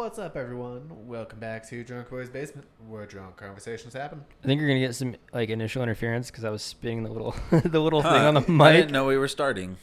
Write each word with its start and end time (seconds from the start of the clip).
What's 0.00 0.18
up, 0.18 0.34
everyone? 0.34 0.88
Welcome 1.06 1.40
back 1.40 1.68
to 1.68 1.84
Drunk 1.84 2.08
Boys 2.08 2.30
Basement, 2.30 2.66
where 2.88 3.04
drunk 3.04 3.36
conversations 3.36 3.92
happen. 3.92 4.24
I 4.42 4.46
think 4.46 4.58
you're 4.58 4.66
gonna 4.70 4.80
get 4.80 4.94
some 4.94 5.14
like 5.34 5.50
initial 5.50 5.82
interference 5.82 6.30
because 6.30 6.42
I 6.42 6.48
was 6.48 6.62
spinning 6.62 7.02
the 7.02 7.10
little 7.10 7.34
the 7.50 7.78
little 7.78 8.00
thing 8.00 8.10
Huh, 8.10 8.28
on 8.28 8.32
the 8.34 8.40
mic. 8.40 8.48
I 8.48 8.52
mic. 8.72 8.76
didn't 8.76 8.92
know 8.92 9.04
we 9.04 9.18
were 9.18 9.28
starting. 9.28 9.76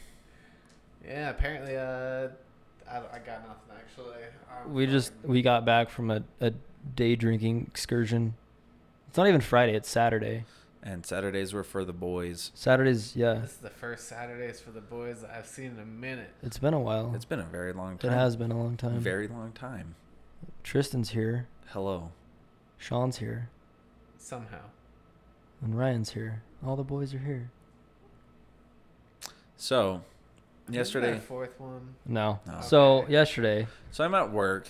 Yeah, 1.06 1.30
apparently, 1.30 1.76
uh, 1.76 2.30
I, 2.90 2.96
I 2.96 3.18
got 3.24 3.46
nothing 3.46 3.76
actually. 3.76 4.16
I'm 4.66 4.74
We 4.74 4.86
just 4.88 5.12
fucking- 5.14 5.30
we 5.30 5.40
got 5.42 5.64
back 5.64 5.88
from 5.88 6.10
a, 6.10 6.24
a 6.40 6.52
day 6.96 7.14
drinking 7.14 7.66
excursion. 7.70 8.34
It's 9.06 9.16
not 9.18 9.28
even 9.28 9.40
Friday. 9.40 9.74
It's 9.76 9.88
Saturday. 9.88 10.46
And 10.82 11.06
Saturdays 11.06 11.52
were 11.54 11.62
for 11.64 11.84
the 11.84 11.92
boys. 11.92 12.50
Saturdays, 12.56 13.14
yeah. 13.14 13.34
This 13.34 13.52
is 13.52 13.56
the 13.58 13.70
first 13.70 14.08
Saturdays 14.08 14.58
for 14.60 14.72
the 14.72 14.80
boys 14.80 15.20
that 15.20 15.30
I've 15.30 15.46
seen 15.46 15.66
in 15.66 15.78
a 15.78 15.84
minute. 15.86 16.30
It's 16.42 16.58
been 16.58 16.74
a 16.74 16.80
while. 16.80 17.12
It's 17.14 17.24
been 17.24 17.40
a 17.40 17.44
very 17.44 17.72
long 17.72 17.98
time. 17.98 18.10
It 18.10 18.14
time. 18.14 18.18
has 18.18 18.34
been 18.36 18.50
a 18.50 18.58
long 18.58 18.76
time. 18.76 18.98
Very 19.00 19.28
long 19.28 19.52
time. 19.52 19.94
Tristan's 20.68 21.08
here. 21.08 21.46
Hello. 21.68 22.10
Sean's 22.76 23.16
here. 23.16 23.48
Somehow. 24.18 24.60
And 25.62 25.78
Ryan's 25.78 26.10
here. 26.12 26.42
All 26.62 26.76
the 26.76 26.84
boys 26.84 27.14
are 27.14 27.18
here. 27.20 27.50
So, 29.56 30.02
Isn't 30.66 30.74
yesterday, 30.74 31.12
there 31.12 31.20
fourth 31.20 31.58
one. 31.58 31.94
No. 32.04 32.40
No. 32.46 32.60
So 32.60 32.98
Okay. 33.04 33.12
yesterday, 33.14 33.66
so 33.92 34.04
I'm 34.04 34.14
at 34.14 34.30
work. 34.30 34.68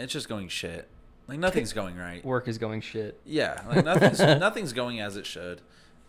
It's 0.00 0.12
just 0.12 0.28
going 0.28 0.48
shit. 0.48 0.88
Like 1.28 1.38
nothing's 1.38 1.72
going 1.72 1.96
right. 1.96 2.24
work 2.24 2.48
is 2.48 2.58
going 2.58 2.80
shit. 2.80 3.20
Yeah, 3.24 3.62
like 3.68 3.84
nothing's 3.84 4.18
nothing's 4.40 4.72
going 4.72 5.00
as 5.00 5.16
it 5.16 5.26
should. 5.26 5.60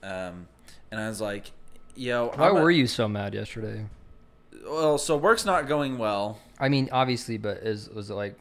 Um, 0.02 0.48
and 0.90 1.00
I 1.00 1.09
was 1.09 1.22
like, 1.22 1.52
yo, 1.95 2.31
Why 2.34 2.50
I'm 2.50 2.58
at- 2.58 2.64
were 2.64 2.72
you 2.72 2.88
so 2.88 3.08
mad 3.08 3.36
yesterday? 3.36 3.86
Well, 4.66 4.98
so 4.98 5.16
work's 5.16 5.45
not 5.45 5.67
going 5.67 6.00
well. 6.00 6.40
I 6.59 6.70
mean, 6.70 6.90
obviously, 6.92 7.38
but 7.38 7.58
is 7.58 7.88
was 7.88 8.09
it 8.09 8.16
like 8.16 8.36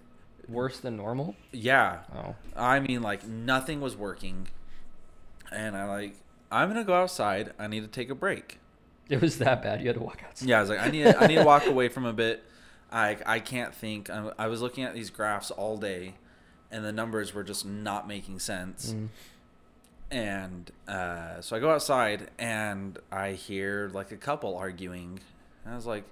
worse 0.49 0.79
than 0.79 0.97
normal? 0.97 1.35
Yeah, 1.53 2.01
Oh. 2.15 2.35
I 2.57 2.81
mean, 2.81 3.03
like 3.03 3.27
nothing 3.27 3.81
was 3.81 3.97
working, 3.97 4.49
and 5.53 5.77
I 5.77 5.85
like 5.85 6.15
I'm 6.51 6.69
gonna 6.69 6.85
go 6.85 6.95
outside. 6.95 7.53
I 7.59 7.67
need 7.67 7.81
to 7.81 7.89
take 7.89 8.11
a 8.11 8.15
break. 8.15 8.59
It 9.09 9.21
was 9.21 9.39
that 9.39 9.63
bad. 9.63 9.81
You 9.81 9.87
had 9.89 9.97
to 9.97 10.03
walk 10.03 10.23
outside. 10.27 10.49
Yeah, 10.49 10.59
I 10.59 10.61
was 10.61 10.71
like, 10.71 10.81
I 10.81 10.91
need 10.91 11.07
I 11.07 11.27
need 11.27 11.37
to 11.37 11.45
walk 11.45 11.67
away 11.69 11.89
from 11.89 12.05
a 12.07 12.13
bit. 12.13 12.45
I 12.91 13.17
I 13.27 13.41
can't 13.41 13.75
think. 13.75 14.11
I, 14.11 14.31
I 14.39 14.47
was 14.49 14.63
looking 14.63 14.85
at 14.85 14.95
these 14.95 15.11
graphs 15.11 15.51
all 15.51 15.77
day, 15.77 16.15
and 16.71 16.85
the 16.85 16.93
numbers 16.93 17.35
were 17.35 17.45
just 17.45 17.65
not 17.67 18.07
making 18.09 18.39
sense. 18.39 18.93
Mm. 18.93 19.09
And 20.09 20.71
uh, 20.87 21.41
so 21.41 21.57
I 21.57 21.59
go 21.61 21.71
outside, 21.71 22.31
and 22.39 22.99
I 23.11 23.33
hear 23.33 23.91
like 23.93 24.13
a 24.13 24.17
couple 24.17 24.57
arguing. 24.57 25.19
And 25.65 25.73
I 25.73 25.77
was 25.77 25.87
like, 25.87 26.05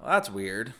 well, 0.00 0.10
that's 0.10 0.30
weird. 0.30 0.72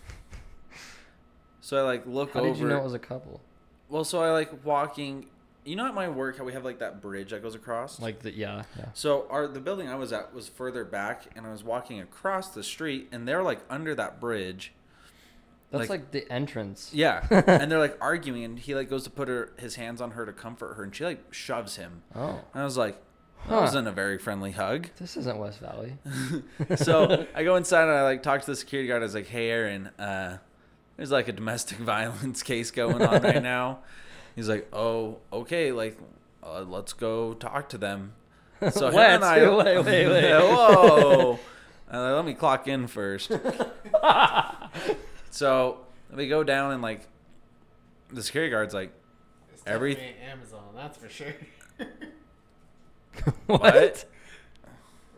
So 1.65 1.79
I 1.79 1.81
like 1.81 2.05
look 2.05 2.34
How 2.34 2.41
over. 2.41 2.51
did 2.51 2.59
you 2.59 2.69
know 2.69 2.77
it 2.77 2.84
was 2.84 2.93
a 2.93 2.98
couple? 2.98 3.41
Well, 3.89 4.05
so 4.05 4.23
I 4.23 4.31
like 4.33 4.67
walking. 4.67 5.27
You 5.65 5.77
know, 5.77 5.87
at 5.87 5.95
my 5.95 6.11
work, 6.11 6.37
how 6.37 6.45
we 6.45 6.53
have 6.53 6.62
like 6.62 6.81
that 6.81 7.01
bridge 7.01 7.31
that 7.31 7.43
goes 7.43 7.55
across. 7.55 7.98
Like 7.98 8.20
the 8.20 8.31
yeah, 8.37 8.65
yeah. 8.79 8.89
So 8.93 9.27
our 9.31 9.48
the 9.48 9.61
building 9.61 9.89
I 9.89 9.95
was 9.95 10.12
at 10.12 10.35
was 10.35 10.47
further 10.47 10.85
back, 10.85 11.23
and 11.35 11.47
I 11.47 11.51
was 11.53 11.65
walking 11.65 12.01
across 12.01 12.48
the 12.51 12.62
street, 12.62 13.09
and 13.12 13.27
they're 13.27 13.42
like 13.42 13.61
under 13.70 13.95
that 13.95 14.20
bridge. 14.20 14.75
That's 15.70 15.89
Like- 15.89 16.01
like, 16.01 16.11
the 16.11 16.31
entrance. 16.31 16.91
Yeah, 16.92 17.27
and 17.31 17.73
they're 17.73 17.79
like 17.79 17.97
arguing, 17.98 18.45
and 18.45 18.59
he 18.59 18.75
like 18.75 18.91
goes 18.91 19.05
to 19.05 19.11
put 19.11 19.29
her 19.29 19.55
his 19.59 19.77
hands 19.77 20.03
on 20.03 20.11
her 20.11 20.27
to 20.27 20.35
comfort 20.35 20.75
her, 20.75 20.83
and 20.85 20.95
she 20.95 21.03
like 21.07 21.33
shoves 21.33 21.77
him. 21.77 22.03
Oh, 22.15 22.42
And 22.53 22.61
I 22.61 22.65
was 22.65 22.77
like, 22.77 22.97
that 23.48 23.55
Huh. 23.55 23.61
wasn't 23.62 23.89
a 23.89 23.92
very 23.92 24.19
friendly 24.19 24.51
hug. 24.53 24.89
this 24.98 25.17
isn't 25.17 25.39
West 25.39 25.61
Valley. 25.61 25.97
so 26.77 27.27
I 27.35 27.42
go 27.42 27.57
inside 27.57 27.85
and 27.85 27.92
I 27.92 28.03
like 28.03 28.23
talk 28.23 28.42
to 28.42 28.47
the 28.47 28.55
security 28.57 28.87
guard. 28.87 29.01
I 29.01 29.07
was 29.07 29.15
like, 29.15 29.29
"Hey, 29.29 29.48
Aaron, 29.48 29.87
uh, 29.98 30.39
there's 30.97 31.11
like 31.11 31.28
a 31.28 31.33
domestic 31.33 31.78
violence 31.95 32.42
case 32.42 32.70
going 32.70 33.03
on 33.03 33.23
right 33.23 33.42
now." 33.56 33.81
He's 34.37 34.48
like, 34.48 34.69
"Oh, 34.73 35.19
okay, 35.33 35.70
like, 35.73 35.97
uh, 36.42 36.62
let's 36.62 36.92
go 36.92 37.34
talk 37.34 37.69
to 37.70 37.78
them." 37.78 38.12
So 38.73 38.89
him 38.89 38.95
Let's? 38.95 39.14
and 39.17 39.24
I, 39.24 39.57
Wait, 39.57 39.85
wait, 39.85 40.07
wait. 40.08 40.33
whoa, 40.33 41.39
uh, 41.92 42.14
let 42.17 42.24
me 42.24 42.33
clock 42.35 42.67
in 42.67 42.86
first. 42.86 43.30
so 45.30 45.79
we 46.14 46.29
go 46.29 46.42
down 46.45 46.73
and 46.73 46.80
like, 46.83 47.02
the 48.11 48.23
security 48.23 48.51
guard's 48.51 48.73
like, 48.74 48.92
It's 49.52 49.63
Every- 49.67 49.97
Amazon, 50.30 50.63
that's 50.74 50.97
for 50.97 51.08
sure. 51.08 51.35
"What?" 53.47 54.05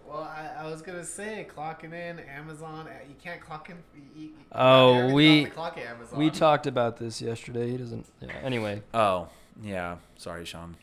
Well, 0.09 0.23
I, 0.23 0.51
I 0.65 0.67
was 0.71 0.83
gonna 0.83 1.05
say 1.05 1.47
clocking 1.55 1.93
in 1.93 2.19
Amazon. 2.21 2.89
You 3.09 3.15
can't 3.23 3.41
clock 3.41 3.71
in. 3.71 3.77
You, 3.95 4.23
you, 4.25 4.31
Oh, 4.53 5.13
we- 5.13 5.47
clock 5.47 5.79
Amazon. 5.79 6.19
we 6.19 6.31
talked 6.31 6.67
about 6.67 6.97
this 6.99 7.21
yesterday. 7.21 7.71
He 7.71 7.77
doesn't. 7.77 8.07
Yeah. 8.21 8.33
Anyway, 8.43 8.83
Oh, 8.95 9.29
yeah. 9.63 9.97
Sorry, 10.17 10.45
Sean. 10.45 10.77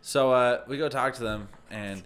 So 0.00 0.32
uh, 0.32 0.62
we 0.66 0.78
go 0.78 0.88
talk 0.88 1.14
to 1.14 1.22
them, 1.22 1.48
and 1.70 2.02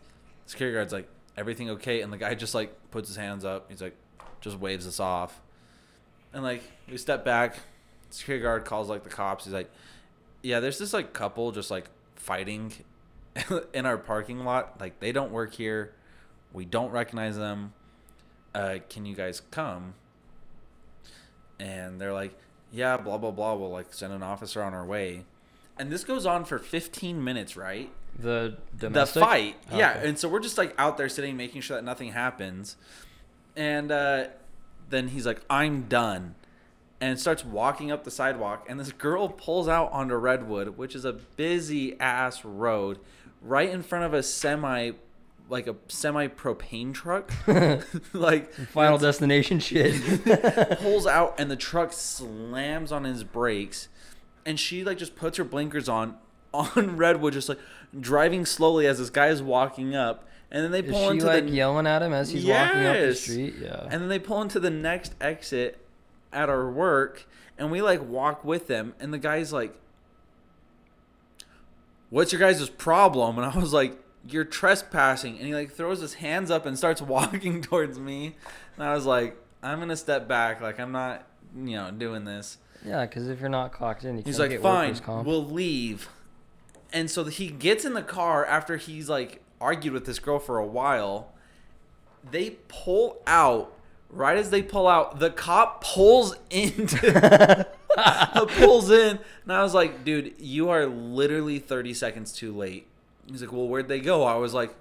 security 0.47 0.75
guard's 0.75 0.93
like, 0.93 1.09
"Everything 1.37 1.71
okay?" 1.71 2.01
And 2.01 2.13
the 2.13 2.17
guy 2.17 2.35
just 2.35 2.55
like 2.55 2.75
puts 2.91 3.09
his 3.09 3.17
hands 3.17 3.45
up. 3.45 3.67
He's 3.71 3.83
like, 3.83 3.95
just 4.41 4.59
waves 4.59 4.87
us 4.87 4.99
off, 4.99 5.41
and 6.33 6.43
like 6.43 6.63
we 6.91 6.97
step 6.97 7.25
back. 7.25 7.57
Security 8.11 8.43
guard 8.43 8.65
calls 8.65 8.89
like 8.89 9.05
the 9.05 9.11
cops. 9.11 9.45
He's 9.45 9.55
like, 9.55 9.71
"Yeah, 10.43 10.61
there's 10.61 10.79
this 10.79 10.93
like 10.93 11.13
couple 11.13 11.53
just 11.53 11.71
like 11.71 11.89
fighting 12.17 12.73
in 13.75 13.87
our 13.87 13.99
parking 13.99 14.45
lot. 14.45 14.81
Like 14.81 15.01
they 15.01 15.13
don't 15.13 15.33
work 15.33 15.55
here. 15.55 15.95
We 16.53 16.65
don't 16.65 16.91
recognize 16.91 17.37
them. 17.37 17.73
Uh, 18.55 18.79
can 18.89 19.07
you 19.07 19.15
guys 19.15 19.41
come?" 19.51 19.95
And 21.59 22.01
they're 22.01 22.13
like, 22.13 22.35
"Yeah, 22.71 22.97
blah 22.97 23.19
blah 23.19 23.31
blah. 23.31 23.55
We'll 23.55 23.71
like 23.71 23.93
send 23.95 24.13
an 24.13 24.23
officer 24.23 24.63
on 24.63 24.75
our 24.75 24.85
way." 24.85 25.25
And 25.79 25.91
this 25.91 26.05
goes 26.05 26.27
on 26.27 26.45
for 26.45 26.59
15 26.59 27.23
minutes, 27.25 27.57
right? 27.57 27.91
the 28.19 28.59
The 28.77 28.89
domestic? 28.91 29.23
fight, 29.23 29.57
yeah. 29.73 29.93
Okay. 29.97 30.09
And 30.11 30.19
so 30.19 30.29
we're 30.29 30.41
just 30.41 30.59
like 30.59 30.75
out 30.77 30.99
there 30.99 31.09
sitting, 31.09 31.35
making 31.35 31.63
sure 31.63 31.77
that 31.79 31.83
nothing 31.83 32.13
happens. 32.13 32.77
And 33.57 33.91
uh, 33.91 34.27
then 34.91 35.09
he's 35.09 35.25
like, 35.27 35.41
"I'm 35.49 35.83
done," 35.89 36.35
and 37.01 37.19
starts 37.19 37.43
walking 37.45 37.91
up 37.91 38.05
the 38.05 38.11
sidewalk. 38.11 38.67
And 38.69 38.79
this 38.79 38.93
girl 38.93 39.29
pulls 39.31 39.67
out 39.69 39.91
onto 39.93 40.15
Redwood, 40.17 40.77
which 40.77 40.95
is 40.95 41.05
a 41.07 41.13
busy 41.15 41.99
ass 41.99 42.45
road, 42.45 42.99
right 43.43 43.69
in 43.69 43.83
front 43.83 44.05
of 44.05 44.15
a 44.15 44.23
semi, 44.23 44.93
like 45.49 45.67
a 45.67 45.77
semi 45.89 46.29
propane 46.29 46.95
truck, 46.95 47.31
like 48.13 48.53
Final 48.53 48.99
destination 48.99 49.59
shit. 49.61 49.95
pulls 50.81 51.07
out 51.07 51.39
and 51.39 51.51
the 51.51 51.57
truck 51.57 51.93
slams 51.93 52.93
on 52.93 53.05
his 53.05 53.25
brakes 53.25 53.89
and 54.45 54.59
she 54.59 54.85
like 54.85 54.99
just 54.99 55.15
puts 55.17 55.37
her 55.39 55.45
blinkers 55.45 55.89
on 55.89 56.17
on 56.55 56.97
redwood 56.97 57.33
just 57.33 57.49
like 57.49 57.59
driving 57.99 58.45
slowly 58.45 58.87
as 58.87 58.99
this 58.99 59.09
guy 59.11 59.29
is 59.29 59.41
walking 59.43 59.95
up 59.95 60.27
and 60.51 60.63
then 60.65 60.71
they 60.71 60.81
Is 60.81 60.91
pull 60.93 61.05
she 61.07 61.11
into 61.13 61.27
like 61.27 61.45
the 61.47 61.51
yelling 61.53 61.87
at 61.87 62.03
him 62.03 62.13
as 62.13 62.31
he's 62.31 62.45
walking 62.45 62.85
up 62.85 62.97
the 62.97 63.15
street? 63.15 63.55
Yeah. 63.61 63.83
and 63.91 64.03
then 64.03 64.09
they 64.09 64.19
pull 64.19 64.43
into 64.43 64.59
the 64.61 64.71
next 64.71 65.15
exit 65.21 65.79
at 66.33 66.49
our 66.49 66.71
work 66.71 67.27
and 67.57 67.71
we 67.71 67.81
like 67.81 68.03
walk 68.07 68.45
with 68.45 68.67
them 68.67 68.95
and 69.01 69.13
the 69.15 69.19
guy's 69.19 69.53
like 69.53 69.75
what's 72.13 72.31
your 72.31 72.39
guys' 72.39 72.69
problem? 72.69 73.39
And 73.39 73.47
i 73.51 73.59
was 73.59 73.73
like 73.73 73.99
you're 74.29 74.45
trespassing. 74.45 75.37
And 75.39 75.47
he 75.49 75.55
like 75.55 75.73
throws 75.73 76.01
his 76.01 76.15
hands 76.15 76.49
up 76.51 76.65
and 76.65 76.79
starts 76.79 77.03
walking 77.17 77.61
towards 77.61 77.99
me. 77.99 78.37
And 78.77 78.85
i 78.85 78.95
was 78.95 79.07
like 79.07 79.37
i'm 79.63 79.81
gonna 79.81 79.97
step 79.97 80.29
back. 80.29 80.61
Like 80.61 80.79
i'm 80.79 80.93
not 80.93 81.27
you 81.57 81.77
know 81.77 81.91
doing 81.91 82.25
this. 82.25 82.59
Yeah, 82.85 83.07
because 83.07 83.29
if 83.29 83.41
you're 83.41 83.49
not 83.49 83.73
clocked 83.73 84.05
in, 84.05 84.19
you 84.19 84.23
he's 84.25 84.39
like 84.39 84.61
fine 84.61 84.97
we'll 85.25 85.45
leave. 85.45 86.09
And 86.93 87.11
so 87.11 87.25
he 87.25 87.49
gets 87.49 87.85
in 87.85 87.95
the 87.95 88.03
car 88.03 88.45
after 88.45 88.77
he's 88.77 89.09
like 89.09 89.43
argued 89.61 89.95
with 89.95 90.05
this 90.05 90.19
girl 90.19 90.39
for 90.39 90.59
a 90.59 90.67
while. 90.67 91.33
They 92.31 92.51
pull 92.69 93.23
out 93.27 93.75
right 94.11 94.37
as 94.37 94.51
they 94.51 94.63
pull 94.63 94.87
out 94.87 95.19
the 95.19 95.31
cop 95.31 95.83
pulls 95.83 96.37
into 96.51 97.67
pulls 98.49 98.91
in 98.91 99.19
and 99.45 99.53
i 99.53 99.63
was 99.63 99.75
like 99.75 100.05
dude 100.05 100.35
you 100.39 100.69
are 100.71 100.87
literally 100.87 101.59
30 101.59 101.95
seconds 101.95 102.33
too 102.33 102.55
late. 102.55 102.87
He's 103.31 103.41
like 103.41 103.53
well 103.53 103.69
where'd 103.69 103.89
they 103.89 104.01
go? 104.01 104.25
I 104.25 104.35
was 104.37 104.55
like 104.55 104.75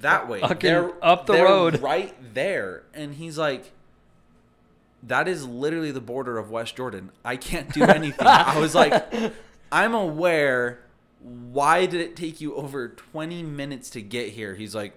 that 0.00 0.28
way. 0.28 0.40
Fucking 0.40 0.68
they're 0.68 1.04
up 1.04 1.26
the 1.26 1.32
they're 1.32 1.44
road." 1.44 1.80
right 1.80 2.14
there. 2.34 2.84
And 2.94 3.14
he's 3.14 3.38
like 3.38 3.72
that 5.02 5.28
is 5.28 5.46
literally 5.46 5.90
the 5.90 6.00
border 6.00 6.38
of 6.38 6.50
west 6.50 6.76
jordan. 6.76 7.10
I 7.24 7.36
can't 7.36 7.72
do 7.72 7.82
anything. 7.84 8.26
I 8.26 8.58
was 8.58 8.74
like 8.74 9.06
i'm 9.72 9.94
aware. 9.94 10.80
Why 11.20 11.86
did 11.86 12.00
it 12.00 12.14
take 12.14 12.40
you 12.40 12.54
over 12.54 12.88
20 12.88 13.42
minutes 13.42 13.90
to 13.90 14.02
get 14.02 14.30
here? 14.30 14.54
He's 14.54 14.74
like 14.74 14.94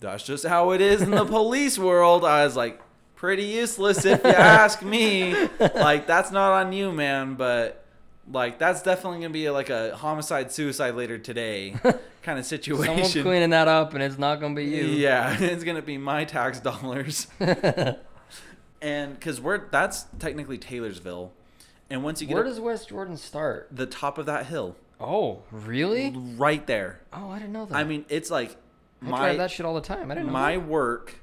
that's 0.00 0.24
just 0.24 0.46
how 0.46 0.70
it 0.70 0.80
is 0.80 1.02
in 1.02 1.10
the 1.10 1.24
police 1.24 1.78
world. 1.78 2.24
I 2.24 2.44
was 2.44 2.56
like, 2.56 2.80
pretty 3.14 3.44
useless 3.44 4.04
if 4.04 4.22
you 4.24 4.30
ask 4.30 4.82
me. 4.82 5.34
Like, 5.58 6.06
that's 6.06 6.30
not 6.30 6.52
on 6.52 6.72
you, 6.72 6.92
man, 6.92 7.34
but 7.34 7.80
like 8.30 8.58
that's 8.58 8.80
definitely 8.82 9.18
gonna 9.18 9.30
be 9.30 9.50
like 9.50 9.68
a 9.68 9.94
homicide 9.96 10.50
suicide 10.50 10.94
later 10.94 11.18
today 11.18 11.74
kind 12.22 12.38
of 12.38 12.46
situation. 12.46 12.84
Someone's 12.86 13.08
situation. 13.08 13.22
cleaning 13.22 13.50
that 13.50 13.68
up, 13.68 13.92
and 13.94 14.02
it's 14.02 14.16
not 14.18 14.40
gonna 14.40 14.54
be 14.54 14.64
you. 14.64 14.84
Yeah, 14.86 15.36
it's 15.40 15.62
gonna 15.64 15.82
be 15.82 15.98
my 15.98 16.24
tax 16.24 16.58
dollars. 16.60 17.26
and 18.80 19.14
because 19.14 19.40
we're 19.40 19.68
that's 19.70 20.06
technically 20.18 20.58
Taylorsville, 20.58 21.32
And 21.90 22.02
once 22.02 22.20
you 22.20 22.26
get 22.26 22.34
Where 22.34 22.42
up 22.44 22.48
does 22.48 22.60
West 22.60 22.88
Jordan 22.88 23.16
start? 23.16 23.68
the 23.70 23.86
top 23.86 24.18
of 24.18 24.26
that 24.26 24.46
hill, 24.46 24.76
Oh, 25.00 25.42
really? 25.50 26.12
right 26.36 26.66
there. 26.66 27.00
Oh, 27.12 27.28
I 27.30 27.38
didn't 27.38 27.52
know 27.52 27.66
that. 27.66 27.74
I 27.76 27.84
mean, 27.84 28.04
it's 28.08 28.30
like 28.30 28.56
I 29.02 29.08
my 29.08 29.18
drive 29.18 29.36
that 29.38 29.50
shit 29.50 29.66
all 29.66 29.74
the 29.74 29.80
time. 29.80 30.10
I 30.10 30.14
didn't 30.14 30.28
know. 30.28 30.32
my 30.32 30.52
that. 30.56 30.60
work, 30.66 31.16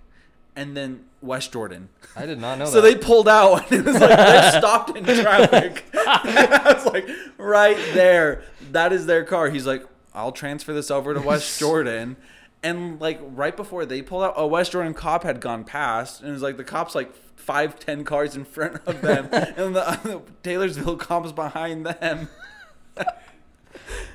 and 0.56 0.75
then 0.75 1.06
West 1.21 1.53
Jordan. 1.53 1.89
I 2.15 2.25
did 2.25 2.39
not 2.39 2.57
know 2.59 2.65
that. 2.65 2.71
So 2.71 2.81
that. 2.81 3.00
they 3.00 3.03
pulled 3.03 3.27
out 3.27 3.71
and 3.71 3.80
it 3.88 3.92
was 3.92 4.00
like 4.01 4.18
they're 4.18 4.51
stopped 4.59 4.98
in 4.98 5.03
traffic. 5.06 5.86
I 5.94 6.74
was 6.75 6.86
like, 6.86 7.07
right 7.38 7.77
there. 7.94 8.44
That 8.71 8.94
is 8.94 9.06
their 9.06 9.24
car. 9.24 9.50
He's 9.50 9.65
like, 9.68 9.86
I'll 10.13 10.31
transfer 10.31 10.74
this 10.74 10.92
over 10.92 11.13
to 11.13 11.21
West 11.21 11.59
Jordan. 11.59 12.18
And 12.63 13.00
like 13.01 13.19
right 13.21 13.56
before 13.56 13.86
they 13.86 14.01
pulled 14.01 14.24
out, 14.24 14.33
a 14.36 14.45
West 14.45 14.74
Jordan 14.74 14.94
cop 14.94 15.24
had 15.24 15.39
gone 15.42 15.63
past, 15.63 16.21
and 16.21 16.30
it 16.30 16.33
was 16.33 16.42
like 16.44 16.57
the 16.57 16.63
cops 16.63 16.94
like 16.94 17.12
five, 17.36 17.80
ten 17.80 18.03
cars 18.03 18.36
in 18.36 18.45
front 18.45 18.81
of 18.86 19.01
them, 19.01 19.30
and 19.31 19.75
the, 19.75 20.00
the 20.03 20.21
Taylorsville 20.44 20.98
cops 20.98 21.31
behind 21.31 21.88
them. 21.88 22.30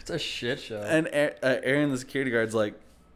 It's 0.00 0.10
a 0.10 0.18
shit 0.18 0.60
show. 0.60 0.80
And 0.82 1.08
A- 1.08 1.34
uh, 1.44 1.60
Aaron, 1.64 1.90
the 1.90 1.98
security 1.98 2.30
guard's 2.30 2.54
like, 2.54 2.74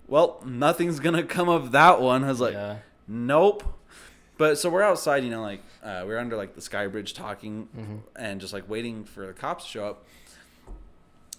"Well, 0.09 0.43
nothing's 0.45 0.99
gonna 0.99 1.23
come 1.23 1.49
of 1.49 1.71
that 1.73 2.01
one." 2.01 2.25
I 2.25 2.29
was 2.29 2.41
like, 2.41 2.55
yeah. 2.55 2.79
Nope. 3.13 3.65
But 4.39 4.57
so 4.57 4.71
we're 4.71 4.83
outside, 4.83 5.25
you 5.25 5.31
know, 5.31 5.43
like 5.43 5.63
uh, 5.83 6.05
we're 6.07 6.19
under 6.19 6.37
like 6.37 6.55
the 6.55 6.61
sky 6.63 6.87
bridge 6.87 7.13
talking 7.13 7.69
Mm-hmm. 7.77 7.97
and 8.17 8.41
just 8.41 8.53
like 8.53 8.69
waiting 8.71 9.05
for 9.05 9.27
the 9.27 9.33
cops 9.35 9.65
to 9.65 9.71
show 9.71 9.87
up. 9.87 10.05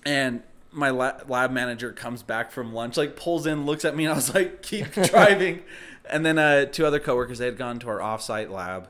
And 0.05 0.43
my 0.71 0.89
la- 0.89 1.19
lab 1.27 1.51
manager 1.51 1.91
comes 1.91 2.23
back 2.23 2.51
from 2.51 2.73
lunch, 2.73 2.97
like 2.97 3.15
pulls 3.15 3.45
in, 3.45 3.65
looks 3.65 3.85
at 3.85 3.95
me, 3.95 4.05
and 4.05 4.13
I 4.13 4.15
was 4.15 4.33
like, 4.33 4.61
"Keep 4.61 4.91
driving." 5.09 5.61
and 6.09 6.25
then 6.25 6.37
uh, 6.37 6.65
two 6.65 6.85
other 6.85 6.99
coworkers 6.99 7.37
they 7.37 7.45
had 7.45 7.57
gone 7.57 7.79
to 7.79 7.87
our 7.89 7.99
offsite 7.99 8.49
lab, 8.49 8.87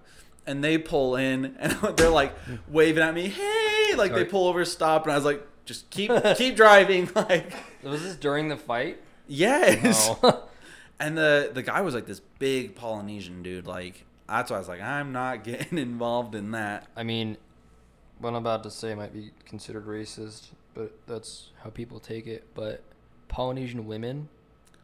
and 0.48 0.64
they 0.64 0.78
pull 0.78 1.16
in 1.16 1.56
and 1.60 1.72
they're 1.98 2.10
like 2.10 2.34
waving 2.68 3.04
at 3.04 3.14
me, 3.14 3.28
"Hey!" 3.30 3.94
Like 3.96 4.14
they 4.14 4.26
pull 4.26 4.48
over, 4.48 4.64
stop, 4.66 5.04
and 5.04 5.12
I 5.12 5.16
was 5.16 5.26
like, 5.26 5.46
"Just 5.66 5.90
keep 5.90 6.12
keep 6.38 6.56
driving." 6.56 7.10
Like, 7.16 7.52
Was 7.84 8.04
this 8.04 8.16
during 8.16 8.48
the 8.50 8.58
fight? 8.58 9.02
yes. 9.28 10.10
And 11.02 11.18
the 11.18 11.52
the 11.54 11.64
guy 11.64 11.82
was 11.82 11.94
like 11.96 12.06
this 12.06 12.22
big 12.40 12.76
Polynesian 12.76 13.44
dude. 13.44 13.68
Like 13.68 14.06
that's 14.28 14.50
why 14.52 14.58
I 14.58 14.60
was 14.60 14.68
like, 14.68 14.82
I'm 14.82 15.12
not 15.12 15.44
getting 15.44 15.78
involved 15.78 16.36
in 16.36 16.52
that. 16.52 16.88
I 16.96 17.04
mean, 17.04 17.38
what 18.20 18.30
I'm 18.30 18.36
about 18.36 18.64
to 18.64 18.72
say 18.72 18.94
might 18.96 19.14
be 19.14 19.32
considered 19.46 19.86
racist, 19.88 20.48
but 20.74 20.94
that's 21.08 21.50
how 21.64 21.70
people 21.70 22.00
take 22.00 22.28
it. 22.28 22.46
But 22.54 22.82
Polynesian 23.28 23.86
women 23.88 24.30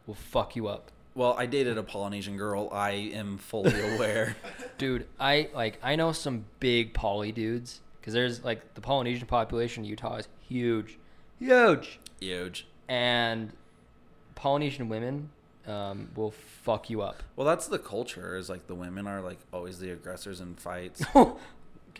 will 0.05 0.15
fuck 0.15 0.55
you 0.55 0.67
up. 0.67 0.91
Well, 1.15 1.33
I 1.37 1.45
dated 1.47 1.77
a 1.77 1.83
Polynesian 1.83 2.37
girl. 2.37 2.69
I 2.71 2.91
am 2.91 3.37
fully 3.37 3.79
aware. 3.95 4.35
Dude, 4.77 5.07
I 5.19 5.49
like 5.53 5.79
I 5.83 5.95
know 5.95 6.11
some 6.11 6.45
big 6.59 6.93
poly 6.93 7.31
dudes 7.31 7.81
because 8.01 8.13
there's 8.13 8.43
like 8.43 8.73
the 8.73 8.81
Polynesian 8.81 9.27
population 9.27 9.83
in 9.83 9.89
Utah 9.89 10.15
is 10.17 10.27
huge, 10.47 10.97
huge, 11.39 11.99
Huge. 12.19 12.67
and 12.87 13.51
Polynesian 14.35 14.89
women 14.89 15.29
um, 15.67 16.09
will 16.15 16.31
fuck 16.63 16.89
you 16.89 17.01
up. 17.01 17.21
Well, 17.35 17.45
that's 17.47 17.67
the 17.67 17.79
culture. 17.79 18.35
Is 18.37 18.49
like 18.49 18.67
the 18.67 18.75
women 18.75 19.07
are 19.07 19.21
like 19.21 19.39
always 19.53 19.79
the 19.79 19.91
aggressors 19.91 20.39
in 20.41 20.55
fights. 20.55 21.03
okay, 21.15 21.33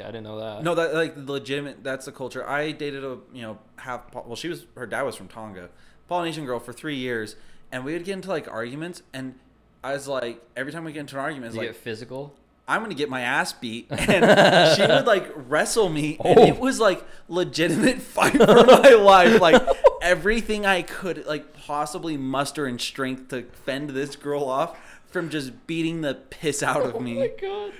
I 0.04 0.08
didn't 0.08 0.24
know 0.24 0.40
that. 0.40 0.64
no, 0.64 0.76
that 0.76 0.94
like 0.94 1.16
legitimate. 1.18 1.84
That's 1.84 2.06
the 2.06 2.12
culture. 2.12 2.48
I 2.48 2.72
dated 2.72 3.04
a 3.04 3.18
you 3.34 3.42
know 3.42 3.60
half. 3.78 4.14
Well, 4.14 4.36
she 4.36 4.48
was 4.50 4.66
her 4.76 4.86
dad 4.86 5.04
was 5.04 5.16
from 5.16 5.28
Tonga, 5.28 5.70
Polynesian 6.08 6.46
girl 6.46 6.60
for 6.60 6.74
three 6.74 6.96
years, 6.96 7.36
and 7.72 7.84
we 7.86 7.94
would 7.94 8.04
get 8.06 8.14
into 8.14 8.30
like 8.30 8.48
arguments, 8.52 9.04
and 9.14 9.36
I 9.84 9.94
was 9.94 10.08
like 10.08 10.42
every 10.56 10.72
time 10.72 10.84
we 10.86 10.92
get 10.94 11.02
into 11.02 11.16
an 11.16 11.22
argument, 11.22 11.48
it's 11.48 11.56
you 11.56 11.62
like 11.62 11.70
get 11.70 11.76
physical. 11.78 12.34
I'm 12.70 12.82
gonna 12.82 12.96
get 12.96 13.10
my 13.10 13.22
ass 13.22 13.54
beat, 13.54 13.88
and 13.92 14.76
she 14.76 14.82
would 14.82 15.06
like 15.08 15.32
wrestle 15.36 15.88
me, 15.88 16.18
and 16.24 16.38
Oh. 16.40 16.44
it 16.48 16.60
was 16.60 16.80
like 16.82 17.02
legitimate 17.30 18.02
fight 18.02 18.34
for 18.34 18.66
my 18.66 18.90
life. 19.00 19.40
Like 19.40 19.62
everything 20.02 20.66
I 20.66 20.82
could 20.82 21.26
like 21.26 21.54
possibly 21.54 22.18
muster 22.18 22.68
in 22.68 22.80
strength 22.80 23.30
to 23.30 23.44
fend 23.44 23.92
this 23.92 24.16
girl 24.16 24.46
off 24.46 24.78
from 25.12 25.30
just 25.30 25.68
beating 25.68 26.02
the 26.02 26.16
piss 26.16 26.62
out 26.64 26.82
of 26.82 26.96
Oh 26.96 27.00
my 27.00 27.06
me. 27.06 27.32
god. 27.42 27.74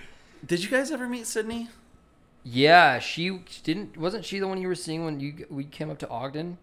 Did 0.46 0.64
you 0.64 0.70
guys 0.70 0.92
ever 0.92 1.08
meet 1.08 1.28
Sydney? 1.28 1.70
Yeah, 2.44 3.00
she 3.00 3.42
didn't. 3.64 3.98
Wasn't 3.98 4.24
she 4.24 4.40
the 4.40 4.48
one 4.48 4.62
you 4.62 4.68
were 4.68 4.76
seeing 4.76 5.04
when 5.04 5.20
you 5.20 5.46
we 5.50 5.64
came 5.66 5.90
up 5.90 5.98
to 6.00 6.10
Ogden? 6.10 6.58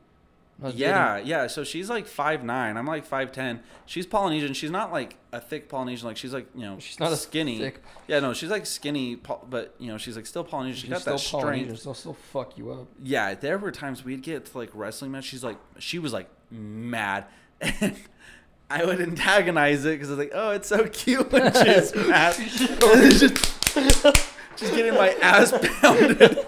Yeah, 0.62 1.14
dating- 1.16 1.28
yeah. 1.30 1.46
So 1.48 1.64
she's 1.64 1.90
like 1.90 2.06
five 2.06 2.44
nine. 2.44 2.76
I'm 2.76 2.86
like 2.86 3.04
five 3.04 3.32
ten. 3.32 3.60
She's 3.86 4.06
Polynesian. 4.06 4.54
She's 4.54 4.70
not 4.70 4.92
like 4.92 5.16
a 5.32 5.40
thick 5.40 5.68
Polynesian. 5.68 6.06
Like 6.06 6.16
she's 6.16 6.32
like 6.32 6.46
you 6.54 6.62
know 6.62 6.78
She's 6.78 7.00
not 7.00 7.12
a 7.12 7.16
skinny. 7.16 7.58
thick- 7.58 7.82
Yeah, 8.06 8.20
no, 8.20 8.32
she's 8.32 8.50
like 8.50 8.64
skinny, 8.66 9.16
but 9.16 9.74
you 9.78 9.88
know 9.88 9.98
she's 9.98 10.16
like 10.16 10.26
still 10.26 10.44
Polynesian. 10.44 10.76
She 10.76 10.82
She's 10.82 10.90
got 10.90 11.00
still 11.00 11.14
that 11.14 11.20
strength. 11.46 11.82
She'll 11.82 11.94
still 11.94 12.14
fuck 12.14 12.56
you 12.56 12.70
up. 12.70 12.86
yeah, 13.02 13.34
there 13.34 13.58
were 13.58 13.72
times 13.72 14.04
we'd 14.04 14.22
get 14.22 14.44
to 14.46 14.58
like 14.58 14.70
wrestling 14.74 15.10
match. 15.10 15.24
She's 15.24 15.42
like, 15.44 15.58
she 15.78 15.98
was 15.98 16.12
like 16.12 16.28
mad, 16.50 17.26
and 17.60 17.96
I 18.70 18.84
would 18.84 19.00
antagonize 19.00 19.84
it 19.84 19.90
because 19.98 20.08
I 20.08 20.12
was 20.12 20.18
like, 20.18 20.32
oh, 20.34 20.50
it's 20.52 20.68
so 20.68 20.86
cute 20.88 21.30
when 21.32 21.52
she's 21.52 21.94
mad. 22.08 22.34
Just, 23.74 24.30
just 24.56 24.72
getting 24.76 24.94
my 24.94 25.10
ass 25.20 25.52
pounded. 25.80 26.38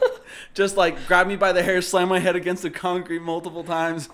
Just 0.56 0.78
like 0.78 1.06
grab 1.06 1.26
me 1.26 1.36
by 1.36 1.52
the 1.52 1.62
hair, 1.62 1.82
slam 1.82 2.08
my 2.08 2.18
head 2.18 2.34
against 2.34 2.62
the 2.62 2.70
concrete 2.70 3.20
multiple 3.20 3.62
times. 3.62 4.08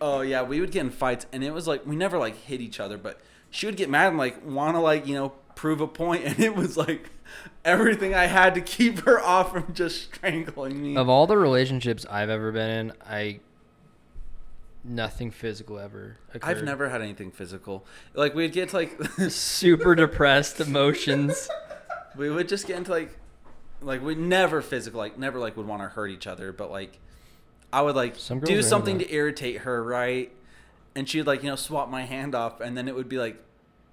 Oh 0.00 0.22
yeah, 0.22 0.42
we 0.42 0.58
would 0.58 0.70
get 0.70 0.80
in 0.80 0.90
fights, 0.90 1.26
and 1.32 1.44
it 1.44 1.52
was 1.52 1.68
like 1.68 1.84
we 1.84 1.96
never 1.96 2.16
like 2.16 2.34
hit 2.34 2.62
each 2.62 2.80
other, 2.80 2.96
but 2.96 3.20
she 3.50 3.66
would 3.66 3.76
get 3.76 3.90
mad 3.90 4.08
and 4.08 4.16
like 4.16 4.42
want 4.42 4.74
to 4.74 4.80
like 4.80 5.06
you 5.06 5.14
know 5.14 5.34
prove 5.54 5.82
a 5.82 5.86
point, 5.86 6.24
and 6.24 6.40
it 6.40 6.56
was 6.56 6.78
like 6.78 7.10
everything 7.62 8.14
I 8.14 8.24
had 8.24 8.54
to 8.54 8.62
keep 8.62 9.00
her 9.00 9.20
off 9.22 9.52
from 9.52 9.74
just 9.74 10.04
strangling 10.04 10.82
me. 10.82 10.96
Of 10.96 11.10
all 11.10 11.26
the 11.26 11.36
relationships 11.36 12.06
I've 12.08 12.30
ever 12.30 12.52
been 12.52 12.70
in, 12.70 12.92
I 13.06 13.40
nothing 14.82 15.30
physical 15.30 15.78
ever. 15.78 16.16
I've 16.42 16.62
never 16.62 16.88
had 16.88 17.02
anything 17.02 17.30
physical. 17.30 17.84
Like 18.14 18.34
we'd 18.34 18.52
get 18.54 18.70
to 18.70 18.76
like 18.76 18.98
super 19.28 19.94
depressed 19.94 20.58
emotions. 20.58 21.50
we 22.16 22.30
would 22.30 22.48
just 22.48 22.66
get 22.66 22.78
into 22.78 22.92
like 22.92 23.18
like 23.82 24.02
we 24.02 24.14
never 24.14 24.62
physical 24.62 24.98
like 24.98 25.18
never 25.18 25.38
like 25.38 25.56
would 25.56 25.66
want 25.66 25.82
to 25.82 25.88
hurt 25.88 26.08
each 26.10 26.26
other, 26.26 26.52
but 26.52 26.70
like 26.70 26.98
I 27.72 27.82
would 27.82 27.96
like 27.96 28.16
Some 28.16 28.38
girls 28.40 28.48
do 28.50 28.58
are 28.58 28.62
something 28.62 28.94
into 28.96 29.06
to 29.06 29.14
irritate 29.14 29.58
her, 29.58 29.82
right? 29.82 30.32
And 30.94 31.08
she'd 31.08 31.22
like 31.26 31.42
you 31.42 31.50
know 31.50 31.56
swap 31.56 31.90
my 31.90 32.02
hand 32.02 32.34
off, 32.34 32.60
and 32.60 32.76
then 32.76 32.88
it 32.88 32.94
would 32.94 33.08
be 33.08 33.18
like 33.18 33.42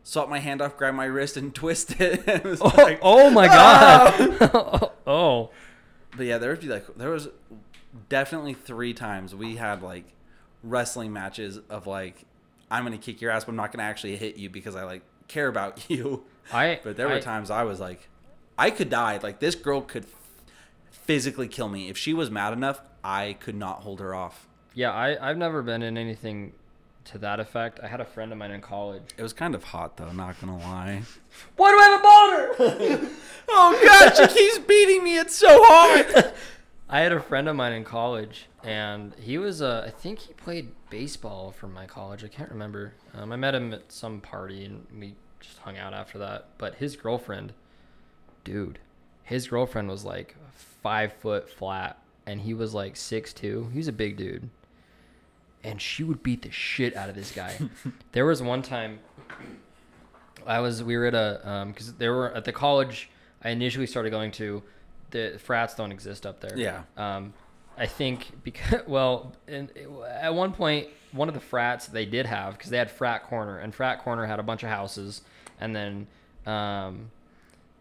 swap 0.03 0.30
my 0.30 0.39
hand 0.39 0.62
off, 0.62 0.77
grab 0.77 0.94
my 0.95 1.06
wrist, 1.06 1.38
and 1.38 1.53
twist 1.56 2.00
it. 2.00 2.24
it 2.27 2.44
was 2.44 2.62
Oh, 2.62 2.71
like, 2.77 3.00
oh 3.01 3.30
my 3.30 3.47
"Ah!" 3.50 4.47
god. 4.51 4.91
oh. 5.07 5.50
But 6.15 6.25
yeah, 6.27 6.38
there 6.38 6.51
would 6.51 6.62
be 6.62 6.68
like 6.68 6.85
there 6.95 7.09
was 7.09 7.30
definitely 8.09 8.54
three 8.54 8.94
times 8.94 9.35
we 9.35 9.56
had 9.56 9.81
like 9.81 10.06
wrestling 10.63 11.11
matches 11.13 11.59
of 11.69 11.87
like 11.87 12.25
I'm 12.71 12.83
gonna 12.83 12.97
kick 12.97 13.21
your 13.21 13.31
ass, 13.31 13.45
but 13.45 13.52
I'm 13.52 13.56
not 13.57 13.71
gonna 13.71 13.83
actually 13.83 14.16
hit 14.16 14.37
you 14.37 14.49
because 14.49 14.75
I 14.75 14.83
like 14.83 15.02
care 15.28 15.47
about 15.47 15.90
you. 15.90 16.23
I 16.52 16.80
But 16.83 16.97
there 16.97 17.07
were 17.07 17.16
I- 17.16 17.19
times 17.19 17.49
I 17.52 17.63
was 17.63 17.80
like, 17.80 18.07
I 18.57 18.69
could 18.72 18.90
die. 18.90 19.19
Like 19.22 19.40
this 19.40 19.56
girl 19.56 19.81
could 19.81 20.06
physically 20.92 21.48
kill 21.48 21.69
me 21.69 21.90
if 21.90 21.98
she 21.98 22.14
was 22.14 22.30
mad 22.30 22.54
enough. 22.54 22.81
I 23.04 23.38
could 23.40 23.56
not 23.56 23.81
hold 23.81 24.00
her 24.00 24.14
off. 24.16 24.48
Yeah, 24.74 24.92
I 24.92 25.30
I've 25.30 25.38
never 25.38 25.62
been 25.62 25.81
in 25.81 25.98
anything 25.98 26.54
to 27.06 27.18
that 27.19 27.40
effect. 27.40 27.80
I 27.81 27.88
had 27.88 28.00
a 28.00 28.06
friend 28.06 28.31
of 28.31 28.38
mine 28.38 28.52
in 28.52 28.62
college. 28.62 29.04
It 29.18 29.24
was 29.24 29.33
kind 29.33 29.56
of 29.56 29.64
hot 29.64 29.98
though, 29.98 30.12
not 30.12 30.40
gonna 30.40 30.57
lie. 30.57 31.02
Why 31.57 31.72
do 31.72 31.78
I 31.78 31.83
have 31.83 32.69
a 32.69 32.94
boner? 32.94 33.10
oh 33.50 33.80
god, 33.83 34.16
she 34.16 34.33
keeps 34.33 34.60
beating 34.60 35.04
me. 35.04 35.18
It's 35.18 35.36
so 35.36 35.60
hard. 35.64 36.33
I 36.90 37.00
had 37.00 37.12
a 37.12 37.19
friend 37.19 37.50
of 37.50 37.56
mine 37.56 37.74
in 37.74 37.83
college, 37.83 38.45
and 38.64 39.16
he 39.16 39.38
was 39.38 39.62
uh, 39.62 39.83
I 39.88 39.90
think 39.90 40.19
he 40.19 40.33
played 40.33 40.72
baseball 40.90 41.52
for 41.52 41.68
my 41.68 41.86
college. 41.86 42.24
I 42.24 42.28
can't 42.28 42.52
remember. 42.52 42.94
Um, 43.14 43.31
I 43.31 43.36
met 43.36 43.56
him 43.56 43.74
at 43.74 43.92
some 43.92 44.22
party, 44.22 44.66
and 44.66 44.86
we 44.98 45.16
just 45.40 45.57
hung 45.60 45.78
out 45.78 45.94
after 45.94 46.18
that. 46.19 46.50
But 46.57 46.76
his 46.76 46.95
girlfriend, 46.95 47.54
dude, 48.44 48.80
his 49.23 49.47
girlfriend 49.47 49.90
was 49.90 50.04
like 50.04 50.35
five 50.81 51.14
foot 51.14 51.50
flat, 51.50 51.97
and 52.26 52.42
he 52.42 52.54
was 52.54 52.73
like 52.73 52.95
six 52.95 53.33
two. 53.33 53.69
He 53.71 53.78
was 53.78 53.88
a 53.88 53.94
big 53.94 54.18
dude, 54.18 54.50
and 55.64 55.81
she 55.81 56.04
would 56.04 56.23
beat 56.23 56.42
the 56.42 56.52
shit 56.52 56.95
out 56.95 57.09
of 57.09 57.16
this 57.16 57.31
guy. 57.31 57.57
there 58.12 58.26
was 58.26 58.42
one 58.42 58.62
time 58.62 59.00
I 60.45 60.59
was 60.59 60.83
we 60.83 60.97
were 60.97 61.06
at 61.06 61.16
a 61.16 61.66
because 61.68 61.94
there 61.94 62.14
were 62.14 62.33
at 62.33 62.45
the 62.45 62.52
college 62.54 63.09
I 63.44 63.50
initially 63.50 63.88
started 63.88 64.09
going 64.09 64.31
to. 64.33 64.64
The 65.12 65.40
frats 65.44 65.76
don't 65.76 65.92
exist 65.92 66.26
up 66.26 66.40
there. 66.40 66.57
Yeah. 66.57 66.83
Um, 66.97 67.33
I 67.78 67.85
think 67.85 68.44
because 68.44 68.81
well, 68.88 69.33
in, 69.47 69.69
at 70.07 70.33
one 70.33 70.54
point, 70.54 70.88
one 71.12 71.28
of 71.28 71.33
the 71.33 71.42
frats 71.42 71.88
they 71.88 72.06
did 72.06 72.26
have 72.26 72.57
because 72.57 72.69
they 72.69 72.78
had 72.78 72.90
frat 72.90 73.23
corner, 73.23 73.59
and 73.59 73.73
frat 73.73 74.04
corner 74.04 74.26
had 74.26 74.40
a 74.40 74.44
bunch 74.44 74.64
of 74.64 74.69
houses, 74.69 75.21
and 75.59 75.76
then 75.76 76.07
um, 76.45 77.12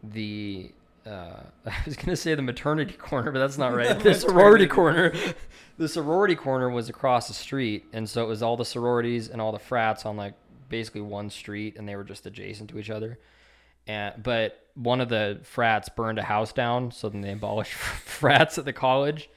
the 0.03 0.71
uh, 1.07 1.41
I 1.67 1.75
was 1.85 1.97
gonna 1.97 2.17
say 2.17 2.35
the 2.35 2.43
maternity 2.43 2.93
corner, 2.99 3.31
but 3.33 3.39
that's 3.39 3.59
not 3.59 3.75
right. 3.75 3.99
The 4.03 4.15
sorority 4.15 4.67
corner, 4.67 5.13
the 5.79 5.89
sorority 5.89 6.37
corner 6.37 6.71
was 6.71 6.89
across 6.89 7.29
the 7.29 7.35
street, 7.35 7.85
and 7.93 8.09
so 8.09 8.23
it 8.25 8.29
was 8.29 8.43
all 8.43 8.57
the 8.57 8.65
sororities 8.65 9.29
and 9.29 9.41
all 9.41 9.53
the 9.53 9.59
frats 9.59 10.07
on 10.07 10.17
like 10.17 10.35
basically 10.69 11.01
one 11.03 11.31
street, 11.31 11.77
and 11.77 11.89
they 11.89 11.97
were 11.97 12.05
just 12.05 12.27
adjacent 12.27 12.71
to 12.71 12.79
each 12.79 12.91
other. 12.91 13.19
and 13.87 14.23
but 14.23 14.59
one 14.75 15.01
of 15.03 15.09
the 15.11 15.39
frats 15.43 15.89
burned 15.91 16.19
a 16.19 16.23
house 16.23 16.53
down, 16.53 16.91
so 16.93 17.09
then 17.09 17.21
they 17.21 17.33
abolished 17.33 17.73
frats 17.75 18.57
at 18.59 18.65
the 18.65 18.73
college. 18.73 19.29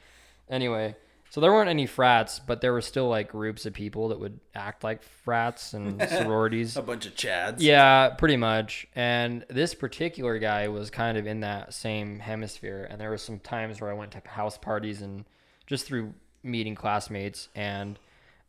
Anyway, 0.49 0.95
so 1.35 1.41
there 1.41 1.51
weren't 1.51 1.69
any 1.69 1.85
frats, 1.85 2.39
but 2.39 2.61
there 2.61 2.71
were 2.71 2.79
still 2.79 3.09
like 3.09 3.27
groups 3.33 3.65
of 3.65 3.73
people 3.73 4.07
that 4.07 4.21
would 4.21 4.39
act 4.55 4.85
like 4.85 5.03
frats 5.03 5.73
and 5.73 6.01
sororities. 6.09 6.77
A 6.77 6.81
bunch 6.81 7.05
of 7.05 7.13
chads. 7.15 7.55
Yeah, 7.57 8.11
pretty 8.11 8.37
much. 8.37 8.87
And 8.95 9.43
this 9.49 9.75
particular 9.75 10.39
guy 10.39 10.69
was 10.69 10.89
kind 10.89 11.17
of 11.17 11.27
in 11.27 11.41
that 11.41 11.73
same 11.73 12.19
hemisphere. 12.19 12.87
And 12.89 13.01
there 13.01 13.09
were 13.09 13.17
some 13.17 13.39
times 13.39 13.81
where 13.81 13.91
I 13.91 13.95
went 13.95 14.11
to 14.11 14.21
house 14.25 14.57
parties 14.57 15.01
and 15.01 15.25
just 15.67 15.85
through 15.85 16.13
meeting 16.41 16.73
classmates. 16.73 17.49
And 17.53 17.99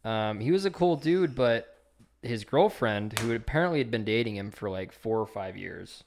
um, 0.05 0.39
he 0.39 0.53
was 0.53 0.65
a 0.65 0.71
cool 0.71 0.95
dude, 0.95 1.35
but 1.35 1.77
his 2.23 2.45
girlfriend, 2.45 3.19
who 3.19 3.35
apparently 3.35 3.79
had 3.79 3.91
been 3.91 4.05
dating 4.05 4.37
him 4.37 4.53
for 4.53 4.71
like 4.71 4.93
four 4.93 5.19
or 5.19 5.27
five 5.27 5.57
years, 5.57 6.05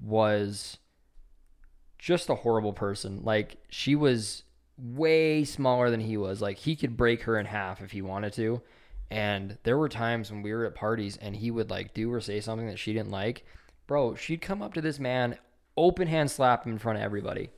was 0.00 0.78
just 1.98 2.30
a 2.30 2.36
horrible 2.36 2.72
person. 2.72 3.20
Like 3.22 3.58
she 3.68 3.94
was 3.94 4.44
way 4.78 5.44
smaller 5.44 5.90
than 5.90 6.00
he 6.00 6.16
was. 6.16 6.40
Like 6.42 6.58
he 6.58 6.76
could 6.76 6.96
break 6.96 7.22
her 7.22 7.38
in 7.38 7.46
half 7.46 7.80
if 7.80 7.90
he 7.92 8.02
wanted 8.02 8.32
to. 8.34 8.62
And 9.10 9.56
there 9.62 9.78
were 9.78 9.88
times 9.88 10.30
when 10.30 10.42
we 10.42 10.52
were 10.52 10.64
at 10.66 10.74
parties 10.74 11.16
and 11.16 11.36
he 11.36 11.50
would 11.50 11.70
like 11.70 11.94
do 11.94 12.12
or 12.12 12.20
say 12.20 12.40
something 12.40 12.66
that 12.66 12.78
she 12.78 12.92
didn't 12.92 13.10
like. 13.10 13.44
Bro, 13.86 14.16
she'd 14.16 14.40
come 14.40 14.62
up 14.62 14.74
to 14.74 14.80
this 14.80 14.98
man, 14.98 15.38
open 15.76 16.08
hand 16.08 16.30
slap 16.30 16.64
him 16.66 16.72
in 16.72 16.78
front 16.78 16.98
of 16.98 17.04
everybody. 17.04 17.50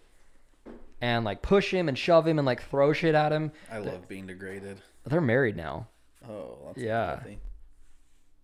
And 1.00 1.24
like 1.24 1.42
push 1.42 1.72
him 1.72 1.88
and 1.88 1.96
shove 1.96 2.26
him 2.26 2.38
and 2.38 2.46
like 2.46 2.62
throw 2.62 2.92
shit 2.92 3.14
at 3.14 3.32
him. 3.32 3.52
I 3.70 3.78
love 3.78 4.08
being 4.08 4.26
degraded. 4.26 4.82
They're 5.04 5.20
married 5.20 5.56
now. 5.56 5.86
Oh, 6.28 6.58
that's 6.66 6.78
Yeah. 6.78 7.16
healthy. 7.16 7.38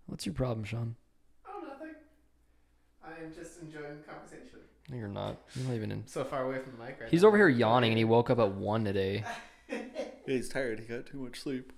What's 0.07 0.25
your 0.25 0.35
problem, 0.35 0.65
Sean? 0.65 0.97
Oh, 1.47 1.61
nothing. 1.67 1.95
I'm 3.05 3.35
just 3.35 3.61
enjoying 3.61 3.99
the 3.99 4.03
conversation. 4.13 4.61
No, 4.89 4.97
you're 4.99 5.09
not. 5.09 5.37
You're 5.55 5.67
not 5.69 5.75
even 5.75 5.91
in. 5.93 6.07
So 6.07 6.25
far 6.25 6.45
away 6.45 6.59
from 6.59 6.73
the 6.79 6.85
mic 6.85 6.99
right 7.01 7.09
He's 7.11 7.23
now. 7.23 7.29
over 7.29 7.37
here 7.37 7.49
yawning 7.49 7.91
and 7.93 7.99
he 7.99 8.05
woke 8.05 8.29
up 8.31 8.39
at 8.39 8.53
one 8.53 8.85
today. 8.85 9.25
He's 10.27 10.49
tired. 10.49 10.81
He 10.81 10.87
got 10.87 11.07
too 11.07 11.19
much 11.19 11.41
sleep. 11.41 11.73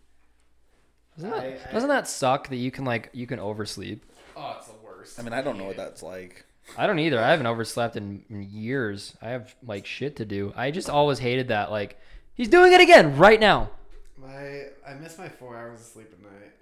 Doesn't 1.17 1.31
that, 1.31 1.41
I- 1.43 1.69
I- 1.69 1.73
doesn't 1.73 1.89
that 1.89 2.09
suck 2.09 2.49
that 2.49 2.57
you 2.57 2.71
can 2.71 2.85
like 2.85 3.11
you 3.13 3.27
can 3.27 3.39
oversleep? 3.39 4.05
Oh, 4.37 4.57
it's 4.59 4.67
the 4.69 4.75
worst. 4.85 5.19
I 5.19 5.23
mean, 5.23 5.33
I 5.33 5.41
don't 5.43 5.57
know 5.57 5.65
hate 5.65 5.77
what 5.77 5.85
it. 5.85 5.89
that's 5.89 6.03
like. 6.03 6.45
I 6.77 6.87
don't 6.89 6.99
either. 6.99 7.21
I 7.23 7.31
haven't 7.31 7.47
overslept 7.47 7.95
in, 7.97 8.25
in 8.29 8.43
years. 8.43 9.17
I 9.23 9.29
have 9.29 9.55
like 9.65 9.87
shit 9.87 10.17
to 10.17 10.25
do. 10.25 10.53
I 10.57 10.73
just 10.73 10.91
always 10.91 11.21
hated 11.21 11.49
that. 11.49 11.71
Like 11.71 11.99
he's 12.35 12.49
doing 12.49 12.73
it 12.73 12.81
again 12.81 13.17
right 13.17 13.39
now. 13.39 13.71
My, 14.19 14.65
I 14.87 14.95
miss 15.01 15.17
my 15.17 15.29
four 15.29 15.57
hours 15.57 15.81
of 15.81 15.87
sleep 15.87 16.09
at 16.13 16.21
night. 16.23 16.33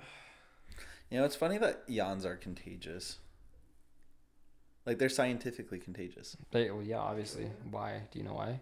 You 1.10 1.20
know, 1.20 1.26
it's 1.26 1.36
funny 1.36 1.58
that 1.58 1.84
yawns 1.86 2.26
are 2.26 2.34
contagious. 2.34 3.18
Like 4.86 4.98
they're 4.98 5.08
scientifically 5.08 5.78
contagious. 5.78 6.36
They, 6.50 6.70
well, 6.70 6.82
yeah, 6.82 6.98
obviously. 6.98 7.50
Why? 7.70 8.02
Do 8.10 8.18
you 8.18 8.24
know 8.24 8.34
why? 8.34 8.60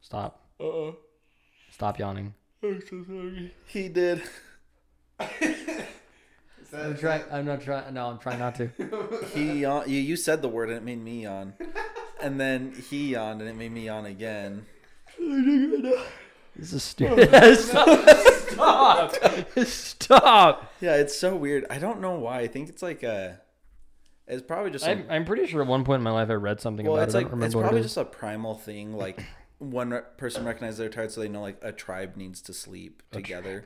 Stop. 0.00 0.40
Uh 0.60 0.64
oh. 0.64 0.96
Stop 1.70 1.98
yawning. 1.98 2.34
I'm 2.62 2.80
so 2.80 3.04
sorry. 3.04 3.54
He 3.66 3.88
did. 3.88 4.22
I'm 6.76 6.96
trying. 6.96 7.22
I'm 7.30 7.44
not 7.44 7.62
trying. 7.62 7.92
No, 7.94 8.06
I'm 8.06 8.18
trying 8.18 8.38
not 8.38 8.54
to. 8.56 8.70
He 9.34 9.60
yawned. 9.60 9.90
You, 9.90 10.00
you 10.00 10.16
said 10.16 10.42
the 10.42 10.48
word 10.48 10.68
and 10.68 10.78
it 10.78 10.84
made 10.84 11.02
me 11.02 11.22
yawn. 11.22 11.54
And 12.20 12.40
then 12.40 12.72
he 12.90 13.12
yawned 13.12 13.40
and 13.40 13.50
it 13.50 13.56
made 13.56 13.72
me 13.72 13.86
yawn 13.86 14.06
again. 14.06 14.66
This 15.18 16.72
is 16.72 16.82
stupid. 16.82 17.30
Stop. 17.58 18.10
Stop. 18.48 19.58
Stop. 19.66 20.72
Yeah, 20.80 20.96
it's 20.96 21.16
so 21.18 21.36
weird. 21.36 21.66
I 21.70 21.78
don't 21.78 22.00
know 22.00 22.18
why. 22.18 22.40
I 22.40 22.46
think 22.46 22.68
it's 22.68 22.82
like 22.82 23.02
a. 23.02 23.40
It's 24.26 24.42
probably 24.42 24.70
just. 24.70 24.84
Some, 24.84 25.00
I'm, 25.00 25.06
I'm 25.10 25.24
pretty 25.24 25.46
sure 25.46 25.60
at 25.62 25.68
one 25.68 25.84
point 25.84 25.98
in 26.00 26.04
my 26.04 26.10
life 26.10 26.30
I 26.30 26.34
read 26.34 26.60
something 26.60 26.86
well, 26.86 26.96
about 26.96 27.04
it's 27.08 27.14
it. 27.14 27.18
I 27.18 27.20
like 27.22 27.30
don't 27.30 27.42
it's 27.42 27.54
remember 27.54 27.58
what 27.58 27.62
probably 27.64 27.78
it 27.80 27.84
is. 27.84 27.94
just 27.94 27.96
a 27.98 28.04
primal 28.04 28.54
thing. 28.54 28.94
Like 28.94 29.22
one 29.58 29.90
re- 29.90 30.00
person 30.16 30.44
recognizes 30.44 30.78
they're 30.78 30.88
tired, 30.88 31.12
so 31.12 31.20
they 31.20 31.28
know 31.28 31.42
like 31.42 31.58
a 31.62 31.72
tribe 31.72 32.16
needs 32.16 32.40
to 32.42 32.52
sleep 32.54 33.02
together. 33.12 33.64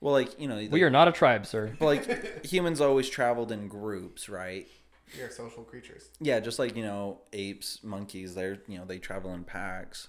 Well, 0.00 0.12
like 0.12 0.38
you 0.40 0.46
know, 0.46 0.56
like, 0.56 0.70
We 0.70 0.82
are 0.84 0.90
not 0.90 1.08
a 1.08 1.12
tribe, 1.12 1.46
sir. 1.46 1.74
but, 1.78 1.86
like 1.86 2.44
humans 2.46 2.80
always 2.80 3.08
traveled 3.08 3.50
in 3.50 3.66
groups, 3.68 4.28
right? 4.28 4.68
We 5.16 5.22
are 5.22 5.30
social 5.30 5.64
creatures. 5.64 6.10
Yeah, 6.20 6.38
just 6.38 6.58
like 6.60 6.76
you 6.76 6.84
know, 6.84 7.22
apes, 7.32 7.82
monkeys, 7.82 8.34
they're 8.36 8.58
you 8.68 8.78
know 8.78 8.84
they 8.84 8.98
travel 8.98 9.32
in 9.34 9.42
packs, 9.42 10.08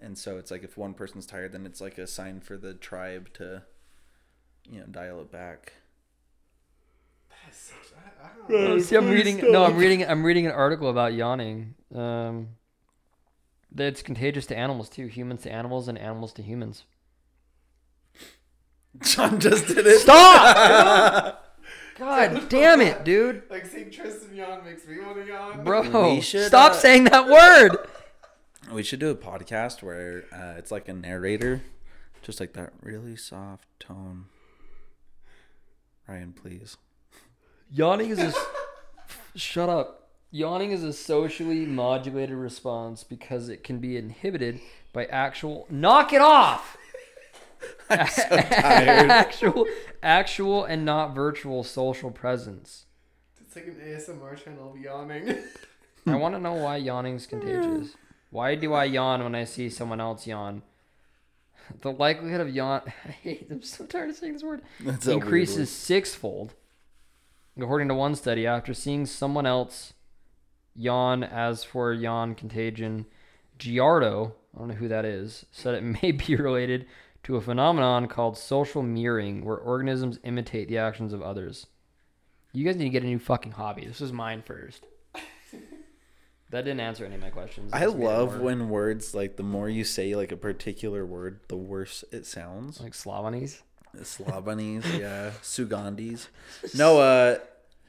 and 0.00 0.18
so 0.18 0.38
it's 0.38 0.50
like 0.50 0.64
if 0.64 0.76
one 0.76 0.94
person's 0.94 1.26
tired, 1.26 1.52
then 1.52 1.66
it's 1.66 1.80
like 1.80 1.98
a 1.98 2.06
sign 2.08 2.40
for 2.40 2.56
the 2.56 2.74
tribe 2.74 3.32
to, 3.34 3.62
you 4.68 4.80
know, 4.80 4.86
dial 4.86 5.20
it 5.20 5.30
back. 5.30 5.74
That 7.28 7.52
is 7.52 7.56
such, 7.56 7.76
I, 8.20 8.24
I 8.24 8.28
don't 8.36 8.50
know. 8.50 8.72
Oh, 8.74 8.78
see, 8.78 8.96
I'm 8.96 9.08
reading. 9.08 9.40
No, 9.52 9.64
I'm 9.64 9.76
reading. 9.76 10.06
I'm 10.06 10.24
reading 10.24 10.46
an 10.46 10.52
article 10.52 10.90
about 10.90 11.14
yawning. 11.14 11.74
Um, 11.94 12.48
that 13.72 13.86
it's 13.86 14.02
contagious 14.02 14.46
to 14.46 14.56
animals 14.56 14.88
too. 14.88 15.06
Humans 15.06 15.42
to 15.42 15.52
animals 15.52 15.88
and 15.88 15.98
animals 15.98 16.32
to 16.34 16.42
humans. 16.42 16.84
John 19.02 19.38
just 19.38 19.68
did 19.68 19.86
it. 19.86 20.00
Stop! 20.00 21.44
God 21.98 22.48
damn 22.48 22.80
it, 22.80 23.04
dude, 23.04 23.42
Like 23.50 23.66
seeing 23.66 23.90
Tristan 23.90 24.34
yawn 24.34 24.64
makes 24.64 24.86
me 24.86 25.00
want 25.00 25.16
to 25.16 25.26
yawn. 25.26 25.64
bro! 25.64 26.14
We 26.14 26.20
should, 26.20 26.46
Stop 26.46 26.72
uh, 26.72 26.74
saying 26.74 27.04
that 27.04 27.26
word. 27.26 27.76
We 28.72 28.82
should 28.82 29.00
do 29.00 29.10
a 29.10 29.16
podcast 29.16 29.82
where 29.82 30.24
uh, 30.32 30.54
it's 30.58 30.70
like 30.70 30.88
a 30.88 30.92
narrator, 30.92 31.62
just 32.22 32.38
like 32.38 32.52
that 32.52 32.72
really 32.82 33.16
soft 33.16 33.66
tone. 33.80 34.26
Ryan, 36.06 36.32
please. 36.32 36.76
Yawning 37.72 38.10
is 38.10 38.18
a. 38.18 38.32
shut 39.38 39.68
up. 39.68 40.08
Yawning 40.30 40.72
is 40.72 40.82
a 40.84 40.92
socially 40.92 41.64
modulated 41.64 42.36
response 42.36 43.02
because 43.02 43.48
it 43.48 43.64
can 43.64 43.78
be 43.78 43.96
inhibited 43.96 44.60
by 44.92 45.06
actual. 45.06 45.66
Knock 45.70 46.12
it 46.12 46.20
off. 46.20 46.76
I'm 47.90 48.06
so 48.08 48.28
tired. 48.28 49.10
actual, 49.10 49.66
actual, 50.02 50.64
and 50.64 50.84
not 50.84 51.14
virtual 51.14 51.64
social 51.64 52.10
presence. 52.10 52.84
It's 53.40 53.56
like 53.56 53.66
an 53.66 53.76
ASMR 53.82 54.36
channel 54.42 54.72
of 54.72 54.78
yawning. 54.78 55.38
I 56.06 56.16
want 56.16 56.34
to 56.34 56.40
know 56.40 56.52
why 56.54 56.76
yawning's 56.76 57.26
contagious. 57.26 57.94
Why 58.30 58.54
do 58.54 58.74
I 58.74 58.84
yawn 58.84 59.22
when 59.22 59.34
I 59.34 59.44
see 59.44 59.70
someone 59.70 60.00
else 60.00 60.26
yawn? 60.26 60.62
The 61.80 61.92
likelihood 61.92 62.40
of 62.40 62.54
yawn. 62.54 62.82
I 62.86 63.10
hate. 63.10 63.48
I'm 63.50 63.62
so 63.62 63.86
tired 63.86 64.10
of 64.10 64.16
saying 64.16 64.34
this 64.34 64.42
word. 64.42 64.62
That's 64.80 65.06
a 65.06 65.10
weird 65.10 65.22
increases 65.22 65.58
word. 65.58 65.68
sixfold, 65.68 66.54
according 67.58 67.88
to 67.88 67.94
one 67.94 68.14
study. 68.14 68.46
After 68.46 68.72
seeing 68.74 69.06
someone 69.06 69.46
else 69.46 69.92
yawn, 70.74 71.22
as 71.24 71.64
for 71.64 71.92
yawn 71.92 72.34
contagion, 72.34 73.06
Giardo, 73.58 74.32
I 74.54 74.58
don't 74.58 74.68
know 74.68 74.74
who 74.74 74.88
that 74.88 75.04
is, 75.04 75.44
said 75.50 75.74
it 75.74 75.82
may 76.02 76.12
be 76.12 76.36
related 76.36 76.86
to 77.24 77.36
a 77.36 77.40
phenomenon 77.40 78.06
called 78.08 78.38
social 78.38 78.82
mirroring, 78.82 79.44
where 79.44 79.56
organisms 79.56 80.18
imitate 80.22 80.68
the 80.68 80.78
actions 80.78 81.12
of 81.12 81.20
others. 81.22 81.66
You 82.52 82.64
guys 82.64 82.76
need 82.76 82.84
to 82.84 82.90
get 82.90 83.02
a 83.02 83.06
new 83.06 83.18
fucking 83.18 83.52
hobby. 83.52 83.84
This 83.84 84.00
was 84.00 84.12
mine 84.12 84.42
first. 84.42 84.86
That 86.50 86.64
didn't 86.64 86.80
answer 86.80 87.04
any 87.04 87.16
of 87.16 87.20
my 87.20 87.28
questions. 87.28 87.74
I 87.74 87.80
This 87.84 87.94
made 87.94 88.00
it 88.02 88.06
love 88.06 88.40
when 88.40 88.70
words 88.70 89.14
like 89.14 89.36
the 89.36 89.42
more 89.42 89.68
you 89.68 89.84
say 89.84 90.16
like 90.16 90.32
a 90.32 90.36
particular 90.36 91.04
word, 91.04 91.40
the 91.48 91.58
worse 91.58 92.04
it 92.10 92.24
sounds. 92.24 92.80
like 92.80 92.94
Slavonese. 92.94 93.60
Slovanese, 93.96 94.98
yeah, 94.98 95.30
Sugandis. 95.42 96.28
No, 96.74 96.98
uh, 97.00 97.38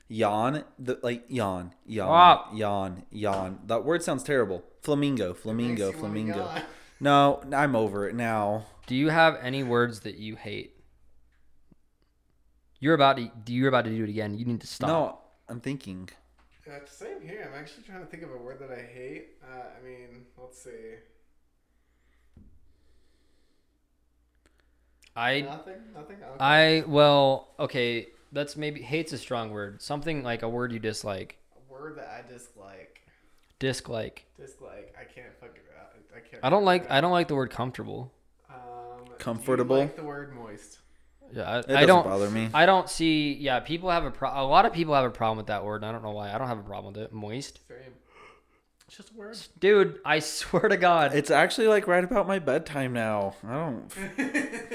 yawn, 0.07 0.63
the, 0.77 0.99
like 1.03 1.25
yawn, 1.27 1.73
yawn, 1.85 2.07
Stop. 2.07 2.51
yawn, 2.57 3.03
yawn. 3.11 3.59
That 3.65 3.83
word 3.85 4.03
sounds 4.03 4.23
terrible. 4.23 4.63
Flamingo, 4.81 5.33
flamingo, 5.33 5.87
Makes 5.87 5.97
you 5.97 6.01
wanna 6.03 6.13
flamingo. 6.13 6.37
yawn. 6.45 6.61
No, 7.01 7.41
I'm 7.53 7.75
over 7.75 8.07
it 8.09 8.15
now. 8.15 8.65
Do 8.87 8.95
you 8.95 9.09
have 9.09 9.37
any 9.41 9.63
words 9.63 10.01
that 10.01 10.15
you 10.17 10.35
hate? 10.35 10.75
You're 12.79 12.93
about 12.93 13.17
to. 13.17 13.29
You're 13.47 13.67
about 13.69 13.85
to 13.85 13.91
do 13.91 14.03
it 14.03 14.09
again. 14.09 14.33
You 14.37 14.45
need 14.45 14.61
to 14.61 14.67
stop. 14.67 14.87
No, 14.89 15.17
I'm 15.49 15.59
thinking. 15.59 16.09
Yeah, 16.65 16.79
same 16.85 17.21
here. 17.21 17.49
I'm 17.51 17.59
actually 17.59 17.83
trying 17.83 17.99
to 18.01 18.05
think 18.05 18.23
of 18.23 18.31
a 18.31 18.37
word 18.37 18.59
that 18.59 18.71
I 18.71 18.81
hate. 18.81 19.29
Uh, 19.43 19.63
I 19.79 19.83
mean, 19.85 20.25
let's 20.37 20.61
see. 20.61 20.95
I. 25.19 25.41
Nothing. 25.41 25.73
Nothing. 25.95 26.15
Okay. 26.17 26.35
I. 26.39 26.83
Well, 26.87 27.49
okay. 27.59 28.07
That's 28.31 28.55
maybe 28.55 28.81
hate's 28.81 29.11
a 29.13 29.17
strong 29.17 29.51
word. 29.51 29.81
Something 29.81 30.23
like 30.23 30.43
a 30.43 30.49
word 30.49 30.71
you 30.71 30.79
dislike. 30.79 31.37
a 31.55 31.73
word 31.73 31.97
that 31.97 32.07
I 32.07 32.31
dislike. 32.31 33.01
Dislike. 33.59 34.25
Dislike. 34.39 34.95
I 34.99 35.03
can't 35.03 35.33
fucking. 35.39 35.61
I, 35.77 36.17
I 36.17 36.19
can't. 36.21 36.43
I 36.45 36.49
don't 36.49 36.63
like. 36.65 36.89
I 36.89 37.01
don't 37.01 37.11
like 37.11 37.27
the 37.27 37.35
word 37.35 37.49
comfortable. 37.51 38.11
out. 38.49 38.55
Um, 38.99 39.05
do 39.05 39.11
you 39.11 39.17
Comfortable? 39.17 39.77
like 39.77 39.95
the 39.95 40.03
word 40.03 40.33
moist. 40.35 40.77
Yeah, 41.33 41.43
I, 41.43 41.57
I 41.57 41.61
doesn't 41.61 41.87
don't. 41.87 42.05
bother 42.05 42.29
me. 42.31 42.49
I 42.53 42.65
don't 42.65 42.89
see. 42.89 43.33
Yeah, 43.33 43.59
people 43.59 43.89
have 43.91 44.05
a 44.05 44.11
pro. 44.11 44.29
A 44.29 44.45
lot 44.45 44.65
of 44.65 44.73
people 44.73 44.93
have 44.95 45.05
a 45.05 45.09
problem 45.11 45.37
with 45.37 45.47
that 45.47 45.63
word. 45.65 45.77
and 45.83 45.85
I 45.85 45.91
don't 45.91 46.01
know 46.03 46.11
why. 46.11 46.33
I 46.33 46.37
don't 46.37 46.47
have 46.47 46.57
a 46.59 46.63
problem 46.63 46.93
with 46.93 47.03
it. 47.03 47.11
Moist, 47.13 47.59
Same. 47.67 47.77
It's 48.87 48.97
just 48.97 49.11
a 49.11 49.13
word. 49.13 49.37
dude. 49.59 49.99
I 50.05 50.19
swear 50.19 50.67
to 50.69 50.77
God. 50.77 51.13
It's 51.13 51.29
actually 51.29 51.67
like 51.67 51.85
right 51.87 52.03
about 52.03 52.25
my 52.27 52.39
bedtime 52.39 52.93
now. 52.93 53.35
I 53.47 53.53
don't. 53.53 53.93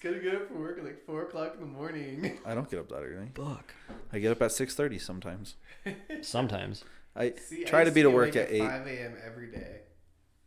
it's 0.00 0.02
gonna 0.04 0.18
get 0.22 0.34
up 0.40 0.48
for 0.48 0.54
work 0.54 0.78
at 0.78 0.84
like 0.84 1.04
four 1.04 1.22
o'clock 1.22 1.54
in 1.54 1.60
the 1.60 1.66
morning. 1.66 2.38
I 2.46 2.54
don't 2.54 2.70
get 2.70 2.80
up 2.80 2.88
that 2.88 3.02
early. 3.02 3.30
Fuck. 3.34 3.74
I 4.12 4.18
get 4.18 4.32
up 4.32 4.40
at 4.42 4.52
six 4.52 4.74
thirty 4.74 4.98
sometimes. 4.98 5.56
Sometimes. 6.22 6.84
I 7.16 7.32
See, 7.36 7.62
I 7.62 7.68
try 7.68 7.84
to 7.84 7.90
be 7.90 8.02
to 8.02 8.10
work 8.10 8.34
awake 8.36 8.48
at 8.48 8.52
eight. 8.52 8.60
5 8.60 8.86
a.m. 8.86 9.14
every 9.26 9.48
day, 9.50 9.80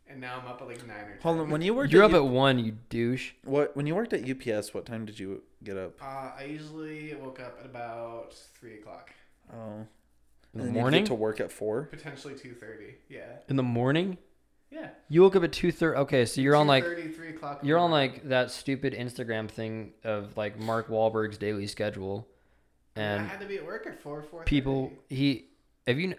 and 0.08 0.20
now 0.20 0.40
I'm 0.40 0.46
up 0.48 0.60
at 0.62 0.66
like 0.68 0.86
nine 0.86 0.96
or. 1.04 1.12
10. 1.14 1.18
Hold 1.22 1.40
on, 1.40 1.50
when 1.50 1.60
you 1.62 1.74
worked 1.74 1.92
You're 1.92 2.02
at 2.02 2.06
up 2.06 2.12
U- 2.12 2.24
at 2.26 2.32
one, 2.32 2.58
you 2.58 2.76
douche. 2.88 3.32
what 3.44 3.76
when 3.76 3.86
you 3.86 3.94
worked 3.94 4.12
at 4.12 4.28
UPS, 4.28 4.72
what 4.74 4.86
time 4.86 5.04
did 5.04 5.18
you 5.18 5.42
get 5.62 5.76
up? 5.76 6.00
Uh, 6.02 6.30
I 6.38 6.46
usually 6.48 7.14
woke 7.14 7.40
up 7.40 7.58
at 7.60 7.66
about 7.66 8.34
three 8.58 8.78
o'clock, 8.78 9.10
Oh, 9.52 9.56
In 9.56 9.60
and 9.60 9.86
the 10.54 10.58
then 10.58 10.66
you'd 10.74 10.80
morning. 10.80 11.00
get 11.04 11.08
to 11.08 11.14
work 11.14 11.40
at 11.40 11.52
four. 11.52 11.84
potentially 11.84 12.34
two 12.34 12.54
thirty. 12.54 12.94
Yeah, 13.08 13.24
In 13.48 13.56
the 13.56 13.62
morning. 13.62 14.16
Yeah. 14.74 14.88
You 15.08 15.22
woke 15.22 15.36
up 15.36 15.44
at 15.44 15.52
two 15.52 15.70
thirty. 15.70 15.96
Okay, 15.98 16.26
so 16.26 16.40
you're 16.40 16.56
on 16.56 16.66
like 16.66 16.84
2:30, 16.84 17.14
3 17.16 17.28
o'clock. 17.30 17.60
you're 17.62 17.78
on 17.78 17.90
like 17.90 18.28
that 18.28 18.50
stupid 18.50 18.92
Instagram 18.94 19.48
thing 19.48 19.92
of 20.02 20.36
like 20.36 20.58
Mark 20.58 20.88
Wahlberg's 20.88 21.38
daily 21.38 21.66
schedule, 21.66 22.26
and 22.96 23.22
I 23.22 23.26
had 23.26 23.40
to 23.40 23.46
be 23.46 23.56
at 23.58 23.66
work 23.66 23.86
at 23.86 24.00
four 24.00 24.22
four. 24.22 24.42
people 24.44 24.92
he 25.08 25.46
have 25.86 25.98
you 25.98 26.14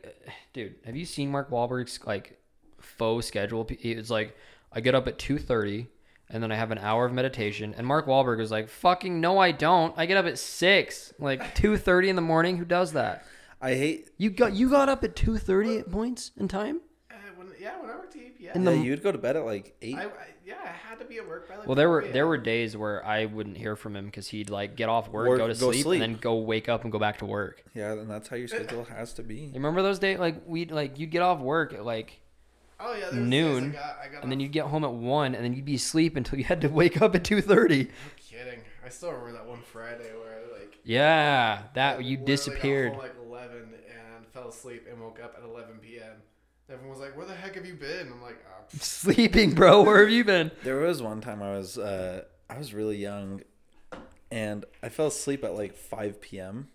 dude 0.54 0.76
have 0.86 0.96
you 0.96 1.06
seen 1.06 1.30
Mark 1.32 1.50
Wahlberg's 1.50 2.00
like 2.06 2.40
faux 2.80 3.26
schedule? 3.28 3.68
It's 3.70 4.10
like 4.10 4.36
I 4.72 4.80
get 4.80 4.96
up 4.96 5.08
at 5.08 5.18
two 5.20 5.38
thirty. 5.38 5.88
And 6.28 6.42
then 6.42 6.52
I 6.52 6.56
have 6.56 6.72
an 6.72 6.80
hour 6.80 7.06
of 7.06 7.14
meditation. 7.14 7.76
And 7.78 7.86
Mark 7.86 8.08
Wahlberg 8.08 8.42
is 8.42 8.50
like, 8.50 8.68
"Fucking 8.68 9.22
no, 9.22 9.38
I 9.38 9.52
don't. 9.52 9.94
I 9.96 10.08
get 10.08 10.18
up 10.18 10.26
at 10.26 10.40
six, 10.40 11.14
like 11.20 11.54
two 11.62 11.78
thirty 11.78 12.10
in 12.10 12.16
the 12.16 12.22
morning. 12.24 12.58
Who 12.58 12.66
does 12.66 12.94
that? 12.94 13.28
I 13.62 13.76
hate. 13.76 14.10
You 14.18 14.32
got 14.32 14.54
you 14.54 14.72
got 14.72 14.90
up 14.90 15.04
at 15.04 15.16
two 15.16 15.38
thirty 15.38 15.78
at 15.78 15.92
points 15.92 16.32
in 16.36 16.48
time. 16.48 16.82
When, 17.66 17.74
yeah, 17.74 17.82
when 17.82 17.90
I 17.90 17.96
worked 17.96 18.16
at 18.16 18.22
UPS, 18.22 18.56
In 18.56 18.64
yeah, 18.64 18.72
you'd 18.72 19.04
go 19.04 19.12
to 19.12 19.18
bed 19.18 19.36
at 19.36 19.46
like 19.46 19.76
eight. 19.82 19.96
I, 19.98 20.04
I 20.06 20.08
yeah, 20.46 20.56
I 20.64 20.68
had 20.90 21.00
to 21.00 21.06
be 21.06 21.18
at 21.18 21.28
work 21.28 21.50
by 21.50 21.58
like. 21.58 21.68
Well, 21.68 21.76
there 21.76 21.88
4 21.88 21.92
were 22.02 22.08
there 22.08 22.28
were 22.28 22.38
days 22.38 22.78
where 22.78 23.04
I 23.06 23.26
wouldn't 23.26 23.58
hear 23.58 23.76
from 23.76 23.96
him 23.96 24.06
because 24.06 24.28
he'd 24.28 24.50
like 24.50 24.76
get 24.76 24.90
off 24.90 25.10
work, 25.10 25.28
Work- 25.28 25.38
go 25.40 25.48
to 25.48 25.54
go 25.54 25.72
sleep, 25.72 25.84
sleep. 25.84 26.02
and 26.04 26.16
then 26.16 26.22
go 26.22 26.36
wake 26.36 26.70
up 26.70 26.84
and 26.84 26.92
go 26.92 27.00
back 27.00 27.18
to 27.20 27.26
work. 27.26 27.64
yeah, 27.74 27.94
and 27.94 28.10
that's 28.10 28.28
how 28.28 28.36
your 28.36 28.48
schedule 28.48 28.84
has 28.86 29.14
to 29.14 29.24
be. 29.24 29.36
You 29.36 29.54
remember 29.56 29.82
those 29.82 30.00
days? 30.00 30.20
Like 30.20 30.44
we'd 30.46 30.72
like 30.72 31.00
you'd 31.00 31.10
get 31.12 31.22
off 31.22 31.40
work 31.40 31.74
at 31.74 31.84
like, 31.86 32.20
Oh 32.80 32.94
yeah, 32.94 33.00
there 33.00 33.06
was 33.08 33.14
days 33.14 33.24
noon, 33.30 33.64
I 33.72 33.74
got, 33.74 33.98
I 34.04 34.08
got 34.14 34.24
and 34.24 34.32
then 34.32 34.38
off- 34.40 34.44
you'd 34.44 34.52
get 34.52 34.66
home 34.66 34.84
at 34.84 34.92
one, 34.94 35.34
and 35.36 35.44
then 35.44 35.54
you'd 35.54 35.66
be 35.66 35.76
asleep 35.76 36.16
until 36.16 36.38
you 36.38 36.46
had 36.46 36.62
to 36.62 36.68
wake 36.82 37.02
up 37.02 37.16
at 37.16 37.24
two 37.24 37.42
thirty. 37.42 37.86
No 37.86 37.90
kidding. 38.18 38.60
I 38.86 38.90
still 38.90 39.12
remember 39.12 39.34
that 39.34 39.48
one 39.48 39.62
Friday 39.64 40.12
where 40.22 40.34
I 40.40 40.60
like. 40.60 40.78
Yeah, 40.84 41.62
I 41.64 41.68
that 41.74 42.04
you 42.04 42.12
literally 42.18 42.26
disappeared. 42.26 42.92
Got 42.92 43.02
home 43.02 43.08
like 43.08 43.16
eleven 43.28 43.60
and 44.18 44.28
fell 44.28 44.50
asleep 44.50 44.86
and 44.92 45.02
woke 45.02 45.20
up 45.24 45.36
at 45.38 45.44
eleven 45.44 45.78
p.m. 45.82 46.12
Everyone 46.70 46.90
was 46.98 47.00
like, 47.00 47.16
"Where 47.16 47.26
the 47.26 47.36
heck 47.36 47.56
have 47.56 47.66
you 47.66 47.76
been?" 47.76 48.12
I'm 48.12 48.22
like, 48.22 48.44
oh. 48.50 48.64
Sleeping, 48.80 49.54
bro. 49.54 49.84
Where 49.84 50.00
have 50.00 50.10
you 50.10 50.24
been? 50.24 50.52
There 50.64 50.78
was 50.78 51.02
one 51.02 51.22
time 51.22 51.42
I 51.44 51.56
was 51.56 51.78
uh, 51.78 52.24
I 52.50 52.58
was 52.58 52.74
really 52.74 52.98
young, 52.98 53.42
and 54.32 54.66
I 54.82 54.90
fell 54.90 55.08
asleep 55.08 55.44
at 55.44 55.54
like 55.56 55.76
five 55.76 56.20
p.m. 56.22 56.70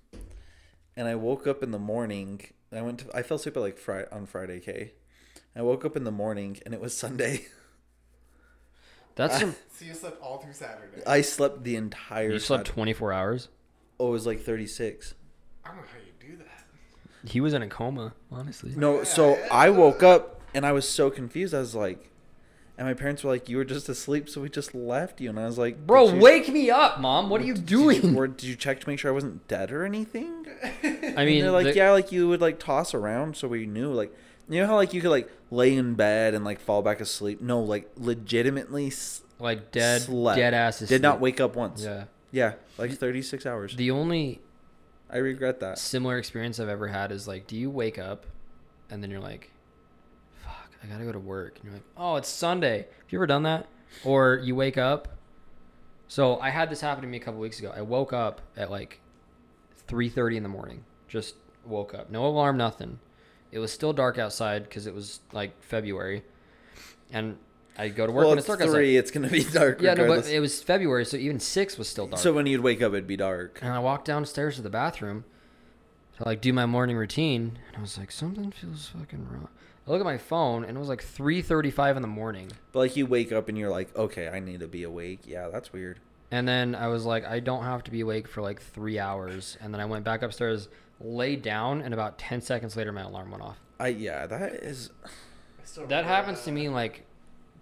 And 0.96 1.08
I 1.08 1.14
woke 1.16 1.46
up 1.46 1.62
in 1.62 1.70
the 1.72 1.78
morning. 1.78 2.40
I 2.72 2.82
went 2.82 3.00
to 3.00 3.16
I 3.16 3.22
fell 3.22 3.36
asleep 3.36 3.56
at 3.56 3.60
like 3.60 3.78
Friday 3.78 4.06
on 4.12 4.26
Friday. 4.26 4.60
K. 4.60 4.92
I 5.56 5.62
woke 5.62 5.84
up 5.84 5.96
in 5.96 6.04
the 6.04 6.12
morning 6.12 6.58
and 6.64 6.72
it 6.72 6.80
was 6.80 6.96
Sunday. 6.96 7.46
That's 9.16 9.40
some. 9.40 9.56
so 9.72 9.84
you 9.84 9.94
slept 9.94 10.22
all 10.22 10.38
through 10.38 10.52
Saturday. 10.52 11.02
I 11.04 11.22
slept 11.22 11.64
the 11.64 11.74
entire. 11.74 12.30
You 12.30 12.38
slept 12.38 12.68
Sat- 12.68 12.74
twenty 12.74 12.92
four 12.92 13.12
hours. 13.12 13.48
oh, 13.98 14.08
it 14.08 14.12
was 14.12 14.26
like 14.26 14.40
thirty 14.40 14.66
six. 14.68 15.14
I 15.64 15.68
don't 15.68 15.78
know 15.78 15.82
how 15.82 15.98
you 15.98 16.30
do 16.30 16.36
that. 16.36 16.59
He 17.26 17.40
was 17.40 17.52
in 17.54 17.62
a 17.62 17.68
coma, 17.68 18.14
honestly. 18.32 18.72
No, 18.76 19.04
so. 19.04 19.38
I 19.50 19.70
woke 19.70 20.02
up 20.02 20.40
and 20.54 20.64
I 20.64 20.72
was 20.72 20.88
so 20.88 21.10
confused. 21.10 21.54
I 21.54 21.58
was 21.58 21.74
like, 21.74 22.10
and 22.78 22.86
my 22.88 22.94
parents 22.94 23.22
were 23.22 23.30
like, 23.30 23.48
"You 23.48 23.58
were 23.58 23.64
just 23.64 23.88
asleep, 23.90 24.28
so 24.30 24.40
we 24.40 24.48
just 24.48 24.74
left 24.74 25.20
you." 25.20 25.28
And 25.28 25.38
I 25.38 25.44
was 25.44 25.58
like, 25.58 25.86
Bro, 25.86 26.14
you- 26.14 26.20
wake 26.20 26.48
me 26.48 26.70
up, 26.70 26.98
mom. 26.98 27.28
What 27.28 27.42
are 27.42 27.44
you 27.44 27.52
did 27.54 27.70
you- 27.70 27.76
doing? 28.00 28.16
or 28.16 28.26
did 28.26 28.44
you 28.44 28.56
check 28.56 28.80
to 28.80 28.88
make 28.88 28.98
sure 28.98 29.10
I 29.10 29.14
wasn't 29.14 29.46
dead 29.48 29.70
or 29.70 29.84
anything?" 29.84 30.46
I 30.62 30.86
And 30.86 31.16
mean, 31.26 31.42
they're 31.42 31.50
like, 31.50 31.66
the- 31.66 31.74
yeah, 31.76 31.90
like 31.92 32.10
you 32.10 32.26
would 32.28 32.40
like 32.40 32.58
toss 32.58 32.94
around, 32.94 33.36
so 33.36 33.48
we 33.48 33.66
knew. 33.66 33.92
Like, 33.92 34.16
you 34.48 34.60
know 34.60 34.66
how 34.66 34.76
like 34.76 34.94
you 34.94 35.02
could 35.02 35.10
like 35.10 35.30
lay 35.50 35.76
in 35.76 35.94
bed 35.94 36.32
and 36.34 36.42
like 36.44 36.58
fall 36.58 36.80
back 36.80 37.00
asleep. 37.02 37.42
No, 37.42 37.60
like 37.60 37.90
legitimately 37.98 38.86
s- 38.86 39.22
like 39.38 39.70
dead, 39.72 40.00
slept. 40.02 40.38
dead 40.38 40.54
ass. 40.54 40.78
did 40.80 41.02
not 41.02 41.20
wake 41.20 41.38
up 41.40 41.56
once. 41.56 41.84
Yeah. 41.84 42.04
Yeah, 42.32 42.52
like 42.78 42.92
thirty 42.92 43.20
six 43.22 43.44
hours. 43.44 43.74
The 43.76 43.90
only 43.90 44.40
I 45.12 45.18
regret 45.18 45.60
that. 45.60 45.78
similar 45.78 46.18
experience 46.18 46.60
I've 46.60 46.68
ever 46.68 46.88
had 46.88 47.12
is 47.12 47.26
like, 47.26 47.46
do 47.46 47.56
you 47.56 47.70
wake 47.70 47.98
up 47.98 48.26
and 48.90 49.02
then 49.02 49.10
you're 49.10 49.20
like, 49.20 49.50
fuck, 50.42 50.70
I 50.82 50.86
gotta 50.86 51.04
go 51.04 51.12
to 51.12 51.18
work. 51.18 51.56
And 51.56 51.64
you're 51.64 51.74
like, 51.74 51.84
oh, 51.96 52.16
it's 52.16 52.28
Sunday. 52.28 52.78
Have 52.78 53.10
you 53.12 53.18
ever 53.18 53.26
done 53.26 53.42
that? 53.44 53.66
Or 54.04 54.40
you 54.42 54.54
wake 54.54 54.78
up. 54.78 55.08
So 56.08 56.38
I 56.40 56.50
had 56.50 56.70
this 56.70 56.80
happen 56.80 57.02
to 57.02 57.08
me 57.08 57.18
a 57.18 57.20
couple 57.20 57.40
weeks 57.40 57.58
ago. 57.58 57.72
I 57.74 57.82
woke 57.82 58.12
up 58.12 58.40
at 58.56 58.70
like 58.70 59.00
3:30 59.88 60.36
in 60.36 60.42
the 60.42 60.48
morning. 60.48 60.84
Just 61.08 61.36
woke 61.64 61.94
up. 61.94 62.10
No 62.10 62.26
alarm, 62.26 62.56
nothing. 62.56 62.98
It 63.52 63.58
was 63.58 63.72
still 63.72 63.92
dark 63.92 64.18
outside 64.18 64.64
because 64.64 64.86
it 64.86 64.94
was 64.94 65.20
like 65.32 65.60
February. 65.62 66.24
And 67.12 67.36
I 67.80 67.88
go 67.88 68.06
to 68.06 68.12
work 68.12 68.20
well, 68.22 68.28
when 68.30 68.38
it's 68.38 68.48
it's 68.48 68.58
dark 68.58 68.70
three. 68.70 68.96
It's 68.96 69.10
gonna 69.10 69.28
be 69.28 69.42
dark. 69.52 69.76
outside. 69.76 69.84
Yeah, 69.84 69.94
no, 69.94 70.06
but 70.06 70.28
it 70.28 70.40
was 70.40 70.62
February, 70.62 71.04
so 71.04 71.16
even 71.16 71.40
six 71.40 71.78
was 71.78 71.88
still 71.88 72.06
dark. 72.06 72.20
So 72.20 72.32
when 72.32 72.46
you'd 72.46 72.60
wake 72.60 72.82
up, 72.82 72.92
it'd 72.92 73.06
be 73.06 73.16
dark. 73.16 73.58
And 73.62 73.72
I 73.72 73.78
walked 73.78 74.04
downstairs 74.04 74.56
to 74.56 74.62
the 74.62 74.70
bathroom 74.70 75.24
to 76.18 76.24
like 76.24 76.40
do 76.40 76.52
my 76.52 76.66
morning 76.66 76.96
routine, 76.96 77.58
and 77.68 77.76
I 77.78 77.80
was 77.80 77.96
like, 77.96 78.10
something 78.10 78.50
feels 78.52 78.88
fucking 78.88 79.26
wrong. 79.30 79.48
I 79.86 79.90
look 79.90 80.00
at 80.00 80.04
my 80.04 80.18
phone, 80.18 80.62
and 80.64 80.76
it 80.76 80.80
was 80.80 80.88
like 80.90 81.02
3:35 81.02 81.96
in 81.96 82.02
the 82.02 82.08
morning. 82.08 82.52
But 82.72 82.80
like 82.80 82.96
you 82.96 83.06
wake 83.06 83.32
up 83.32 83.48
and 83.48 83.56
you're 83.56 83.70
like, 83.70 83.96
okay, 83.96 84.28
I 84.28 84.40
need 84.40 84.60
to 84.60 84.68
be 84.68 84.82
awake. 84.82 85.20
Yeah, 85.24 85.48
that's 85.48 85.72
weird. 85.72 86.00
And 86.30 86.46
then 86.46 86.74
I 86.74 86.88
was 86.88 87.06
like, 87.06 87.24
I 87.24 87.40
don't 87.40 87.64
have 87.64 87.82
to 87.84 87.90
be 87.90 88.02
awake 88.02 88.28
for 88.28 88.40
like 88.42 88.60
three 88.60 88.98
hours. 88.98 89.56
And 89.60 89.74
then 89.74 89.80
I 89.80 89.86
went 89.86 90.04
back 90.04 90.22
upstairs, 90.22 90.68
laid 91.00 91.42
down, 91.42 91.80
and 91.82 91.92
about 91.92 92.18
10 92.18 92.40
seconds 92.40 92.76
later, 92.76 92.92
my 92.92 93.02
alarm 93.02 93.30
went 93.32 93.42
off. 93.42 93.56
I 93.80 93.88
yeah, 93.88 94.26
that 94.26 94.52
is. 94.52 94.90
I 95.04 95.08
still 95.64 95.86
That 95.86 96.02
remember, 96.02 96.14
happens 96.14 96.42
to 96.42 96.52
me 96.52 96.68
like 96.68 97.04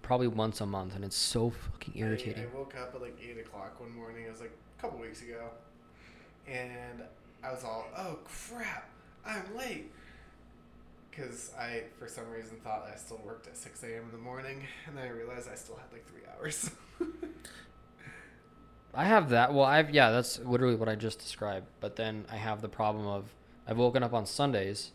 probably 0.09 0.27
once 0.27 0.59
a 0.59 0.65
month, 0.65 0.95
and 0.95 1.05
it's 1.05 1.15
so 1.15 1.51
fucking 1.51 1.93
I- 1.95 1.99
irritating. 2.07 2.43
I, 2.51 2.57
woke 2.57 2.73
up 2.75 2.95
at 2.95 2.99
like 3.01 3.15
eight 3.21 3.37
o'clock 3.39 3.79
one 3.79 3.95
morning. 3.95 4.25
It 4.25 4.31
was 4.31 4.41
like 4.41 4.51
a 4.79 4.81
couple 4.81 4.97
weeks 4.97 5.21
ago, 5.21 5.51
and 6.47 7.03
I 7.43 7.51
was 7.51 7.63
all, 7.63 7.85
"Oh 7.95 8.17
crap, 8.25 8.89
I'm 9.23 9.43
late," 9.55 9.91
because 11.11 11.51
I, 11.59 11.83
for 11.99 12.07
some 12.07 12.27
reason, 12.31 12.57
thought 12.63 12.89
I 12.91 12.97
still 12.97 13.21
worked 13.23 13.45
at 13.45 13.55
six 13.55 13.83
a.m. 13.83 14.05
in 14.05 14.11
the 14.11 14.17
morning, 14.17 14.63
and 14.87 14.97
then 14.97 15.05
I 15.05 15.09
realized 15.11 15.47
I 15.47 15.53
still 15.55 15.75
had 15.75 15.93
like 15.93 16.07
three 16.07 16.23
hours. 16.35 16.71
I 18.93 19.05
have 19.05 19.29
that. 19.29 19.53
Well, 19.53 19.65
I've 19.65 19.91
yeah, 19.91 20.09
that's 20.09 20.39
literally 20.39 20.75
what 20.75 20.89
I 20.89 20.95
just 20.95 21.19
described. 21.19 21.67
But 21.79 21.95
then 21.95 22.25
I 22.31 22.37
have 22.37 22.61
the 22.61 22.69
problem 22.69 23.05
of 23.05 23.33
I've 23.67 23.77
woken 23.77 24.01
up 24.03 24.13
on 24.13 24.25
Sundays 24.25 24.91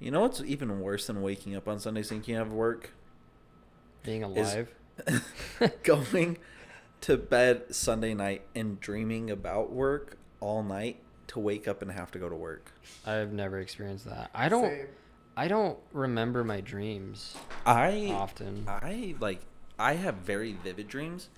You 0.00 0.10
know 0.10 0.22
what's 0.22 0.40
even 0.42 0.80
worse 0.80 1.06
than 1.06 1.22
waking 1.22 1.56
up 1.56 1.68
on 1.68 1.78
Sundays 1.78 2.08
thinking 2.08 2.34
you 2.34 2.38
have 2.38 2.52
work? 2.52 2.92
Being 4.04 4.22
alive. 4.22 4.68
going 5.82 6.38
to 7.00 7.16
bed 7.16 7.74
Sunday 7.74 8.14
night 8.14 8.42
and 8.54 8.80
dreaming 8.80 9.30
about 9.30 9.72
work 9.72 10.16
all 10.40 10.62
night 10.62 11.00
to 11.28 11.40
wake 11.40 11.66
up 11.66 11.82
and 11.82 11.90
have 11.90 12.12
to 12.12 12.18
go 12.18 12.28
to 12.28 12.36
work. 12.36 12.72
I've 13.04 13.32
never 13.32 13.58
experienced 13.58 14.04
that. 14.04 14.30
I 14.32 14.48
don't. 14.48 14.64
Same. 14.68 14.86
I 15.36 15.48
don't 15.48 15.78
remember 15.92 16.44
my 16.44 16.60
dreams 16.60 17.34
I 17.66 18.10
often. 18.12 18.64
I 18.68 19.16
like 19.18 19.40
I 19.78 19.94
have 19.94 20.14
very 20.16 20.52
vivid 20.52 20.86
dreams 20.86 21.28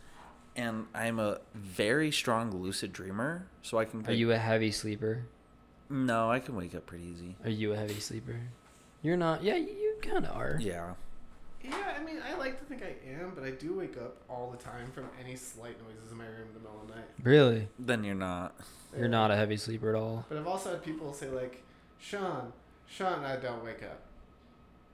and 0.55 0.87
I'm 0.95 1.19
a 1.19 1.39
very 1.55 2.11
strong 2.11 2.51
lucid 2.51 2.93
dreamer, 2.93 3.47
so 3.63 3.79
I 3.79 3.85
can 3.85 4.07
Are 4.07 4.13
you 4.13 4.33
a 4.33 4.39
heavy 4.39 4.71
sleeper? 4.71 5.25
No, 5.89 6.31
I 6.31 6.41
can 6.41 6.57
wake 6.57 6.75
up 6.75 6.87
pretty 6.87 7.05
easy. 7.05 7.37
Are 7.45 7.51
you 7.51 7.73
a 7.73 7.77
heavy 7.77 8.01
sleeper? 8.01 8.41
You're 9.03 9.17
not. 9.17 9.43
Yeah, 9.45 9.57
you, 9.57 9.69
you 9.69 9.97
kind 10.03 10.25
of 10.25 10.37
are. 10.37 10.59
Yeah. 10.61 10.95
Yeah, 11.63 11.95
I 11.99 12.05
mean, 12.05 12.19
I 12.27 12.37
like 12.37 12.59
to 12.61 12.65
think 12.65 12.83
I 12.83 12.95
am, 13.21 13.33
but 13.35 13.45
I 13.45 13.51
do 13.51 13.75
wake 13.75 13.97
up 13.97 14.17
all 14.29 14.51
the 14.51 14.63
time 14.63 14.91
from 14.93 15.09
any 15.23 15.37
slight 15.37 15.77
noises 15.83 16.13
in 16.13 16.19
my 16.19 16.25
room 16.25 16.49
in 16.49 16.55
the 16.55 16.61
middle 16.61 16.81
of 16.81 16.89
the 16.89 16.95
night. 16.95 17.09
Really? 17.23 17.69
Then 17.79 18.05
you're 18.05 18.15
not. 18.15 18.55
You're 18.97 19.09
not 19.09 19.31
a 19.31 19.37
heavy 19.37 19.57
sleeper 19.57 19.91
at 19.91 19.95
all. 19.95 20.25
But 20.29 20.39
I've 20.39 20.47
also 20.47 20.71
had 20.71 20.83
people 20.83 21.13
say 21.13 21.29
like, 21.29 21.63
Sean, 21.99 22.53
Sean, 22.87 23.25
I 23.25 23.37
don't 23.37 23.65
wake 23.65 23.83
up. 23.83 24.01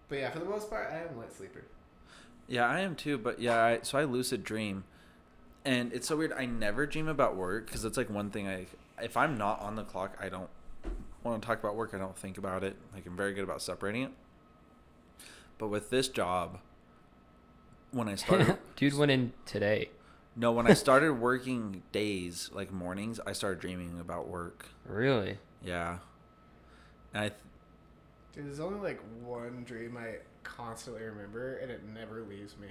But 0.09 0.18
yeah, 0.18 0.31
for 0.31 0.38
the 0.38 0.44
most 0.44 0.70
part, 0.70 0.90
I 0.92 0.98
am 0.98 1.16
a 1.16 1.20
light 1.20 1.33
sleeper. 1.33 1.64
Yeah, 2.48 2.66
I 2.66 2.81
am 2.81 2.96
too, 2.96 3.18
but 3.18 3.40
yeah, 3.40 3.62
I, 3.62 3.81
so 3.83 3.98
I 3.98 4.05
lucid 4.05 4.42
dream. 4.42 4.85
And 5.64 5.92
it's 5.92 6.09
so 6.09 6.16
weird. 6.16 6.33
I 6.33 6.46
never 6.46 6.87
dream 6.87 7.07
about 7.07 7.37
work 7.37 7.66
because 7.66 7.85
it's 7.85 7.96
like 7.96 8.11
one 8.11 8.31
thing 8.31 8.48
I 8.48 8.66
if 9.03 9.16
I'm 9.16 9.37
not 9.37 9.61
on 9.61 9.77
the 9.77 9.85
clock, 9.85 10.16
I 10.20 10.29
don't 10.29 10.48
want 11.22 11.42
to 11.42 11.46
talk 11.46 11.59
about 11.59 11.77
work. 11.77 11.92
I 11.94 11.98
don't 11.98 12.16
think 12.16 12.38
about 12.38 12.64
it. 12.64 12.77
Like 12.94 13.07
I'm 13.07 13.16
very 13.16 13.35
good 13.35 13.44
about 13.44 13.61
separating 13.61 14.03
it. 14.05 14.12
But 15.59 15.69
with 15.69 15.91
this 15.91 16.09
job, 16.09 16.59
when 17.93 18.09
I 18.09 18.15
started, 18.17 18.59
Dude 18.77 18.97
went 18.97 19.11
in 19.11 19.33
today. 19.47 19.91
no, 20.37 20.51
when 20.53 20.67
I 20.67 20.75
started 20.75 21.15
working 21.15 21.83
days, 21.93 22.51
like 22.53 22.73
mornings, 22.73 23.21
I 23.27 23.33
started 23.33 23.61
dreaming 23.61 23.99
about 24.01 24.29
work. 24.29 24.67
Really? 24.87 25.38
Yeah, 25.65 25.99
and 27.15 27.25
I 27.25 27.29
th- 27.29 27.41
Dude, 28.35 28.47
there's 28.47 28.61
only 28.61 28.81
like 28.81 29.01
one 29.25 29.62
dream 29.65 29.97
I 29.97 30.17
constantly 30.43 31.03
remember, 31.03 31.57
and 31.59 31.71
it 31.71 31.83
never 31.95 32.23
leaves 32.23 32.57
me. 32.59 32.69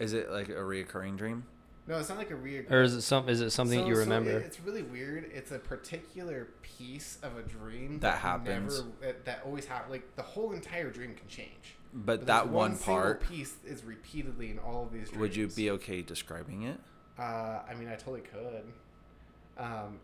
is 0.00 0.12
it 0.14 0.30
like 0.30 0.48
a 0.48 0.52
reoccurring 0.54 1.16
dream? 1.16 1.44
No, 1.86 1.98
it's 1.98 2.08
not 2.08 2.16
like 2.16 2.30
a 2.30 2.34
reoccurring. 2.34 2.70
or 2.72 2.80
is 2.82 2.94
it 2.94 3.02
some? 3.02 3.28
Is 3.28 3.42
it 3.42 3.50
something 3.50 3.78
that 3.78 3.84
So- 3.84 3.88
you 3.90 3.94
so 3.96 4.00
remember? 4.00 4.30
it- 4.30 4.46
it's 4.46 4.58
really 4.60 4.82
weird. 4.82 5.30
It's 5.32 5.52
a 5.52 5.58
particular 5.58 6.48
piece 6.62 7.18
of 7.22 7.36
a 7.36 7.42
dream 7.42 8.00
That 8.00 8.18
happens. 8.18 8.78
Never, 8.80 8.90
that, 9.02 9.24
that 9.26 9.42
always 9.44 9.66
happens. 9.66 9.90
Like 9.92 10.16
the 10.16 10.22
whole 10.22 10.52
entire 10.52 10.90
dream 10.90 11.14
can 11.14 11.28
change. 11.28 11.76
But 11.94 12.18
there's 12.20 12.26
that 12.26 12.48
one 12.48 12.74
single 12.74 12.94
part, 13.02 13.28
piece 13.28 13.54
is 13.64 13.84
repeatedly 13.84 14.50
in 14.50 14.58
all 14.58 14.82
of 14.84 14.92
these. 14.92 15.08
Dreams. 15.08 15.20
would 15.20 15.36
you 15.36 15.46
be 15.46 15.70
okay 15.70 16.02
describing 16.02 16.62
it? 16.64 16.80
Uh, 17.18 17.60
I 17.68 17.74
mean, 17.78 17.88
I 17.88 17.94
totally 17.94 18.22
could. 18.22 18.64
Um, 19.56 20.00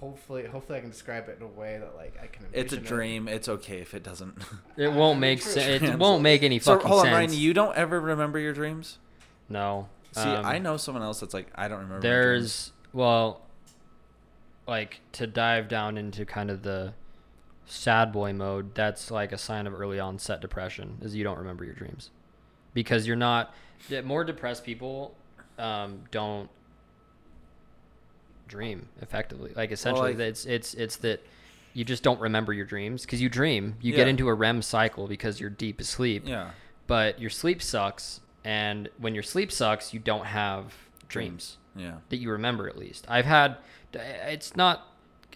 hopefully, 0.00 0.46
hopefully, 0.46 0.78
I 0.78 0.80
can 0.80 0.90
describe 0.90 1.28
it 1.28 1.36
in 1.38 1.44
a 1.46 1.48
way 1.48 1.78
that 1.78 1.94
like 1.96 2.16
I 2.20 2.26
can. 2.26 2.46
It's 2.52 2.72
a 2.72 2.76
envision 2.76 2.78
it. 2.84 2.88
dream. 2.88 3.28
It's 3.28 3.48
okay 3.48 3.78
if 3.78 3.94
it 3.94 4.02
doesn't. 4.02 4.36
It 4.76 4.92
won't 4.92 5.20
make 5.20 5.40
sense. 5.42 5.82
It 5.82 5.98
won't 5.98 6.22
make 6.22 6.42
any 6.42 6.58
so 6.58 6.74
fucking 6.74 6.88
hold 6.88 7.00
on, 7.00 7.06
sense. 7.06 7.14
Ryan. 7.14 7.32
You 7.34 7.54
don't 7.54 7.76
ever 7.76 8.00
remember 8.00 8.38
your 8.38 8.52
dreams? 8.52 8.98
no. 9.48 9.88
See, 10.12 10.22
Um, 10.22 10.44
I 10.44 10.58
know 10.58 10.76
someone 10.76 11.04
else 11.04 11.20
that's 11.20 11.32
like, 11.32 11.46
I 11.54 11.68
don't 11.68 11.78
remember. 11.82 11.94
my 11.94 12.00
dreams. 12.00 12.02
There's 12.02 12.72
well, 12.92 13.42
like 14.66 15.00
to 15.12 15.28
dive 15.28 15.68
down 15.68 15.96
into 15.96 16.24
kind 16.26 16.50
of 16.50 16.62
the 16.64 16.94
sad 17.66 18.12
boy 18.12 18.32
mode. 18.32 18.74
That's 18.74 19.10
like 19.10 19.32
a 19.32 19.38
sign 19.38 19.66
of 19.66 19.74
early 19.78 20.00
onset 20.00 20.40
depression, 20.40 20.98
is 21.02 21.14
you 21.14 21.24
don't 21.24 21.38
remember 21.38 21.64
your 21.64 21.74
dreams, 21.74 22.10
because 22.74 23.06
you're 23.06 23.16
not. 23.16 23.54
More 24.04 24.24
depressed 24.24 24.64
people 24.64 25.14
um, 25.58 26.02
don't 26.10 26.50
dream 28.48 28.88
effectively. 29.00 29.52
Like 29.54 29.70
essentially, 29.72 30.12
like- 30.14 30.20
it's 30.20 30.44
it's 30.44 30.74
it's 30.74 30.96
that 30.96 31.24
you 31.72 31.84
just 31.84 32.02
don't 32.02 32.20
remember 32.20 32.52
your 32.52 32.66
dreams 32.66 33.02
because 33.02 33.22
you 33.22 33.28
dream. 33.28 33.76
You 33.80 33.92
Yeah. 33.92 33.98
get 33.98 34.08
into 34.08 34.28
a 34.28 34.34
REM 34.34 34.62
cycle 34.62 35.06
because 35.06 35.38
you're 35.40 35.50
deep 35.50 35.80
asleep 35.80 36.24
Yeah. 36.26 36.50
but 36.88 37.20
your 37.20 37.30
sleep 37.30 37.62
sucks 37.62 38.20
and 38.44 38.88
when 38.98 39.14
your 39.14 39.22
sleep 39.22 39.52
sucks 39.52 39.94
you 39.94 40.00
don't 40.00 40.26
have 40.26 40.74
dreams 41.08 41.58
Yeah. 41.76 41.98
that 42.08 42.16
you 42.16 42.30
remember 42.30 42.68
at 42.68 42.76
least 42.78 43.04
i've 43.08 43.26
had 43.26 43.58
it's 43.92 44.56
not 44.56 44.89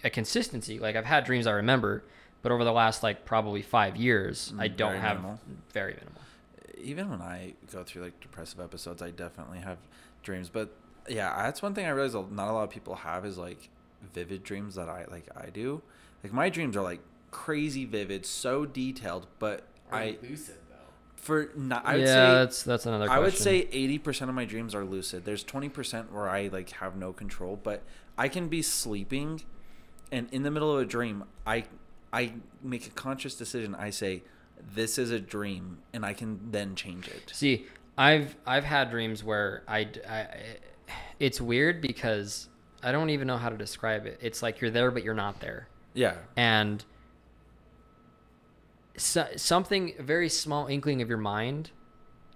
a 0.05 0.09
consistency 0.09 0.79
like 0.79 0.95
i've 0.95 1.05
had 1.05 1.25
dreams 1.25 1.45
i 1.47 1.51
remember 1.51 2.03
but 2.41 2.51
over 2.53 2.63
the 2.63 2.71
last 2.71 3.03
like 3.03 3.25
probably 3.25 3.61
five 3.61 3.97
years 3.97 4.53
i 4.57 4.69
Mm, 4.69 4.77
don't 4.77 4.89
very 4.91 5.01
have 5.01 5.17
minimal. 5.17 5.39
very 5.73 5.93
minimal 5.95 6.21
even 6.77 7.09
when 7.09 7.21
I 7.21 7.53
go 7.71 7.83
through 7.83 8.03
like 8.03 8.19
depressive 8.19 8.59
episodes, 8.59 9.01
I 9.01 9.09
definitely 9.09 9.59
have 9.59 9.77
dreams. 10.21 10.49
But 10.49 10.69
yeah, 11.09 11.33
that's 11.43 11.61
one 11.61 11.73
thing 11.73 11.85
I 11.87 11.89
realize 11.89 12.13
a- 12.13 12.21
not 12.29 12.47
a 12.49 12.51
lot 12.53 12.63
of 12.63 12.69
people 12.69 12.93
have 12.95 13.25
is 13.25 13.39
like 13.39 13.69
vivid 14.13 14.43
dreams 14.43 14.75
that 14.75 14.87
I 14.87 15.05
like. 15.09 15.25
I 15.35 15.49
do. 15.49 15.81
Like 16.23 16.31
my 16.33 16.49
dreams 16.49 16.75
are 16.77 16.83
like 16.83 16.99
crazy 17.31 17.85
vivid, 17.85 18.23
so 18.25 18.65
detailed. 18.65 19.25
But 19.39 19.63
Are 19.91 19.99
I 19.99 20.17
lucid 20.21 20.57
though. 20.69 20.75
for 21.15 21.49
not. 21.55 21.85
I 21.87 21.93
would 21.95 22.01
yeah 22.05 22.13
say 22.13 22.33
that's 22.35 22.61
that's 22.63 22.85
another 22.85 23.07
question. 23.07 23.23
I 23.23 23.25
would 23.25 23.37
say 23.37 23.67
eighty 23.71 23.97
percent 23.97 24.29
of 24.29 24.35
my 24.35 24.45
dreams 24.45 24.75
are 24.75 24.85
lucid. 24.85 25.25
There's 25.25 25.43
twenty 25.45 25.69
percent 25.69 26.11
where 26.13 26.29
I 26.29 26.49
like 26.49 26.69
have 26.71 26.95
no 26.95 27.13
control, 27.13 27.59
but 27.63 27.81
I 28.17 28.27
can 28.27 28.47
be 28.47 28.61
sleeping, 28.61 29.41
and 30.11 30.27
in 30.31 30.43
the 30.43 30.51
middle 30.51 30.73
of 30.75 30.81
a 30.81 30.85
dream, 30.85 31.23
I 31.45 31.65
I 32.13 32.33
make 32.63 32.87
a 32.87 32.91
conscious 32.91 33.35
decision. 33.35 33.75
I 33.75 33.89
say, 33.89 34.23
"This 34.73 34.97
is 34.97 35.11
a 35.11 35.19
dream," 35.19 35.79
and 35.93 36.05
I 36.05 36.13
can 36.13 36.51
then 36.51 36.75
change 36.75 37.07
it. 37.07 37.31
See, 37.33 37.65
I've 37.97 38.35
I've 38.45 38.63
had 38.63 38.89
dreams 38.91 39.23
where 39.23 39.63
I, 39.67 39.87
I- 40.07 40.27
it's 41.19 41.39
weird 41.41 41.81
because 41.81 42.49
I 42.83 42.91
don't 42.91 43.09
even 43.09 43.27
know 43.27 43.37
how 43.37 43.49
to 43.49 43.57
describe 43.57 44.05
it. 44.05 44.19
It's 44.21 44.41
like 44.43 44.61
you're 44.61 44.71
there 44.71 44.91
but 44.91 45.03
you're 45.03 45.13
not 45.13 45.39
there. 45.39 45.67
Yeah, 45.93 46.15
and 46.35 46.83
so, 48.97 49.27
something 49.35 49.93
very 49.99 50.29
small 50.29 50.67
inkling 50.67 51.01
of 51.01 51.09
your 51.09 51.17
mind 51.17 51.71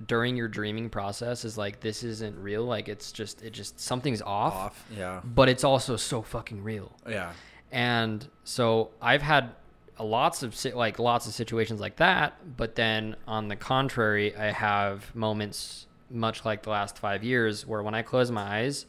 during 0.08 0.36
your 0.38 0.48
dreaming 0.48 0.90
process 0.90 1.44
is 1.44 1.58
like 1.58 1.82
this 1.82 2.04
isn't 2.04 2.38
real 2.42 2.64
like 2.64 2.88
it's 2.88 3.12
just 3.12 3.42
it 3.42 3.52
just 3.52 3.80
something's 3.80 4.22
off, 4.22 4.54
off. 4.54 4.86
Yeah, 4.98 5.22
but 5.24 5.50
it's 5.50 5.64
also 5.64 5.96
so 5.98 6.22
fucking 6.22 6.64
real 6.64 6.92
yeah, 7.08 7.34
and 7.72 8.28
so 8.44 8.90
i've 9.02 9.22
had 9.22 9.52
lots 10.00 10.44
of 10.44 10.56
like 10.76 10.98
lots 10.98 11.28
of 11.28 11.34
situations 11.34 11.80
like 11.80 11.98
that 11.98 12.34
but 12.58 12.76
then 12.76 13.16
on 13.28 13.48
the 13.48 13.56
contrary 13.56 14.36
i 14.36 14.52
have 14.52 15.14
moments 15.14 15.88
much 16.10 16.46
like 16.46 16.64
the 16.64 16.70
last 16.70 16.98
five 16.98 17.24
years 17.24 17.68
where 17.68 17.84
when 17.84 17.94
i 17.94 18.02
close 18.02 18.32
my 18.32 18.60
eyes 18.60 18.86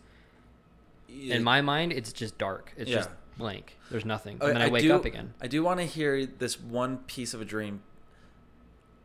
in 1.10 1.42
my 1.42 1.60
mind 1.60 1.92
it's 1.92 2.12
just 2.12 2.38
dark. 2.38 2.72
It's 2.76 2.90
just 2.90 3.10
blank. 3.36 3.76
There's 3.90 4.04
nothing. 4.04 4.38
And 4.40 4.56
then 4.56 4.62
i, 4.62 4.68
wake 4.68 4.82
do, 4.82 4.94
up 4.94 5.04
again. 5.04 5.34
I 5.40 5.46
do 5.46 5.62
want 5.62 5.80
to 5.80 5.86
hear 5.86 6.26
this 6.26 6.60
one 6.60 6.98
piece 6.98 7.34
of 7.34 7.40
a 7.40 7.44
dream 7.44 7.82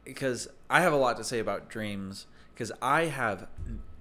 because 0.04 0.48
I 0.70 0.82
have 0.82 0.94
a 0.94 0.98
lot 0.98 1.18
to 1.18 1.24
say 1.24 1.40
about 1.40 1.70
dreams 1.70 2.28
because 2.54 2.72
I 2.82 3.06
have 3.06 3.48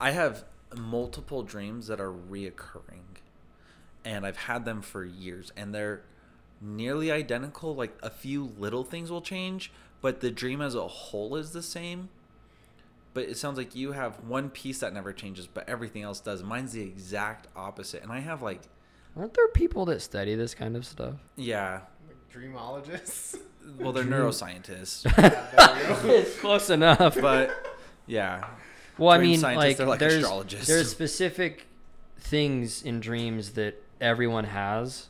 I 0.00 0.10
have 0.10 0.44
multiple 0.76 1.42
dreams 1.42 1.86
that 1.86 2.00
are 2.00 2.12
reoccurring 2.12 3.13
and 4.04 4.26
I've 4.26 4.36
had 4.36 4.64
them 4.64 4.82
for 4.82 5.04
years 5.04 5.52
and 5.56 5.74
they're 5.74 6.02
nearly 6.60 7.10
identical 7.10 7.74
like 7.74 7.96
a 8.02 8.10
few 8.10 8.52
little 8.58 8.84
things 8.84 9.10
will 9.10 9.20
change 9.22 9.72
but 10.00 10.20
the 10.20 10.30
dream 10.30 10.60
as 10.60 10.74
a 10.74 10.86
whole 10.86 11.36
is 11.36 11.52
the 11.52 11.62
same 11.62 12.08
but 13.12 13.24
it 13.24 13.36
sounds 13.36 13.56
like 13.58 13.74
you 13.74 13.92
have 13.92 14.16
one 14.24 14.50
piece 14.50 14.78
that 14.80 14.92
never 14.94 15.12
changes 15.12 15.46
but 15.46 15.68
everything 15.68 16.02
else 16.02 16.20
does 16.20 16.42
mine's 16.42 16.72
the 16.72 16.82
exact 16.82 17.48
opposite 17.56 18.02
and 18.02 18.10
I 18.12 18.20
have 18.20 18.42
like 18.42 18.60
Aren't 19.16 19.34
there 19.34 19.48
people 19.48 19.84
that 19.86 20.02
study 20.02 20.34
this 20.34 20.54
kind 20.54 20.76
of 20.76 20.84
stuff? 20.86 21.14
yeah 21.36 21.80
Like 22.06 22.16
dreamologists. 22.44 23.36
well 23.78 23.92
they're 23.92 24.04
Dream- 24.04 24.14
neuroscientists 24.20 25.04
Yeah, 25.04 25.28
there 25.56 25.96
you 25.96 26.02
go. 26.02 26.08
it's 26.10 26.38
close 26.40 26.70
enough. 26.70 27.16
but 27.20 27.50
yeah 28.06 28.44
well, 28.96 29.10
I 29.10 29.18
mean, 29.18 29.40
like, 29.40 29.76
they're 29.76 29.86
like 29.88 29.98
there's 29.98 30.22
astrologists. 30.22 30.68
there's 30.68 30.88
specific 30.88 31.66
things 32.20 32.80
in 32.82 33.00
dreams 33.00 33.50
that 33.54 33.82
everyone 34.04 34.44
has, 34.44 35.08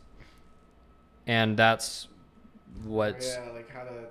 and 1.26 1.56
that's 1.56 2.08
what's 2.84 3.26
yeah, 3.34 3.50
like 3.52 3.70
how 3.70 3.82
to 3.84 4.06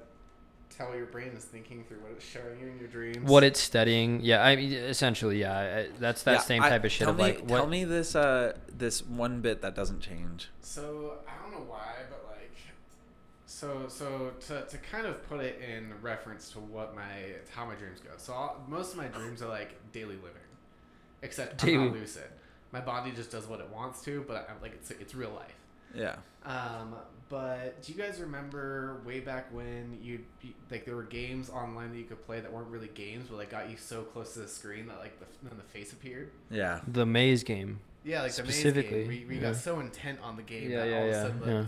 tell 0.69 0.95
your 0.95 1.05
brain 1.05 1.29
is 1.29 1.43
thinking 1.45 1.83
through 1.87 1.97
what 1.99 2.11
it's 2.13 2.25
showing 2.25 2.59
you 2.59 2.67
in 2.67 2.79
your 2.79 2.87
dreams. 2.87 3.17
what 3.29 3.43
it's 3.43 3.59
studying. 3.59 4.19
Yeah, 4.21 4.43
I 4.43 4.55
mean, 4.55 4.73
essentially, 4.73 5.39
yeah, 5.39 5.57
I- 5.87 5.89
that's 5.99 6.23
that 6.23 6.31
Yeah, 6.33 6.39
same 6.39 6.63
I- 6.63 6.69
type 6.69 6.83
of 6.83 6.91
shit 6.91 7.05
tell 7.05 7.11
of 7.11 7.17
me, 7.17 7.23
like 7.23 7.39
what. 7.41 7.57
tell 7.57 7.67
me 7.67 7.83
this 7.85 8.15
uh 8.15 8.57
this 8.69 9.03
one 9.05 9.41
bit 9.41 9.61
that 9.61 9.75
doesn't 9.75 9.99
change 10.01 10.49
So 10.61 11.17
I 11.27 11.41
don't 11.43 11.51
know 11.59 11.65
why, 11.67 11.93
but 12.09 12.25
like, 12.29 12.51
so 13.45 13.85
so 13.87 14.31
to, 14.47 14.65
to 14.65 14.77
kind 14.79 15.05
of 15.05 15.27
put 15.29 15.41
it 15.41 15.61
in 15.61 15.93
reference 16.01 16.49
to 16.51 16.59
what 16.59 16.95
my 16.95 17.11
how 17.55 17.65
my 17.65 17.75
dreams 17.75 17.99
go. 17.99 18.09
So 18.17 18.33
all, 18.33 18.63
most 18.67 18.91
of 18.91 18.97
my 18.97 19.07
dreams 19.07 19.41
are 19.43 19.49
like 19.49 19.75
daily 19.91 20.15
living, 20.15 20.49
except 21.21 21.61
I'm 21.63 21.69
Daily. 21.69 21.85
not 21.89 21.93
lucid. 21.97 22.23
My 22.73 22.81
body 22.81 23.11
just 23.11 23.31
does 23.31 23.47
what 23.47 23.59
it 23.61 23.69
wants 23.73 24.01
to, 24.05 24.25
but 24.27 24.49
I'm 24.49 24.61
like 24.61 24.73
it's 24.73 24.91
it's 24.91 25.15
real 25.15 25.31
life. 25.31 25.55
yeah 25.95 26.15
Um, 26.45 26.95
but 27.29 27.81
do 27.81 27.93
you 27.93 27.97
guys 27.97 28.19
remember 28.19 28.99
way 29.05 29.19
back 29.19 29.53
when 29.53 29.97
you 30.01 30.19
like 30.71 30.83
there 30.85 30.95
were 30.95 31.03
games 31.03 31.49
online 31.49 31.91
that 31.91 31.97
you 31.97 32.03
could 32.05 32.25
play 32.25 32.39
that 32.41 32.51
weren't 32.51 32.67
really 32.67 32.89
games, 32.89 33.27
but 33.29 33.37
like 33.37 33.51
got 33.51 33.69
you 33.69 33.77
so 33.77 34.01
close 34.01 34.33
to 34.33 34.39
the 34.39 34.47
screen 34.47 34.87
that 34.87 34.99
like 34.99 35.19
the, 35.19 35.25
then 35.47 35.57
the 35.57 35.63
face 35.63 35.93
appeared? 35.93 36.31
yeah 36.49 36.79
the 36.87 37.05
maze 37.05 37.43
game. 37.43 37.79
Yeah, 38.05 38.21
like 38.23 38.33
the 38.33 38.43
maze 38.43 38.55
Specifically, 38.55 38.97
game. 38.99 39.07
where 39.07 39.15
you, 39.15 39.25
where 39.27 39.35
you 39.35 39.41
yeah. 39.41 39.51
got 39.51 39.55
so 39.55 39.79
intent 39.79 40.19
on 40.21 40.35
the 40.35 40.41
game 40.43 40.69
Yeah, 40.69 40.79
that 40.79 40.89
yeah, 40.89 40.97
all 40.97 41.03
of 41.05 41.09
a 41.09 41.21
sudden 41.21 41.39
like, 41.39 41.49
yeah. 41.49 41.65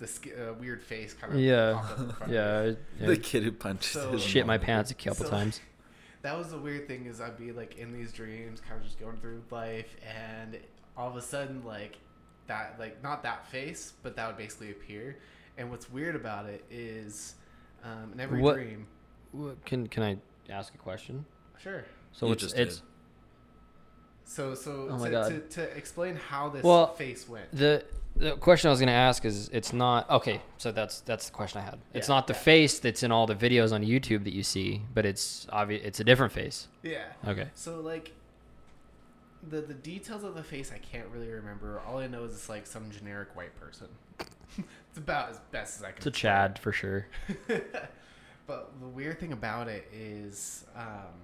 this, 0.00 0.18
this 0.20 0.32
uh, 0.38 0.52
weird 0.54 0.82
face 0.82 1.14
kind 1.14 1.32
of 1.32 1.40
Yeah, 1.40 1.72
popped 1.72 1.92
up 1.92 1.98
in 2.00 2.06
front 2.12 2.22
of 2.22 2.30
yeah, 2.34 2.72
yeah. 3.00 3.06
the 3.06 3.16
kid 3.16 3.42
who 3.44 3.52
punched 3.52 3.92
So- 3.94 4.18
shit 4.18 4.44
my 4.46 4.58
pants 4.58 4.90
a 4.90 4.94
couple 4.94 5.24
So- 5.24 5.30
times. 5.30 5.60
That 6.22 6.36
was 6.36 6.50
the 6.50 6.58
weird 6.58 6.88
thing 6.88 7.06
is 7.06 7.20
I'd 7.20 7.38
be 7.38 7.52
like 7.52 7.78
in 7.78 7.92
these 7.92 8.12
dreams, 8.12 8.60
kind 8.60 8.80
of 8.80 8.84
just 8.84 8.98
going 8.98 9.16
through 9.18 9.42
life, 9.50 9.94
and 10.06 10.58
all 10.96 11.08
of 11.08 11.16
a 11.16 11.22
sudden 11.22 11.64
like 11.64 11.96
that 12.48 12.76
like 12.78 13.02
not 13.02 13.22
that 13.22 13.46
face, 13.48 13.92
but 14.02 14.16
that 14.16 14.26
would 14.26 14.36
basically 14.36 14.70
appear. 14.70 15.18
And 15.56 15.70
what's 15.70 15.90
weird 15.90 16.16
about 16.16 16.46
it 16.46 16.64
is 16.70 17.34
um, 17.84 18.12
in 18.12 18.20
every 18.20 18.40
What- 18.40 18.54
dream. 18.54 18.86
What- 19.32 19.64
Can 19.64 19.86
can 19.86 20.02
I 20.02 20.16
ask 20.52 20.74
a 20.74 20.78
question? 20.78 21.24
Sure. 21.58 21.84
So 22.12 22.26
You 22.26 22.32
it's 22.32 22.42
just 22.42 22.56
it's 22.56 22.76
did. 22.76 22.84
So 24.24 24.54
so 24.54 24.88
Oh 24.90 24.98
my 24.98 25.06
to, 25.06 25.10
God. 25.10 25.28
To, 25.30 25.40
to 25.40 25.62
explain 25.76 26.16
how 26.16 26.48
this 26.48 26.62
Well, 26.62 26.94
face 26.94 27.28
went. 27.28 27.50
The 27.52 27.84
the 28.18 28.36
question 28.36 28.68
I 28.68 28.70
was 28.70 28.80
gonna 28.80 28.92
ask 28.92 29.24
is 29.24 29.48
it's 29.52 29.72
not 29.72 30.08
okay. 30.10 30.40
So 30.58 30.72
that's 30.72 31.00
that's 31.00 31.26
the 31.26 31.32
question 31.32 31.60
I 31.60 31.64
had. 31.64 31.78
It's 31.94 32.08
Yeah, 32.08 32.14
not 32.16 32.26
the 32.26 32.32
yeah. 32.34 32.38
face 32.40 32.78
that's 32.78 33.02
in 33.02 33.12
all 33.12 33.26
the 33.26 33.34
videos 33.34 33.72
on 33.72 33.82
YouTube 33.82 34.24
that 34.24 34.32
you 34.32 34.42
see, 34.42 34.82
but 34.94 35.06
it's 35.06 35.46
obvious. 35.50 35.82
It's 35.84 36.00
a 36.00 36.04
different 36.04 36.32
face. 36.32 36.68
Yeah. 36.82 37.04
Okay. 37.26 37.48
So 37.54 37.80
like 37.80 38.12
the 39.48 39.60
the 39.60 39.74
details 39.74 40.24
of 40.24 40.34
the 40.34 40.42
face 40.42 40.72
I 40.74 40.78
can't 40.78 41.06
really 41.08 41.30
remember. 41.30 41.80
All 41.86 41.98
I 41.98 42.06
know 42.08 42.24
is 42.24 42.32
it's 42.34 42.48
like 42.48 42.66
some 42.66 42.90
generic 42.90 43.34
white 43.36 43.54
person. 43.58 43.88
it's 44.18 44.98
about 44.98 45.30
as 45.30 45.38
best 45.52 45.78
as 45.78 45.84
I 45.84 45.88
can. 45.90 45.96
It's 45.98 46.06
a 46.06 46.10
it. 46.10 46.14
Chad 46.14 46.58
for 46.58 46.72
sure. 46.72 47.06
but 48.46 48.72
the 48.80 48.88
weird 48.88 49.20
thing 49.20 49.32
about 49.32 49.68
it 49.68 49.86
is, 49.92 50.64
um, 50.74 51.14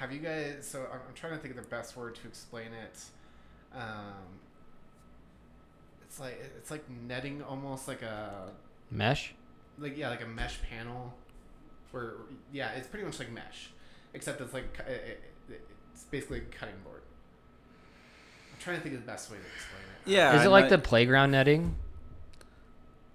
have 0.00 0.12
you 0.12 0.18
guys? 0.18 0.66
So 0.66 0.80
I'm, 0.92 1.00
I'm 1.08 1.14
trying 1.14 1.32
to 1.34 1.38
think 1.38 1.56
of 1.56 1.62
the 1.62 1.68
best 1.70 1.96
word 1.96 2.16
to 2.16 2.26
explain 2.26 2.68
it. 2.72 3.00
Um, 3.74 4.40
it's 6.14 6.20
like 6.20 6.40
it's 6.56 6.70
like 6.70 6.84
netting, 6.88 7.42
almost 7.42 7.88
like 7.88 8.02
a 8.02 8.52
Mesh. 8.90 9.34
like 9.78 9.96
yeah, 9.98 10.10
like 10.10 10.22
a 10.22 10.26
mesh 10.26 10.60
panel. 10.62 11.12
Where 11.90 12.12
yeah, 12.52 12.70
it's 12.72 12.86
pretty 12.86 13.04
much 13.04 13.18
like 13.18 13.32
mesh, 13.32 13.70
except 14.12 14.40
it's 14.40 14.54
like 14.54 14.72
cu- 14.74 14.90
it, 14.90 15.20
it, 15.48 15.60
it's 15.92 16.04
basically 16.04 16.38
a 16.38 16.40
cutting 16.42 16.76
board. 16.84 17.02
I'm 18.52 18.60
trying 18.60 18.76
to 18.76 18.82
think 18.82 18.94
of 18.94 19.00
the 19.00 19.06
best 19.10 19.28
way 19.30 19.38
to 19.38 19.42
explain 19.42 19.82
it. 19.82 20.10
Yeah. 20.12 20.38
Is 20.38 20.44
it 20.46 20.50
like 20.50 20.66
I- 20.66 20.68
the 20.68 20.78
playground 20.78 21.32
netting? 21.32 21.74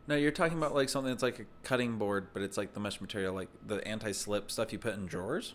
No, 0.08 0.16
you're 0.16 0.32
talking 0.32 0.58
about 0.58 0.74
like 0.76 0.90
something 0.90 1.12
that's 1.12 1.24
like 1.24 1.40
a 1.40 1.46
cutting 1.64 1.98
board, 1.98 2.28
but 2.34 2.42
it's 2.42 2.58
like 2.58 2.74
the 2.74 2.80
mesh 2.82 3.00
material, 3.00 3.34
like 3.34 3.50
the 3.66 3.76
anti-slip 3.88 4.50
stuff 4.52 4.74
you 4.74 4.80
put 4.80 4.96
in 4.96 5.06
drawers. 5.06 5.54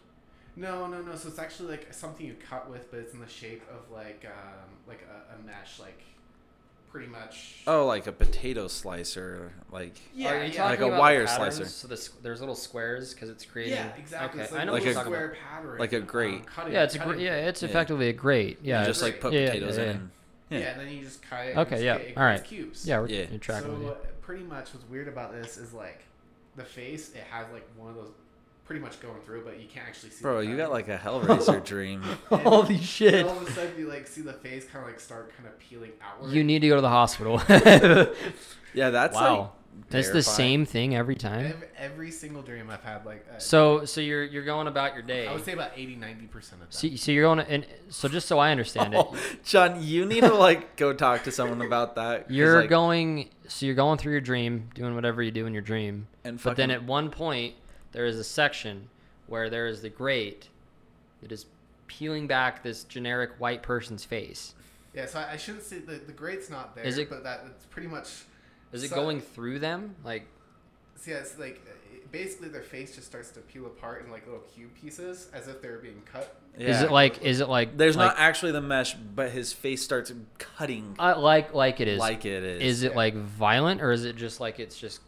No, 0.56 0.86
no, 0.86 1.02
no. 1.02 1.14
So 1.16 1.28
it's 1.28 1.38
actually 1.40 1.72
like 1.72 1.92
something 1.92 2.24
you 2.24 2.36
cut 2.48 2.70
with, 2.70 2.90
but 2.90 3.00
it's 3.00 3.12
in 3.12 3.20
the 3.20 3.28
shape 3.28 3.62
of 3.70 3.90
like 3.92 4.24
um, 4.26 4.68
like 4.86 5.04
a, 5.10 5.34
a 5.34 5.44
mesh, 5.46 5.78
like 5.80 6.00
pretty 6.94 7.08
much. 7.10 7.56
Oh, 7.66 7.86
like 7.86 8.06
a 8.06 8.12
potato 8.12 8.68
slicer, 8.68 9.52
like 9.72 9.96
yeah, 10.14 10.30
Are 10.32 10.44
you 10.44 10.52
yeah. 10.52 10.64
Like 10.66 10.78
a 10.78 10.86
about 10.86 11.00
wire 11.00 11.26
patterns? 11.26 11.56
slicer. 11.56 11.68
So 11.68 11.88
the, 11.88 12.22
there's 12.22 12.38
little 12.38 12.54
squares 12.54 13.12
because 13.12 13.30
it's 13.30 13.44
creating. 13.44 13.74
Yeah, 13.74 13.92
exactly. 13.98 14.38
Okay, 14.40 14.44
It's 14.44 14.52
like, 14.52 14.60
I 14.60 14.64
know 14.64 14.72
Like 14.74 14.82
a 14.84 14.86
what 14.86 14.94
talking 14.94 15.12
square 15.12 15.24
about. 15.32 15.36
pattern. 15.40 15.78
like 15.80 15.92
a 15.92 15.98
um, 15.98 16.04
grate. 16.04 16.46
cutting- 16.46 16.72
Yeah, 16.72 16.84
it's 16.84 16.94
a 16.94 16.98
cutting 16.98 17.14
gr- 17.14 17.18
yeah, 17.20 17.34
board. 17.34 17.48
it's 17.48 17.62
Yeah. 17.64 17.68
effectively 17.68 18.08
a 18.10 18.12
grate. 18.12 18.58
Yeah, 18.62 18.80
you 18.82 18.86
just 18.86 19.02
like 19.02 19.20
put 19.20 19.32
Yeah, 19.32 19.46
potatoes 19.46 19.76
yeah, 19.76 19.82
in. 19.82 19.88
yeah. 19.88 19.94
and- 19.96 20.10
Yeah. 20.50 20.58
Yeah. 20.60 20.64
and 20.66 20.80
then 20.82 20.88
you 20.94 21.02
just 21.02 21.22
cut 21.22 21.46
it. 21.48 21.56
Okay, 21.56 21.74
and 21.74 21.84
yeah, 21.84 21.94
It, 21.96 22.08
it 22.12 22.16
all 22.16 22.22
right. 22.22 22.44
cubes. 22.44 22.86
yeah, 22.86 23.00
we're 23.00 23.08
Yeah. 23.08 23.26
tracking 23.38 23.66
so 23.66 23.72
with 23.72 23.82
me. 23.82 23.90
pretty 24.22 24.44
much 24.44 24.72
what's 24.72 24.88
weird 24.88 25.08
about 25.08 25.32
this 25.32 25.56
is 25.58 25.72
like 25.74 26.04
the 26.54 26.64
face. 26.64 27.10
It 27.12 27.24
has 27.28 27.46
like 27.52 27.66
one 27.76 27.90
of 27.90 27.96
those 27.96 28.12
pretty 28.64 28.80
much 28.80 29.00
going 29.00 29.20
through, 29.24 29.44
but 29.44 29.60
you 29.60 29.66
can't 29.68 29.86
actually 29.86 30.10
see. 30.10 30.22
Bro, 30.22 30.40
the 30.42 30.46
you 30.46 30.56
got 30.56 30.70
like 30.70 30.88
a 30.88 30.96
Hellraiser 31.04 31.64
dream. 31.64 32.02
And- 32.30 32.40
Holy 32.42 32.78
shit! 32.78 33.26
all 33.26 33.36
of 33.38 33.46
a 33.48 33.50
sudden, 33.52 33.72
you 33.78 33.88
like 33.88 34.06
see 34.06 34.20
the 34.22 34.32
face 34.32 34.64
kind 34.66 34.84
of 34.84 34.90
like 34.90 35.00
start 35.00 35.32
kind 35.36 35.48
of 35.48 35.58
peeling 35.58 35.92
outward. 36.02 36.32
You 36.32 36.44
need 36.44 36.60
to 36.60 36.68
go 36.68 36.76
to 36.76 36.80
the 36.82 36.88
hospital. 36.88 37.40
Yeah, 38.74 38.90
that's 38.90 39.14
wow, 39.14 39.40
like 39.40 39.50
that's 39.90 40.10
the 40.10 40.22
same 40.22 40.66
thing 40.66 40.96
every 40.96 41.14
time. 41.14 41.46
Every, 41.46 41.68
every 41.76 42.10
single 42.10 42.42
dream 42.42 42.70
I've 42.70 42.82
had, 42.82 43.06
like 43.06 43.24
uh, 43.32 43.38
So, 43.38 43.84
so 43.84 44.00
you're 44.00 44.24
you're 44.24 44.44
going 44.44 44.66
about 44.66 44.94
your 44.94 45.02
day. 45.02 45.28
I 45.28 45.32
would 45.32 45.44
say 45.44 45.52
about 45.52 45.70
80 45.76 45.94
90 45.96 46.26
percent 46.26 46.62
of 46.62 46.72
So, 46.74 46.88
them. 46.88 46.96
so 46.96 47.12
you're 47.12 47.22
going 47.22 47.38
to, 47.38 47.48
and 47.50 47.66
so 47.90 48.08
just 48.08 48.26
so 48.26 48.38
I 48.40 48.50
understand 48.50 48.94
it, 48.94 48.98
Oh, 49.08 49.16
John, 49.44 49.80
you 49.82 50.06
need 50.06 50.22
to 50.22 50.34
like 50.34 50.74
go 50.76 50.92
talk 50.92 51.22
to 51.24 51.30
someone 51.30 51.62
about 51.62 51.94
that. 51.96 52.30
you're 52.30 52.62
like, 52.62 52.70
going. 52.70 53.30
So 53.46 53.66
you're 53.66 53.74
going 53.76 53.98
through 53.98 54.12
your 54.12 54.20
dream, 54.20 54.70
doing 54.74 54.94
whatever 54.96 55.22
you 55.22 55.30
do 55.30 55.46
in 55.46 55.52
your 55.52 55.62
dream. 55.62 56.08
and 56.24 56.42
But 56.42 56.56
then 56.56 56.70
at 56.72 56.82
one 56.82 57.10
point, 57.10 57.54
there 57.94 58.04
is 58.04 58.18
a 58.18 58.24
section 58.24 58.88
where 59.26 59.48
there 59.48 59.66
is 59.66 59.80
the 59.80 59.88
grate 59.88 60.48
that 61.22 61.32
is 61.32 61.46
peeling 61.86 62.26
back 62.26 62.62
this 62.62 62.84
generic 62.84 63.30
white 63.38 63.62
person's 63.62 64.04
face. 64.04 64.54
Yeah, 64.92 65.06
so 65.06 65.20
I, 65.20 65.32
I 65.32 65.36
shouldn't 65.38 65.64
say 65.64 65.78
the 65.78 65.94
the 65.94 66.12
grade's 66.12 66.50
not 66.50 66.74
there, 66.74 66.84
Is 66.84 66.98
it- 66.98 67.08
but 67.08 67.24
that 67.24 67.44
it's 67.46 67.64
pretty 67.66 67.88
much. 67.88 68.24
Is 68.72 68.84
it 68.84 68.90
So- 68.90 68.96
going 68.96 69.20
through 69.20 69.60
them? 69.60 69.94
Like, 70.04 70.26
So 70.96 71.12
yeah, 71.12 71.18
it's 71.18 71.38
like 71.38 71.64
basically 72.10 72.48
their 72.48 72.62
face 72.62 72.94
just 72.94 73.06
starts 73.08 73.30
to 73.30 73.40
peel 73.40 73.66
apart 73.66 74.04
in 74.04 74.10
like 74.10 74.24
little 74.26 74.42
cube 74.54 74.70
pieces, 74.80 75.28
as 75.32 75.48
if 75.48 75.62
they're 75.62 75.78
being 75.78 76.02
cut. 76.10 76.36
Yeah. 76.56 76.68
is 76.68 76.82
it 76.82 76.90
like, 76.92 77.22
is 77.22 77.40
it 77.40 77.48
like, 77.48 77.76
There's 77.76 77.96
like, 77.96 78.10
not 78.12 78.18
actually 78.18 78.52
the 78.52 78.60
mesh, 78.60 78.94
but 78.94 79.30
his 79.30 79.52
face 79.52 79.82
starts 79.82 80.12
cutting 80.38 80.94
uh, 80.98 81.18
like, 81.18 81.54
like 81.54 81.80
it 81.80 81.88
is. 81.88 81.98
like 81.98 82.24
it 82.24 82.44
is. 82.44 82.62
is 82.62 82.82
it 82.84 82.92
yeah. 82.92 82.96
like 82.96 83.14
violent 83.14 83.82
or 83.82 83.90
is 83.90 84.04
it 84.04 84.14
just 84.14 84.38
like 84.38 84.60
it's 84.60 84.78
just 84.78 85.00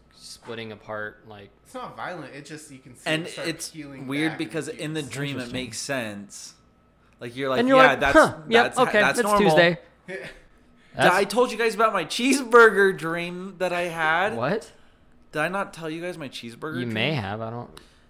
splitting 0.46 0.72
apart? 0.72 1.24
Like, 1.28 1.50
It's 1.64 1.74
not 1.74 1.96
violent. 1.96 2.34
It 2.34 2.44
just 2.46 2.70
you 2.70 2.78
can 2.78 2.94
see. 2.94 3.02
and 3.10 3.26
it 3.26 3.30
start 3.30 3.48
it's 3.48 3.70
peeling 3.70 4.06
weird 4.06 4.32
back 4.32 4.38
because 4.38 4.68
in 4.68 4.94
the 4.94 5.02
dream 5.02 5.38
it 5.40 5.52
makes 5.52 5.78
sense. 5.78 6.54
Like 7.20 7.36
you're 7.36 7.48
like, 7.50 7.66
you're 7.66 7.76
yeah, 7.76 7.86
like, 7.88 8.00
that's 8.00 8.12
huh, 8.16 8.34
yep, 8.48 8.64
that's 8.64 8.78
okay, 8.78 9.00
that's 9.00 9.18
it's 9.18 9.26
normal. 9.28 9.50
Tuesday. 9.50 9.78
That's, 10.94 11.14
I 11.14 11.24
told 11.24 11.52
you 11.52 11.58
guys 11.58 11.74
about 11.74 11.92
my 11.92 12.06
cheeseburger 12.06 12.96
dream 12.96 13.56
that 13.58 13.70
I 13.70 13.82
had. 13.82 14.34
what? 14.34 14.72
Did 15.30 15.42
I 15.42 15.48
not 15.48 15.74
tell 15.74 15.90
you 15.90 16.00
guys 16.00 16.16
my 16.16 16.30
cheeseburger? 16.30 16.76
You 16.78 16.84
dream? 16.84 16.94
may 16.94 17.12
have. 17.12 17.42
I 17.42 17.50
don't. 17.50 17.68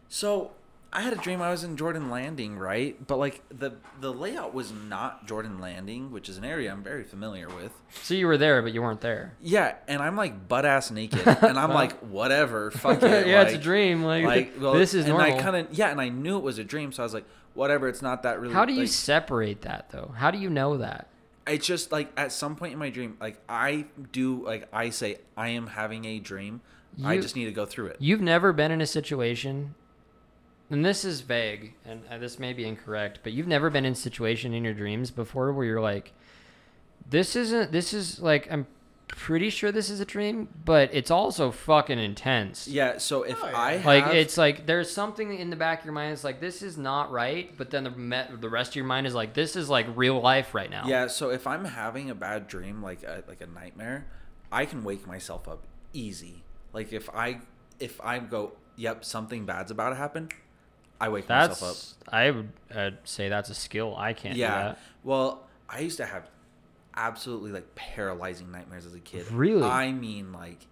So 0.08 0.52
I 0.96 1.02
had 1.02 1.12
a 1.12 1.16
dream 1.16 1.42
I 1.42 1.50
was 1.50 1.62
in 1.62 1.76
Jordan 1.76 2.10
Landing, 2.10 2.58
right? 2.58 2.96
But 3.06 3.18
like 3.18 3.42
the 3.50 3.72
the 4.00 4.10
layout 4.10 4.54
was 4.54 4.72
not 4.72 5.26
Jordan 5.26 5.60
Landing, 5.60 6.10
which 6.10 6.30
is 6.30 6.38
an 6.38 6.44
area 6.44 6.72
I'm 6.72 6.82
very 6.82 7.04
familiar 7.04 7.48
with. 7.48 7.70
So 8.02 8.14
you 8.14 8.26
were 8.26 8.38
there, 8.38 8.62
but 8.62 8.72
you 8.72 8.80
weren't 8.80 9.02
there. 9.02 9.34
Yeah, 9.42 9.74
and 9.88 10.00
I'm 10.00 10.16
like 10.16 10.48
butt 10.48 10.64
ass 10.64 10.90
naked, 10.90 11.26
and 11.26 11.58
I'm 11.58 11.68
Well. 11.68 11.76
like, 11.76 11.98
whatever, 11.98 12.70
fuck 12.70 13.02
it. 13.02 13.26
yeah, 13.26 13.42
it's 13.42 13.52
a 13.52 13.58
dream. 13.58 14.04
Like, 14.04 14.24
Like 14.24 14.52
well, 14.58 14.72
this 14.72 14.94
is 14.94 15.04
and 15.04 15.14
normal. 15.14 15.36
I 15.36 15.38
kind 15.38 15.56
of 15.56 15.74
yeah, 15.74 15.90
and 15.90 16.00
I 16.00 16.08
knew 16.08 16.38
it 16.38 16.42
was 16.42 16.58
a 16.58 16.64
dream, 16.64 16.92
so 16.92 17.02
I 17.02 17.04
was 17.04 17.12
like, 17.12 17.26
whatever. 17.52 17.88
It's 17.88 18.00
not 18.00 18.22
that 18.22 18.40
really. 18.40 18.54
How 18.54 18.64
do 18.64 18.72
you 18.72 18.80
like, 18.80 18.88
separate 18.88 19.60
that 19.62 19.90
though? 19.90 20.14
How 20.16 20.30
do 20.30 20.38
you 20.38 20.48
know 20.48 20.78
that? 20.78 21.08
it's 21.46 21.66
just 21.66 21.92
like 21.92 22.10
at 22.16 22.32
some 22.32 22.56
point 22.56 22.72
in 22.72 22.78
my 22.78 22.90
dream, 22.90 23.18
like 23.20 23.38
I 23.48 23.84
do, 24.12 24.44
like 24.44 24.66
I 24.72 24.90
say, 24.90 25.18
I 25.36 25.50
am 25.50 25.66
having 25.66 26.06
a 26.06 26.18
dream. 26.18 26.62
I 27.04 27.18
just 27.18 27.36
need 27.36 27.44
to 27.44 27.52
go 27.52 27.66
through 27.66 27.88
it. 27.88 27.96
You've 27.98 28.22
never 28.22 28.54
been 28.54 28.70
in 28.70 28.80
a 28.80 28.86
situation, 28.86 29.74
and 30.70 30.84
this 30.84 31.04
is 31.04 31.20
vague, 31.20 31.74
and 31.84 32.02
uh, 32.10 32.18
this 32.18 32.38
may 32.38 32.52
be 32.52 32.64
incorrect, 32.66 33.20
but 33.22 33.32
you've 33.32 33.46
never 33.46 33.70
been 33.70 33.84
in 33.84 33.92
a 33.92 33.96
situation 33.96 34.52
in 34.54 34.64
your 34.64 34.74
dreams 34.74 35.10
before 35.10 35.52
where 35.52 35.64
you're 35.64 35.80
like, 35.80 36.12
this 37.08 37.36
isn't, 37.36 37.72
this 37.72 37.94
is 37.94 38.20
like, 38.20 38.50
I'm 38.50 38.66
pretty 39.08 39.48
sure 39.50 39.70
this 39.70 39.88
is 39.88 40.00
a 40.00 40.04
dream, 40.04 40.48
but 40.64 40.90
it's 40.92 41.10
also 41.12 41.52
fucking 41.52 41.98
intense. 41.98 42.66
Yeah. 42.66 42.98
So 42.98 43.22
if 43.22 43.38
Oh, 43.42 43.46
yeah. 43.46 43.56
I 43.58 43.72
have, 43.74 43.84
Like 43.86 44.06
it's 44.14 44.36
like 44.36 44.66
there's 44.66 44.90
something 44.90 45.32
in 45.38 45.50
the 45.50 45.54
back 45.56 45.78
of 45.80 45.84
your 45.84 45.94
mind 45.94 46.10
that's 46.12 46.24
like 46.24 46.40
this 46.40 46.60
is 46.62 46.76
not 46.76 47.12
right, 47.12 47.56
but 47.56 47.70
then 47.70 47.84
the 47.84 47.90
me- 47.90 48.24
the 48.40 48.48
rest 48.48 48.72
of 48.72 48.76
your 48.76 48.84
mind 48.84 49.06
is 49.06 49.14
like 49.14 49.32
this 49.34 49.54
is 49.54 49.70
like 49.70 49.86
real 49.94 50.20
life 50.20 50.54
right 50.56 50.68
now. 50.68 50.84
Yeah, 50.88 51.06
so 51.06 51.30
if 51.30 51.46
I'm 51.46 51.64
having 51.64 52.10
a 52.10 52.16
bad 52.16 52.48
dream, 52.48 52.82
like 52.82 53.04
a, 53.04 53.22
like 53.28 53.40
a 53.40 53.46
nightmare, 53.46 54.06
I 54.50 54.64
can 54.66 54.82
wake 54.82 55.06
myself 55.06 55.46
up 55.46 55.62
easy. 55.92 56.42
Like 56.72 56.92
if 56.92 57.08
I 57.10 57.38
if 57.78 58.00
I 58.00 58.18
go, 58.18 58.54
yep, 58.74 59.04
something 59.04 59.46
bad's 59.46 59.70
about 59.70 59.90
to 59.90 59.96
happen, 59.96 60.30
I 61.00 61.08
wake 61.08 61.28
myself 61.28 61.62
up. 61.62 62.14
I 62.14 62.30
would 62.30 62.48
uh, 62.74 62.90
say 63.04 63.28
that's 63.28 63.50
a 63.50 63.54
skill. 63.54 63.94
I 63.96 64.12
can't 64.12 64.34
do 64.34 64.40
Yeah. 64.40 64.74
Well, 65.04 65.44
I 65.68 65.80
used 65.80 65.98
to 65.98 66.06
have 66.06 66.28
absolutely 66.94 67.52
like 67.52 67.74
paralyzing 67.74 68.50
nightmares 68.50 68.86
as 68.86 68.94
a 68.94 69.00
kid. 69.00 69.30
Really? 69.30 69.62
I 69.62 69.92
mean, 69.92 70.32
like 70.32 70.66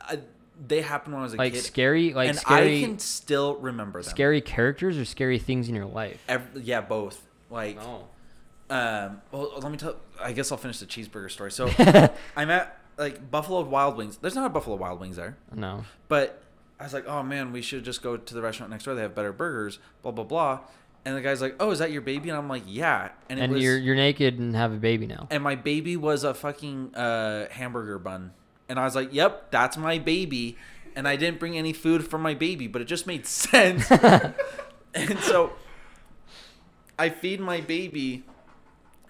I, 0.00 0.20
they 0.66 0.82
happened 0.82 1.14
when 1.14 1.22
I 1.22 1.24
was 1.24 1.34
a 1.34 1.36
Like 1.36 1.54
kid, 1.54 1.62
scary, 1.62 2.12
like 2.14 2.28
and 2.28 2.38
scary, 2.38 2.78
I 2.82 2.86
can 2.86 2.98
still 2.98 3.56
remember 3.56 4.02
them. 4.02 4.10
scary 4.10 4.40
characters 4.40 4.96
or 4.98 5.04
scary 5.04 5.38
things 5.38 5.68
in 5.68 5.74
your 5.74 5.86
life. 5.86 6.22
Ev- 6.28 6.48
yeah, 6.62 6.80
both. 6.80 7.20
Like 7.50 7.78
Oh. 7.80 8.06
Um, 8.70 9.20
well, 9.30 9.52
let 9.60 9.70
me 9.70 9.76
tell. 9.76 9.96
I 10.18 10.32
guess 10.32 10.50
I'll 10.50 10.56
finish 10.58 10.78
the 10.78 10.86
cheeseburger 10.86 11.30
story. 11.30 11.52
So 11.52 11.68
I'm 12.36 12.50
at 12.50 12.78
like 12.96 13.30
Buffalo 13.30 13.60
Wild 13.62 13.96
Wings. 13.96 14.16
There's 14.16 14.34
not 14.34 14.46
a 14.46 14.48
Buffalo 14.48 14.76
Wild 14.76 15.00
Wings 15.00 15.16
there, 15.16 15.36
no. 15.54 15.84
but 16.08 16.42
I 16.80 16.84
was 16.84 16.92
like, 16.92 17.06
oh 17.06 17.22
man, 17.22 17.52
we 17.52 17.62
should 17.62 17.84
just 17.84 18.02
go 18.02 18.16
to 18.16 18.34
the 18.34 18.42
restaurant 18.42 18.70
next 18.70 18.84
door. 18.84 18.94
They 18.94 19.02
have 19.02 19.14
better 19.14 19.32
burgers. 19.32 19.78
Blah 20.02 20.12
blah 20.12 20.24
blah. 20.24 20.60
And 21.06 21.14
the 21.14 21.20
guy's 21.20 21.42
like, 21.42 21.56
oh, 21.60 21.70
is 21.70 21.80
that 21.80 21.92
your 21.92 22.00
baby? 22.00 22.30
And 22.30 22.38
I'm 22.38 22.48
like, 22.48 22.62
yeah. 22.66 23.10
And 23.28 23.38
it 23.38 23.42
And 23.42 23.52
was, 23.52 23.62
you're 23.62 23.76
you're 23.78 23.94
naked 23.94 24.38
and 24.38 24.56
have 24.56 24.72
a 24.72 24.76
baby 24.76 25.06
now. 25.06 25.28
and 25.30 25.42
my 25.42 25.54
baby 25.54 25.96
was 25.96 26.24
a 26.24 26.32
fucking 26.34 26.94
uh, 26.94 27.48
hamburger 27.50 27.98
bun. 27.98 28.32
And 28.68 28.78
I 28.80 28.84
was 28.84 28.94
like, 28.94 29.12
yep, 29.12 29.50
that's 29.50 29.76
my 29.76 29.98
baby. 29.98 30.56
And 30.96 31.06
I 31.06 31.16
didn't 31.16 31.38
bring 31.40 31.58
any 31.58 31.72
food 31.74 32.06
for 32.06 32.18
my 32.18 32.34
baby, 32.34 32.66
but 32.68 32.80
it 32.80 32.86
just 32.86 33.06
made 33.06 33.26
sense. 33.44 33.90
and 34.94 35.18
so 35.20 35.52
I 36.98 37.08
feed 37.10 37.40
my 37.40 37.60
baby. 37.60 38.24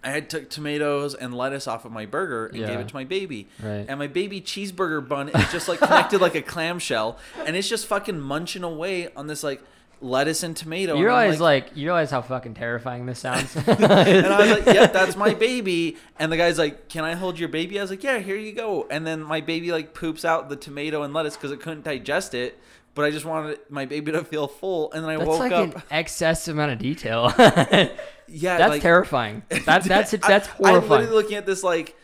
I 0.05 0.11
had 0.11 0.29
took 0.29 0.51
tomatoes 0.51 1.15
and 1.15 1.35
lettuce 1.35 1.67
off 1.67 1.85
of 1.85 1.93
my 1.93 2.07
burger 2.07 2.47
and 2.47 2.59
gave 2.59 2.79
it 2.79 2.89
to 2.89 2.95
my 2.95 3.05
baby. 3.05 3.49
Right. 3.63 3.87
And 3.89 3.99
my 3.99 4.07
baby 4.07 4.41
cheeseburger 4.41 5.07
bun 5.07 5.31
is 5.31 5.51
just 5.51 5.67
like 5.69 5.79
connected 5.81 6.21
like 6.21 6.35
a 6.35 6.43
clamshell, 6.43 7.19
and 7.47 7.57
it's 7.57 7.69
just 7.69 7.87
fucking 7.87 8.21
munching 8.21 8.63
away 8.63 9.09
on 9.15 9.27
this 9.27 9.43
like 9.43 9.63
lettuce 10.01 10.43
and 10.43 10.57
tomato. 10.57 10.97
You 10.97 11.07
realize 11.07 11.41
like, 11.41 11.77
you 11.77 11.87
realize 11.87 12.11
how 12.11 12.23
fucking 12.23 12.55
terrifying 12.55 13.07
this 13.07 13.19
sounds. 13.21 13.57
and 13.67 13.87
I 13.87 14.41
was 14.41 14.51
like, 14.51 14.67
"Yep, 14.67 14.93
that's 14.93 15.17
my 15.17 15.35
baby." 15.35 15.97
And 16.19 16.31
the 16.31 16.37
guy's 16.37 16.59
like, 16.59 16.89
"Can 16.89 17.05
I 17.05 17.15
hold 17.15 17.39
your 17.39 17.49
baby?" 17.49 17.79
I 17.79 17.83
was 17.83 17.91
like, 17.91 18.05
"Yeah, 18.05 18.19
here 18.19 18.37
you 18.37 18.53
go." 18.53 18.87
And 18.91 19.07
then 19.07 19.23
my 19.23 19.41
baby 19.41 19.73
like 19.73 19.95
poops 19.95 20.25
out 20.25 20.49
the 20.49 20.57
tomato 20.57 21.03
and 21.03 21.15
lettuce 21.15 21.37
because 21.37 21.51
it 21.51 21.61
couldn't 21.61 21.85
digest 21.85 22.35
it, 22.35 22.59
but 22.95 23.05
I 23.05 23.11
just 23.11 23.25
wanted 23.25 23.59
my 23.69 23.85
baby 23.87 24.13
to 24.13 24.25
feel 24.25 24.47
full. 24.47 24.93
And 24.93 25.05
then 25.05 25.11
I 25.11 25.17
That's 25.17 25.29
woke 25.29 25.39
like 25.41 25.53
up. 25.53 25.75
an 25.77 25.83
excess 25.91 26.49
amount 26.49 26.73
of 26.73 26.79
detail. 26.79 27.33
yeah, 27.39 28.59
that's 28.59 28.71
like, 28.71 28.83
terrifying. 28.83 29.43
That 29.65 29.85
that's 29.85 30.15
I- 30.15 30.17
that's 30.19 30.49
I'm 30.49 30.55
horrifying. 30.57 30.91
literally 30.91 31.15
looking 31.15 31.37
at 31.37 31.47
this 31.47 31.63
like 31.63 31.97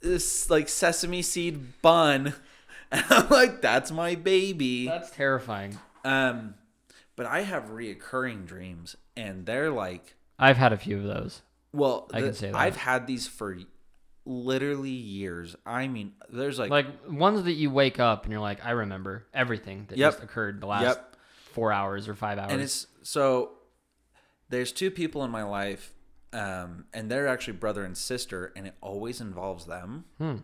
this 0.00 0.48
like 0.50 0.68
sesame 0.68 1.22
seed 1.22 1.80
bun, 1.82 2.34
and 2.92 3.04
I'm 3.10 3.28
like, 3.28 3.60
"That's 3.62 3.90
my 3.90 4.14
baby." 4.14 4.86
That's 4.86 5.10
terrifying. 5.10 5.78
Um, 6.04 6.54
but 7.16 7.26
I 7.26 7.42
have 7.42 7.70
reoccurring 7.70 8.46
dreams, 8.46 8.96
and 9.16 9.46
they're 9.46 9.70
like. 9.70 10.14
I've 10.38 10.58
had 10.58 10.72
a 10.72 10.76
few 10.76 10.98
of 10.98 11.04
those. 11.04 11.42
Well, 11.72 12.08
I 12.12 12.20
can 12.20 12.34
say 12.34 12.50
that. 12.50 12.56
I've 12.56 12.76
had 12.76 13.06
these 13.06 13.26
for 13.26 13.56
literally 14.26 14.90
years. 14.90 15.56
I 15.64 15.86
mean, 15.88 16.12
there's 16.28 16.58
like, 16.58 16.70
Like 16.70 16.86
ones 17.08 17.44
that 17.44 17.52
you 17.52 17.70
wake 17.70 17.98
up 18.00 18.24
and 18.24 18.32
you're 18.32 18.40
like, 18.40 18.64
I 18.66 18.72
remember 18.72 19.26
everything 19.32 19.86
that 19.88 19.96
Yep. 19.96 20.12
just 20.14 20.22
occurred 20.24 20.60
the 20.60 20.66
last 20.66 20.82
Yep. 20.82 21.16
four 21.52 21.72
hours 21.72 22.08
or 22.08 22.14
five 22.14 22.38
hours. 22.38 22.52
and 22.52 22.60
it's 22.60 22.86
so 23.02 23.52
there's 24.48 24.72
two 24.72 24.90
people 24.90 25.24
in 25.24 25.30
my 25.30 25.42
life, 25.42 25.92
um, 26.32 26.84
and 26.92 27.10
they're 27.10 27.26
actually 27.28 27.54
brother 27.54 27.84
and 27.84 27.96
sister, 27.96 28.52
and 28.56 28.66
it 28.66 28.74
always 28.80 29.20
involves 29.20 29.64
them. 29.66 30.04
Hmm. 30.18 30.36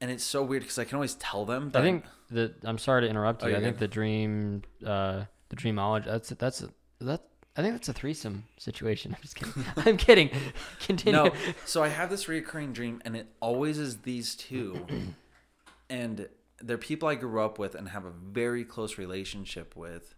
And 0.00 0.10
it's 0.10 0.24
so 0.24 0.42
weird 0.42 0.62
because 0.62 0.78
I 0.78 0.84
can 0.84 0.94
always 0.96 1.14
tell 1.14 1.44
them. 1.44 1.70
That 1.70 1.80
I 1.80 1.84
think 1.84 2.04
that 2.30 2.54
I'm 2.64 2.78
sorry 2.78 3.02
to 3.02 3.08
interrupt 3.08 3.42
Oh, 3.42 3.46
you. 3.48 3.56
I 3.56 3.60
think 3.60 3.76
good. 3.78 3.84
the 3.90 3.92
dream, 3.92 4.62
uh, 4.86 5.24
the 5.48 5.56
dreamology. 5.56 6.04
That's 6.06 6.28
that's 6.30 6.64
that 7.00 7.22
I 7.58 7.60
think 7.60 7.74
that's 7.74 7.88
a 7.88 7.92
threesome 7.92 8.44
situation. 8.56 9.12
I'm 9.16 9.20
just 9.20 9.34
kidding. 9.34 9.64
I'm 9.76 9.96
kidding. 9.96 10.30
Continue. 10.80 11.24
No, 11.24 11.32
so 11.66 11.82
I 11.82 11.88
have 11.88 12.08
this 12.08 12.26
reoccurring 12.26 12.72
dream, 12.72 13.02
and 13.04 13.16
it 13.16 13.26
always 13.40 13.78
is 13.78 13.98
these 13.98 14.36
two, 14.36 14.86
and 15.90 16.28
they're 16.60 16.78
people 16.78 17.08
I 17.08 17.16
grew 17.16 17.42
up 17.42 17.58
with 17.58 17.74
and 17.74 17.88
have 17.88 18.04
a 18.04 18.10
very 18.10 18.64
close 18.64 18.96
relationship 18.96 19.74
with, 19.74 20.14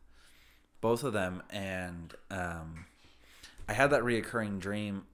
both 0.82 1.02
of 1.02 1.14
them. 1.14 1.42
And 1.48 2.14
um, 2.30 2.84
I 3.66 3.72
had 3.72 3.90
that 3.90 4.02
reoccurring 4.02 4.60
dream 4.60 5.06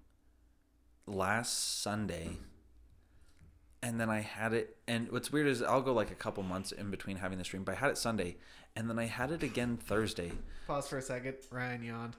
last 1.06 1.80
Sunday, 1.80 2.38
and 3.86 4.00
then 4.00 4.10
I 4.10 4.20
had 4.20 4.52
it. 4.52 4.76
And 4.88 5.10
what's 5.12 5.30
weird 5.30 5.46
is 5.46 5.62
I'll 5.62 5.80
go 5.80 5.92
like 5.92 6.10
a 6.10 6.14
couple 6.16 6.42
months 6.42 6.72
in 6.72 6.90
between 6.90 7.16
having 7.18 7.38
the 7.38 7.44
dream, 7.44 7.62
but 7.62 7.72
I 7.76 7.78
had 7.78 7.90
it 7.90 7.98
Sunday, 7.98 8.36
and 8.74 8.90
then 8.90 8.98
I 8.98 9.04
had 9.06 9.30
it 9.30 9.42
again 9.44 9.76
Thursday. 9.76 10.32
Pause 10.66 10.88
for 10.88 10.98
a 10.98 11.02
second. 11.02 11.34
Ryan 11.50 11.84
yawned. 11.84 12.16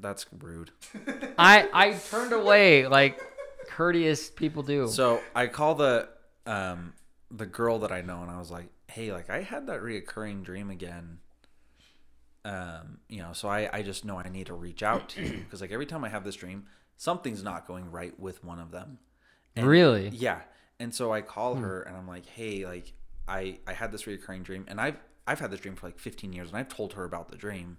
That's 0.00 0.26
rude. 0.38 0.70
I 1.38 1.68
I 1.72 1.92
turned 1.94 2.32
away 2.32 2.86
like 2.86 3.20
courteous 3.68 4.30
people 4.30 4.62
do. 4.62 4.86
So 4.88 5.20
I 5.34 5.46
call 5.46 5.74
the 5.74 6.08
um 6.46 6.92
the 7.30 7.46
girl 7.46 7.78
that 7.80 7.92
I 7.92 8.02
know 8.02 8.20
and 8.22 8.30
I 8.30 8.38
was 8.38 8.50
like, 8.50 8.68
hey, 8.88 9.12
like 9.12 9.30
I 9.30 9.40
had 9.42 9.66
that 9.68 9.80
reoccurring 9.80 10.44
dream 10.44 10.68
again. 10.70 11.18
Um, 12.44 12.98
you 13.08 13.22
know, 13.22 13.32
so 13.32 13.48
I 13.48 13.68
I 13.72 13.82
just 13.82 14.04
know 14.04 14.18
I 14.18 14.28
need 14.28 14.46
to 14.46 14.54
reach 14.54 14.82
out 14.82 15.08
to 15.10 15.22
you 15.22 15.38
because 15.38 15.60
like 15.60 15.72
every 15.72 15.86
time 15.86 16.04
I 16.04 16.08
have 16.08 16.24
this 16.24 16.36
dream, 16.36 16.64
something's 16.96 17.42
not 17.42 17.66
going 17.66 17.90
right 17.90 18.18
with 18.18 18.42
one 18.44 18.58
of 18.58 18.70
them. 18.70 18.98
And- 19.56 19.66
Really? 19.66 20.08
Yeah. 20.08 20.40
And 20.80 20.94
so 20.94 21.12
I 21.12 21.20
call 21.20 21.56
her 21.56 21.82
and 21.82 21.96
I'm 21.96 22.08
like, 22.08 22.26
hey, 22.26 22.64
like 22.66 22.92
I 23.28 23.58
I 23.66 23.72
had 23.72 23.92
this 23.92 24.04
reoccurring 24.04 24.42
dream 24.42 24.64
and 24.68 24.80
I've 24.80 24.96
I've 25.26 25.38
had 25.40 25.50
this 25.50 25.60
dream 25.60 25.76
for 25.76 25.86
like 25.86 25.98
15 25.98 26.32
years 26.32 26.48
and 26.48 26.56
I've 26.58 26.68
told 26.68 26.94
her 26.94 27.04
about 27.04 27.28
the 27.28 27.36
dream. 27.36 27.76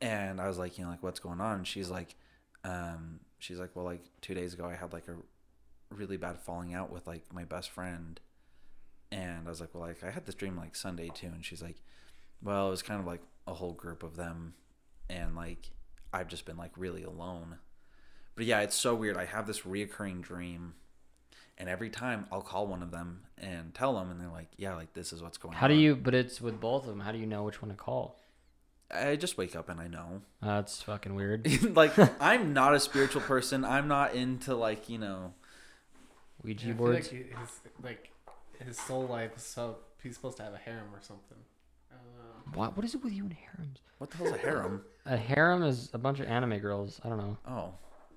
And 0.00 0.40
I 0.40 0.48
was 0.48 0.58
like, 0.58 0.78
you 0.78 0.84
know, 0.84 0.90
like 0.90 1.02
what's 1.02 1.20
going 1.20 1.40
on? 1.40 1.64
She's 1.64 1.90
like, 1.90 2.14
um, 2.64 3.20
she's 3.38 3.58
like, 3.58 3.70
well, 3.74 3.84
like 3.84 4.02
two 4.20 4.34
days 4.34 4.54
ago 4.54 4.64
I 4.64 4.74
had 4.74 4.92
like 4.92 5.06
a 5.08 5.14
really 5.94 6.16
bad 6.16 6.40
falling 6.40 6.74
out 6.74 6.90
with 6.90 7.06
like 7.06 7.32
my 7.32 7.44
best 7.44 7.70
friend. 7.70 8.20
And 9.10 9.46
I 9.46 9.50
was 9.50 9.60
like, 9.60 9.70
well, 9.74 9.86
like 9.86 10.02
I 10.04 10.10
had 10.10 10.26
this 10.26 10.34
dream 10.34 10.56
like 10.56 10.74
Sunday 10.76 11.10
too. 11.14 11.28
And 11.28 11.44
she's 11.44 11.62
like, 11.62 11.76
well, 12.42 12.68
it 12.68 12.70
was 12.70 12.82
kind 12.82 13.00
of 13.00 13.06
like 13.06 13.22
a 13.46 13.54
whole 13.54 13.72
group 13.72 14.02
of 14.02 14.16
them. 14.16 14.54
And 15.08 15.34
like, 15.34 15.70
I've 16.12 16.28
just 16.28 16.44
been 16.44 16.56
like 16.56 16.72
really 16.76 17.02
alone. 17.02 17.58
But 18.34 18.46
yeah, 18.46 18.60
it's 18.60 18.76
so 18.76 18.94
weird. 18.94 19.16
I 19.16 19.24
have 19.24 19.46
this 19.46 19.60
reoccurring 19.60 20.20
dream. 20.22 20.74
And 21.58 21.68
every 21.68 21.90
time 21.90 22.26
I'll 22.30 22.40
call 22.40 22.66
one 22.68 22.82
of 22.82 22.90
them 22.92 23.22
and 23.36 23.74
tell 23.74 23.94
them, 23.98 24.10
and 24.10 24.20
they're 24.20 24.28
like, 24.30 24.48
yeah, 24.56 24.74
like 24.76 24.94
this 24.94 25.12
is 25.12 25.22
what's 25.22 25.38
going 25.38 25.54
on. 25.54 25.60
How 25.60 25.66
do 25.68 25.74
you? 25.74 25.96
But 25.96 26.14
it's 26.14 26.40
with 26.40 26.60
both 26.60 26.84
of 26.84 26.88
them. 26.90 27.00
How 27.00 27.10
do 27.12 27.18
you 27.18 27.26
know 27.26 27.42
which 27.42 27.60
one 27.60 27.70
to 27.70 27.76
call? 27.76 28.16
I 28.90 29.16
just 29.16 29.36
wake 29.36 29.54
up 29.56 29.68
and 29.68 29.80
I 29.80 29.86
know. 29.88 30.22
That's 30.40 30.80
fucking 30.82 31.14
weird. 31.14 31.74
like, 31.76 31.92
I'm 32.22 32.52
not 32.54 32.74
a 32.74 32.80
spiritual 32.80 33.20
person. 33.22 33.64
I'm 33.64 33.86
not 33.88 34.14
into 34.14 34.54
like, 34.54 34.88
you 34.88 34.98
know, 34.98 35.34
Ouija 36.42 36.64
I 36.64 36.68
feel 36.68 36.76
boards. 36.76 37.12
like 37.12 37.26
his 37.38 37.60
like 37.82 38.10
his 38.64 38.78
soul 38.78 39.06
life 39.06 39.36
is 39.36 39.42
so 39.42 39.76
he's 40.02 40.14
supposed 40.14 40.36
to 40.38 40.44
have 40.44 40.54
a 40.54 40.58
harem 40.58 40.86
or 40.94 41.00
something. 41.02 41.38
I 41.90 41.96
don't 41.96 42.14
know. 42.54 42.58
What? 42.58 42.76
What 42.76 42.86
is 42.86 42.94
it 42.94 43.02
with 43.02 43.12
you 43.12 43.24
and 43.24 43.32
harems? 43.34 43.78
what 43.98 44.10
the 44.10 44.16
hell's 44.18 44.30
a 44.32 44.38
harem? 44.38 44.82
A 45.06 45.16
harem 45.16 45.64
is 45.64 45.90
a 45.92 45.98
bunch 45.98 46.20
of 46.20 46.26
anime 46.28 46.58
girls. 46.58 47.00
I 47.04 47.08
don't 47.08 47.18
know. 47.18 47.36
Oh, 47.48 47.72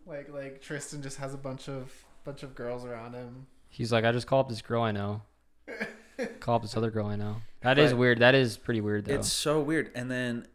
Like 0.06 0.32
like 0.32 0.62
Tristan 0.62 1.02
just 1.02 1.18
has 1.18 1.34
a 1.34 1.38
bunch 1.38 1.68
of 1.68 1.92
bunch 2.24 2.44
of 2.44 2.56
girls 2.56 2.86
around 2.86 3.14
him. 3.14 3.48
He's 3.70 3.92
like, 3.92 4.04
I 4.06 4.12
just 4.12 4.28
call 4.28 4.40
up 4.42 4.50
this 4.50 4.62
girl 4.62 4.82
I 4.84 4.92
know. 4.92 5.22
call 6.40 6.56
up 6.56 6.62
this 6.62 6.76
other 6.78 6.92
girl 6.92 7.08
I 7.08 7.16
know. 7.16 7.38
That 7.62 7.78
is 7.78 7.92
But- 7.92 7.98
weird. 7.98 8.20
That 8.20 8.36
is 8.36 8.58
pretty 8.58 8.82
weird 8.82 9.06
though. 9.06 9.16
it's 9.16 9.32
so 9.32 9.62
weird. 9.62 9.92
And 9.96 10.10
then 10.12 10.48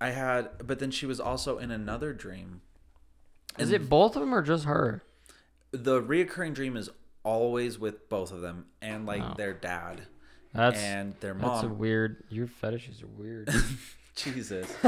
I 0.00 0.10
had, 0.10 0.50
but 0.66 0.78
then 0.78 0.90
she 0.90 1.06
was 1.06 1.20
also 1.20 1.58
in 1.58 1.70
another 1.70 2.12
dream. 2.12 2.62
Is 3.58 3.70
And 3.72 3.82
it 3.82 3.88
both 3.88 4.16
of 4.16 4.20
them 4.20 4.34
or 4.34 4.42
just 4.42 4.64
her? 4.64 5.02
the 5.70 6.02
reoccurring 6.02 6.52
dream 6.54 6.76
is 6.76 6.90
always 7.24 7.78
with 7.78 8.08
both 8.10 8.30
of 8.32 8.40
them 8.42 8.66
and 8.82 9.06
like 9.06 9.22
Wow. 9.22 9.34
their 9.38 9.54
dad 9.54 10.02
That's 10.52 10.78
and 10.82 11.14
their 11.20 11.32
mom. 11.34 11.50
that's 11.50 11.62
a 11.64 11.68
mom. 11.68 11.78
weird. 11.78 12.24
Your 12.30 12.46
fetishes 12.46 13.02
are 13.02 13.06
weird. 13.06 13.48
Jesus. 14.16 14.70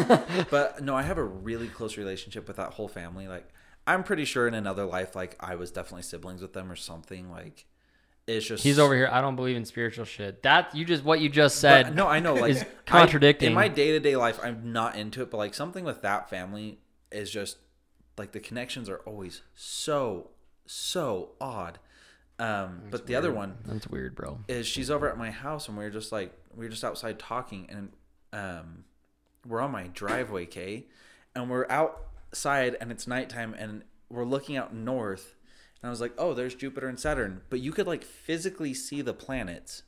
but 0.51 0.83
no, 0.83 0.95
I 0.97 1.03
have 1.03 1.17
a 1.17 1.23
really 1.25 1.69
close 1.69 1.97
relationship 1.97 2.47
with 2.49 2.57
that 2.57 2.73
whole 2.75 2.89
family. 2.89 3.29
Like, 3.29 3.49
I'm 3.87 4.03
pretty 4.03 4.25
sure 4.25 4.49
in 4.49 4.55
another 4.55 4.85
life, 4.85 5.15
like 5.15 5.37
I 5.41 5.57
was 5.57 5.71
definitely 5.71 6.03
siblings 6.03 6.41
with 6.43 6.53
them 6.53 6.71
or 6.71 6.77
something. 6.77 7.31
Like, 7.31 7.67
it's 8.27 8.47
just 8.47 8.63
He's 8.63 8.79
over 8.79 8.95
here. 8.95 9.09
I 9.13 9.21
don't 9.21 9.37
believe 9.37 9.57
in 9.57 9.65
spiritual 9.65 10.05
shit. 10.07 10.43
That 10.43 10.75
you 10.75 10.85
just 10.85 11.05
what 11.05 11.21
you 11.21 11.29
just 11.29 11.57
said. 11.57 11.87
But, 11.87 11.95
no, 11.95 12.07
I 12.07 12.21
know. 12.21 12.35
Like 12.35 12.53
is 12.53 12.63
I- 12.63 12.67
contradicting. 12.87 13.49
in 13.49 13.55
my 13.55 13.69
day 13.69 13.93
to 13.93 14.01
day 14.01 14.17
life, 14.17 14.41
I'm 14.43 14.73
not 14.73 14.97
into 14.97 15.23
it, 15.23 15.31
but 15.31 15.37
like 15.37 15.55
something 15.55 15.85
with 15.85 16.03
that 16.03 16.31
family 16.31 16.79
is 17.13 17.31
just 17.31 17.59
like 18.17 18.33
the 18.33 18.41
connections 18.41 18.89
are 18.89 18.99
always 19.07 19.43
so 19.55 20.31
so 20.67 21.33
odd. 21.41 21.79
Um, 22.39 22.83
but 22.91 23.07
the 23.07 23.15
other 23.15 23.33
one 23.33 23.59
That's 23.65 23.87
weird, 23.87 24.17
bro. 24.17 24.41
is 24.49 24.67
she's 24.67 24.91
over 24.91 25.09
at 25.09 25.17
my 25.17 25.31
house 25.31 25.69
and 25.69 25.77
we 25.79 25.85
are 25.85 25.91
just 25.91 26.11
like 26.11 26.33
we 26.57 26.67
are 26.67 26.69
just 26.69 26.83
outside 26.83 27.19
talking 27.19 27.69
and 27.71 27.91
um, 28.33 28.85
we're 29.47 29.61
on 29.61 29.71
my 29.71 29.89
driveway, 29.89 30.47
Kay, 30.47 30.87
and 31.37 31.49
we're 31.51 31.67
outside 32.35 32.77
and 32.81 32.91
it's 32.91 33.07
nighttime 33.07 33.55
and 33.57 33.85
we're 34.11 34.25
looking 34.25 34.57
out 34.57 34.75
north 34.75 35.37
and 35.81 35.89
I 35.89 35.91
was 35.91 36.01
like, 36.01 36.15
oh, 36.19 36.35
there's 36.35 36.55
Jupiter 36.55 36.89
and 36.89 36.99
Saturn, 36.99 37.43
but 37.49 37.61
you 37.61 37.71
could 37.71 37.87
like 37.87 38.03
physically 38.03 38.75
see 38.75 39.03
the 39.03 39.15
planets, 39.15 39.83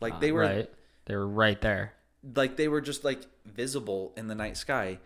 like 0.00 0.18
they 0.18 0.30
uh, 0.30 0.34
were 0.34 0.40
right. 0.40 0.70
They 1.04 1.14
were 1.14 1.28
right 1.28 1.60
there. 1.60 1.92
like 2.34 2.56
they 2.56 2.68
were 2.68 2.80
just 2.80 3.04
like 3.04 3.20
visible 3.44 4.14
in 4.16 4.26
the 4.26 4.34
night 4.34 4.56
sky. 4.56 4.98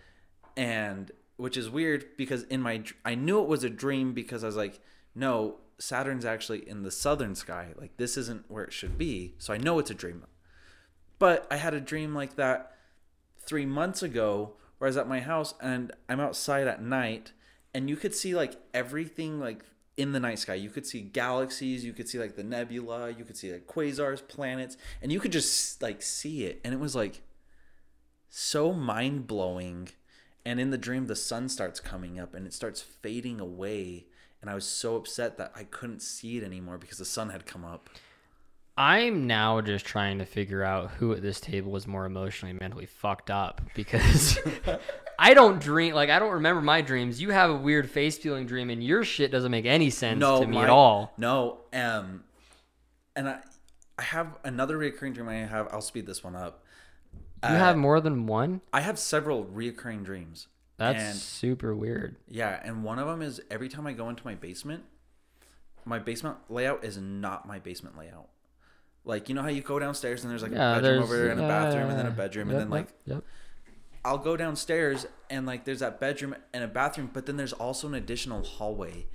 And 0.57 1.11
which 1.37 1.57
is 1.57 1.69
weird 1.69 2.07
because 2.17 2.45
in 2.45 2.63
my 2.63 2.83
I 3.05 3.15
knew 3.15 3.43
it 3.43 3.49
was 3.49 3.65
a 3.65 3.71
dream 3.71 4.15
because 4.15 4.43
I 4.43 4.47
was 4.47 4.57
like 4.57 4.81
no 5.15 5.57
Saturn's 5.79 6.25
actually 6.25 6.67
in 6.69 6.83
the 6.83 6.91
southern 6.91 7.35
sky. 7.35 7.75
Like 7.77 7.97
this 7.99 8.17
isn't 8.17 8.45
where 8.49 8.65
it 8.65 8.73
should 8.73 8.97
be. 8.97 9.35
So 9.39 9.53
I 9.53 9.59
know 9.59 9.79
it's 9.79 9.91
a 9.91 9.95
dream. 9.95 10.25
But 11.19 11.47
I 11.51 11.57
had 11.57 11.75
a 11.75 11.81
dream 11.81 12.15
like 12.15 12.37
that 12.37 12.73
3 13.45 13.67
months 13.67 14.03
ago 14.03 14.55
where 14.79 14.87
I 14.87 14.91
was 14.91 14.97
at 14.97 15.09
my 15.09 15.21
house 15.21 15.55
and 15.61 15.93
I'm 16.09 16.21
outside 16.21 16.67
at 16.67 16.83
night 16.83 17.33
and 17.75 17.89
you 17.89 17.97
could 17.97 18.15
see 18.15 18.35
like 18.35 18.57
everything 18.73 19.39
like 19.41 19.65
in 19.97 20.13
the 20.13 20.21
night 20.21 20.39
sky. 20.39 20.55
You 20.55 20.71
could 20.71 20.87
see 20.87 21.01
galaxies 21.01 21.85
you 21.85 21.93
could 21.93 22.09
see 22.09 22.19
like 22.19 22.37
the 22.37 22.45
nebula 22.45 23.11
you 23.11 23.25
could 23.25 23.37
see 23.37 23.53
like 23.53 23.67
quasars 23.67 24.27
planets 24.27 24.77
and 25.03 25.13
you 25.13 25.21
could 25.21 25.33
just 25.33 25.83
like 25.83 26.03
see 26.03 26.45
it. 26.45 26.61
And 26.65 26.73
it 26.73 26.81
was 26.81 26.95
like 26.95 27.23
so 28.29 28.73
mind-blowing. 28.73 29.91
And 30.45 30.61
in 30.61 30.71
the 30.71 30.79
dream 30.79 31.07
the 31.07 31.17
sun 31.17 31.49
starts 31.49 31.81
coming 31.81 32.19
up 32.19 32.35
and 32.35 32.47
it 32.47 32.55
starts 32.55 32.81
fading 32.81 33.41
away 33.41 34.07
and 34.41 34.51
i 34.51 34.55
was 34.55 34.65
so 34.65 34.97
upset 34.97 35.37
that 35.37 35.53
i 35.55 35.65
couldn't 35.65 36.01
see 36.01 36.37
it 36.39 36.45
anymore 36.45 36.79
because 36.79 36.99
the 36.99 37.05
sun 37.05 37.31
had 37.31 37.47
come 37.47 37.65
up 37.65 37.91
I'm 38.81 39.27
now 39.27 39.61
just 39.61 39.85
trying 39.85 40.19
to 40.21 40.25
figure 40.25 40.63
out 40.63 40.93
who 40.93 41.13
at 41.13 41.21
this 41.21 41.41
table 41.41 41.75
is 41.75 41.87
more 41.89 42.07
emotionally 42.07 42.51
and 42.53 42.61
mentally 42.61 42.87
fucked 42.87 43.29
up 43.29 43.61
because 43.75 44.39
I 45.19 45.35
don't 45.35 45.61
dream 45.61 45.95
like 45.97 46.11
I 46.11 46.21
don't 46.21 46.35
remember 46.35 46.63
my 46.63 46.81
dreams. 46.81 47.21
You 47.21 47.31
have 47.31 47.51
a 47.51 47.57
weird 47.57 47.91
face 47.91 48.17
feeling 48.17 48.47
dream 48.47 48.71
and 48.71 48.83
your 48.83 49.03
shit 49.03 49.33
doesn't 49.33 49.51
make 49.51 49.67
any 49.67 49.91
sense 49.91 50.21
no 50.21 50.41
to 50.41 50.47
me 50.47 50.55
my- 50.59 50.63
at 50.65 50.71
all. 50.71 51.13
no 51.19 51.59
um 51.73 52.23
and 53.17 53.29
i 53.29 53.39
i 53.99 54.03
have 54.03 54.39
another 54.45 54.79
recurring 54.79 55.13
dream 55.13 55.29
i 55.29 55.35
have 55.35 55.67
i'll 55.73 55.81
speed 55.81 56.07
this 56.07 56.23
one 56.23 56.37
up 56.37 56.63
You 57.43 57.49
Uh, 57.51 57.59
have 57.59 57.77
more 57.77 58.01
than 58.01 58.27
one? 58.29 58.61
i 58.73 58.81
have 58.81 58.97
several 58.97 59.45
reoccurring 59.45 60.05
dreams 60.05 60.47
That's 60.77 61.03
and 61.03 61.17
super 61.17 61.75
weird. 61.75 62.15
Yeah, 62.29 62.61
and 62.63 62.85
one 62.85 63.01
of 63.01 63.09
them 63.09 63.23
is 63.23 63.41
every 63.51 63.69
time 63.69 63.89
I 63.89 63.93
go 63.93 64.09
into 64.09 64.25
my 64.25 64.37
basement, 64.37 64.85
my 65.85 65.99
basement 65.99 66.37
layout 66.49 66.85
is 66.85 66.97
not 66.97 67.45
my 67.49 67.59
basement 67.59 67.99
layout. 67.99 68.29
Like 69.09 69.29
you 69.29 69.35
know 69.35 69.43
how 69.43 69.49
you 69.49 69.63
go 69.63 69.79
downstairs 69.79 70.23
and 70.23 70.31
there's 70.31 70.43
like 70.43 70.53
Yeah, 70.53 70.77
a 70.77 70.81
bedroom 70.83 71.03
over 71.03 71.17
there 71.17 71.31
and 71.31 71.41
a 71.41 71.43
yeah, 71.43 71.49
bathroom 71.49 71.89
and 71.91 71.99
then 71.99 72.07
a 72.07 72.11
bedroom 72.11 72.49
yep, 72.51 72.55
and 72.55 72.61
then 72.63 72.71
like 72.71 72.89
yep. 73.07 73.25
I'll 74.05 74.19
go 74.19 74.37
downstairs 74.37 75.07
and 75.29 75.45
like 75.47 75.65
there's 75.65 75.81
that 75.81 75.99
bedroom 75.99 76.37
and 76.55 76.63
a 76.63 76.69
bathroom, 76.69 77.11
but 77.13 77.27
then 77.27 77.37
there's 77.37 77.53
also 77.55 77.89
an 77.89 77.95
additional 77.95 78.43
hallway. 78.45 79.07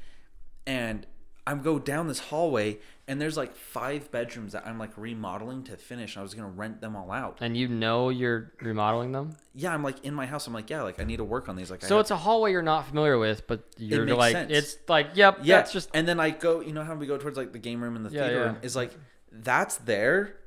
And 0.68 1.06
I'm 1.46 1.62
go 1.62 1.78
down 1.80 2.08
this 2.08 2.20
hallway 2.20 2.80
and 3.08 3.20
there's 3.20 3.36
like 3.36 3.56
five 3.56 4.10
bedrooms 4.12 4.54
that 4.54 4.66
I'm 4.66 4.80
like 4.80 4.92
remodeling 4.98 5.64
to 5.66 5.78
finish. 5.78 6.16
I 6.18 6.22
was 6.22 6.34
gonna 6.34 6.48
rent 6.50 6.80
them 6.82 6.96
all 6.96 7.12
out. 7.12 7.38
And 7.42 7.56
you 7.58 7.68
know 7.68 8.10
you're 8.10 8.54
remodeling 8.62 9.12
them? 9.12 9.36
Yeah, 9.54 9.74
I'm 9.74 9.84
like 9.84 10.04
in 10.06 10.14
my 10.14 10.26
house. 10.26 10.48
I'm 10.48 10.54
like, 10.54 10.70
yeah, 10.70 10.82
like 10.84 11.00
I 11.00 11.04
need 11.04 11.18
to 11.18 11.24
work 11.26 11.50
on 11.50 11.56
these. 11.56 11.70
Like, 11.70 11.84
I 11.84 11.88
So 11.88 11.96
have- 11.98 12.02
it's 12.04 12.12
a 12.12 12.18
hallway 12.18 12.52
you're 12.52 12.62
not 12.62 12.88
familiar 12.88 13.18
with, 13.18 13.46
but 13.46 13.64
you're 13.78 14.06
makes 14.06 14.18
like 14.18 14.34
sense. 14.34 14.52
it's 14.52 14.78
like, 14.88 15.10
yep, 15.16 15.40
yeah. 15.44 15.58
that's 15.58 15.72
just 15.74 15.90
and 15.94 16.08
then 16.08 16.20
I 16.20 16.30
go. 16.32 16.62
You 16.62 16.72
know 16.74 16.84
how 16.84 16.96
we 16.96 17.06
go 17.08 17.18
towards 17.18 17.38
like 17.38 17.52
the 17.52 17.60
game 17.60 17.82
room 17.84 17.96
and 17.96 18.06
the 18.06 18.10
Yeah, 18.10 18.22
theater 18.22 18.36
yeah. 18.40 18.44
room 18.46 18.58
is 18.62 18.76
like 18.76 18.92
that's 19.34 19.78
there, 19.78 20.38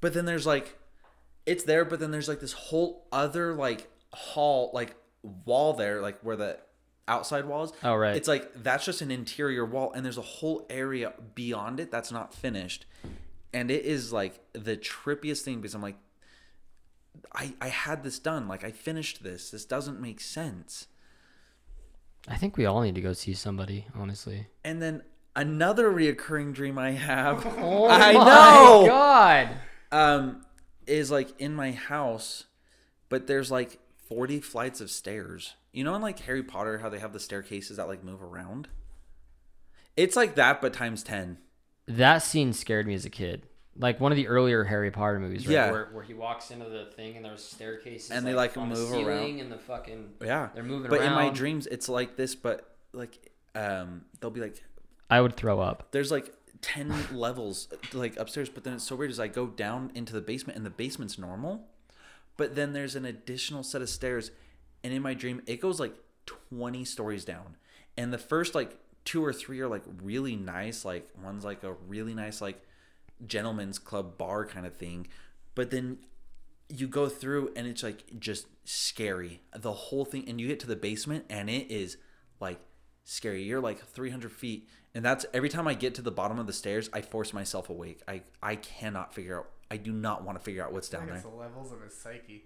but 0.00 0.14
then 0.14 0.24
there's 0.24 0.46
like 0.46 0.78
it's 1.44 1.64
there, 1.64 1.84
but 1.84 1.98
then 2.00 2.10
there's 2.10 2.28
like 2.28 2.40
this 2.40 2.52
whole 2.52 3.06
other 3.10 3.54
like 3.54 3.90
hall 4.12 4.70
like 4.72 4.94
wall 5.22 5.74
there, 5.74 6.00
like 6.00 6.20
where 6.20 6.36
the 6.36 6.58
outside 7.06 7.44
wall 7.44 7.64
is. 7.64 7.72
Oh, 7.82 7.94
right. 7.94 8.16
It's 8.16 8.28
like 8.28 8.62
that's 8.62 8.84
just 8.84 9.02
an 9.02 9.10
interior 9.10 9.64
wall, 9.64 9.92
and 9.92 10.04
there's 10.04 10.18
a 10.18 10.22
whole 10.22 10.66
area 10.70 11.12
beyond 11.34 11.80
it 11.80 11.90
that's 11.90 12.12
not 12.12 12.32
finished, 12.32 12.86
and 13.52 13.70
it 13.70 13.84
is 13.84 14.12
like 14.12 14.40
the 14.52 14.76
trippiest 14.76 15.42
thing 15.42 15.60
because 15.60 15.74
I'm 15.74 15.82
like. 15.82 15.96
I 17.34 17.52
I 17.60 17.68
had 17.68 18.04
this 18.04 18.20
done. 18.20 18.46
Like 18.46 18.62
I 18.62 18.70
finished 18.70 19.24
this. 19.24 19.50
This 19.50 19.64
doesn't 19.64 20.00
make 20.00 20.20
sense. 20.20 20.86
I 22.28 22.36
think 22.36 22.56
we 22.56 22.64
all 22.64 22.80
need 22.80 22.94
to 22.94 23.00
go 23.00 23.12
see 23.12 23.34
somebody, 23.34 23.86
honestly. 23.94 24.46
And 24.64 24.80
then 24.80 25.02
another 25.38 25.90
reoccurring 25.90 26.52
dream 26.52 26.78
I 26.78 26.90
have. 26.92 27.44
Oh 27.58 27.88
I 27.88 28.12
my 28.12 28.12
know. 28.12 28.86
God. 28.86 29.48
Um, 29.90 30.42
is 30.86 31.10
like 31.10 31.28
in 31.40 31.54
my 31.54 31.72
house, 31.72 32.44
but 33.08 33.26
there's 33.26 33.50
like 33.50 33.78
40 34.08 34.40
flights 34.40 34.80
of 34.80 34.90
stairs. 34.90 35.54
You 35.72 35.84
know, 35.84 35.94
in 35.94 36.02
like 36.02 36.18
Harry 36.20 36.42
Potter, 36.42 36.78
how 36.78 36.88
they 36.88 36.98
have 36.98 37.12
the 37.12 37.20
staircases 37.20 37.76
that 37.76 37.88
like 37.88 38.02
move 38.04 38.22
around. 38.22 38.68
It's 39.96 40.16
like 40.16 40.34
that, 40.36 40.60
but 40.60 40.72
times 40.72 41.02
10. 41.02 41.38
That 41.86 42.18
scene 42.18 42.52
scared 42.52 42.86
me 42.86 42.94
as 42.94 43.04
a 43.04 43.10
kid. 43.10 43.42
Like 43.76 44.00
one 44.00 44.10
of 44.12 44.16
the 44.16 44.28
earlier 44.28 44.64
Harry 44.64 44.90
Potter 44.90 45.18
movies, 45.20 45.46
right? 45.46 45.52
Yeah. 45.54 45.70
Where, 45.70 45.88
where 45.92 46.02
he 46.02 46.14
walks 46.14 46.50
into 46.50 46.68
the 46.68 46.86
thing 46.96 47.16
and 47.16 47.24
there's 47.24 47.44
staircases 47.44 48.10
And 48.10 48.26
they, 48.26 48.34
like, 48.34 48.56
on 48.56 48.68
the 48.70 48.74
move 48.74 48.88
ceiling 48.88 49.06
around. 49.06 49.40
and 49.40 49.52
the 49.52 49.58
fucking 49.58 50.10
Yeah. 50.22 50.48
they're 50.54 50.62
moving 50.64 50.90
But 50.90 51.00
around. 51.00 51.08
in 51.08 51.14
my 51.14 51.30
dreams, 51.30 51.66
it's 51.66 51.88
like 51.88 52.16
this, 52.16 52.34
but 52.34 52.76
like 52.92 53.30
um, 53.54 54.04
they'll 54.20 54.30
be 54.30 54.40
like 54.40 54.62
I 55.10 55.20
would 55.20 55.36
throw 55.36 55.60
up. 55.60 55.88
there's 55.90 56.10
like 56.10 56.34
10 56.60 56.92
levels 57.12 57.68
like 57.92 58.16
upstairs 58.16 58.48
but 58.48 58.64
then 58.64 58.74
it's 58.74 58.84
so 58.84 58.96
weird 58.96 59.10
is 59.12 59.20
i 59.20 59.28
go 59.28 59.46
down 59.46 59.92
into 59.94 60.12
the 60.12 60.20
basement 60.20 60.56
and 60.56 60.66
the 60.66 60.70
basement's 60.70 61.16
normal 61.16 61.68
but 62.36 62.54
then 62.54 62.72
there's 62.72 62.96
an 62.96 63.04
additional 63.04 63.62
set 63.62 63.82
of 63.82 63.88
stairs 63.88 64.30
and 64.82 64.92
in 64.92 65.02
my 65.02 65.14
dream 65.14 65.42
it 65.46 65.60
goes 65.60 65.78
like 65.78 65.94
20 66.50 66.84
stories 66.84 67.24
down. 67.24 67.56
And 67.96 68.12
the 68.12 68.18
first 68.18 68.54
like 68.54 68.78
two 69.04 69.24
or 69.24 69.32
three 69.32 69.60
are 69.60 69.68
like 69.68 69.82
really 70.02 70.36
nice 70.36 70.84
like 70.84 71.08
one's 71.22 71.44
like 71.44 71.64
a 71.64 71.72
really 71.72 72.14
nice 72.14 72.40
like 72.40 72.62
gentleman's 73.26 73.78
club 73.78 74.18
bar 74.18 74.44
kind 74.44 74.66
of 74.66 74.76
thing 74.76 75.06
but 75.54 75.70
then 75.70 75.98
you 76.68 76.86
go 76.86 77.08
through 77.08 77.50
and 77.56 77.66
it's 77.66 77.82
like 77.82 78.04
just 78.20 78.46
scary. 78.64 79.40
The 79.56 79.72
whole 79.72 80.04
thing 80.04 80.28
and 80.28 80.40
you 80.40 80.46
get 80.48 80.60
to 80.60 80.66
the 80.66 80.76
basement 80.76 81.24
and 81.30 81.48
it 81.48 81.70
is 81.70 81.96
like 82.40 82.60
scary. 83.04 83.42
You're 83.42 83.60
like 83.60 83.84
300 83.84 84.30
feet 84.30 84.68
and 84.98 85.04
that's 85.06 85.24
every 85.32 85.48
time 85.48 85.68
i 85.68 85.74
get 85.74 85.94
to 85.94 86.02
the 86.02 86.10
bottom 86.10 86.38
of 86.40 86.46
the 86.48 86.52
stairs 86.52 86.90
i 86.92 87.00
force 87.00 87.32
myself 87.32 87.70
awake 87.70 88.00
i 88.08 88.20
i 88.42 88.56
cannot 88.56 89.14
figure 89.14 89.38
out 89.38 89.46
i 89.70 89.76
do 89.76 89.92
not 89.92 90.24
want 90.24 90.36
to 90.36 90.42
figure 90.44 90.64
out 90.64 90.72
what's 90.72 90.92
I 90.92 90.98
down 90.98 91.06
think 91.08 91.22
there 91.22 91.30
the 91.30 91.36
levels 91.36 91.70
of 91.72 91.80
his 91.82 91.94
psyche. 91.94 92.44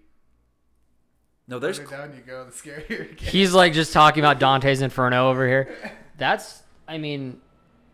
no 1.49 1.59
there's 1.59 1.79
Further 1.79 1.97
down 1.97 2.15
you 2.15 2.23
go, 2.23 2.45
the 2.45 2.51
scarier 2.53 2.91
it 3.13 3.17
gets. 3.19 3.33
He's 3.33 3.55
like 3.55 3.73
just 3.73 3.93
talking 3.93 4.23
about 4.23 4.39
Dante's 4.39 4.83
Inferno 4.83 5.31
over 5.31 5.47
here. 5.47 5.75
That's, 6.19 6.63
I 6.87 6.99
mean, 6.99 7.41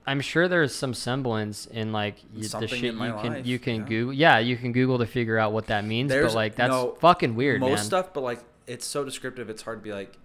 I'm 0.07 0.21
sure 0.21 0.49
there's 0.49 0.75
some 0.75 0.93
semblance 0.95 1.67
in 1.67 1.93
like 1.93 2.17
y- 2.35 2.41
the 2.43 2.49
Something 2.49 2.69
shit 2.81 2.85
in 2.91 2.97
my 2.97 3.09
you 3.09 3.23
can 3.23 3.33
life, 3.33 3.47
you 3.47 3.59
can 3.59 3.75
yeah. 3.77 3.83
Google. 3.87 4.13
Yeah, 4.15 4.39
you 4.39 4.57
can 4.57 4.73
Google 4.73 4.99
to 4.99 5.07
figure 5.07 5.39
out 5.39 5.53
what 5.53 5.67
that 5.69 5.85
means. 5.85 6.11
There's- 6.11 6.33
but 6.33 6.37
like 6.37 6.57
that's 6.57 6.71
no, 6.71 6.97
fucking 7.01 7.35
weird, 7.37 7.61
most 7.61 7.71
man. 7.79 7.85
stuff 7.85 8.13
but 8.13 8.21
like 8.23 8.41
it's 8.67 8.87
so 8.87 9.05
descriptive 9.05 9.49
it's 9.49 9.63
hard 9.63 9.79
to 9.81 9.83
be 9.83 9.93
like 9.93 10.19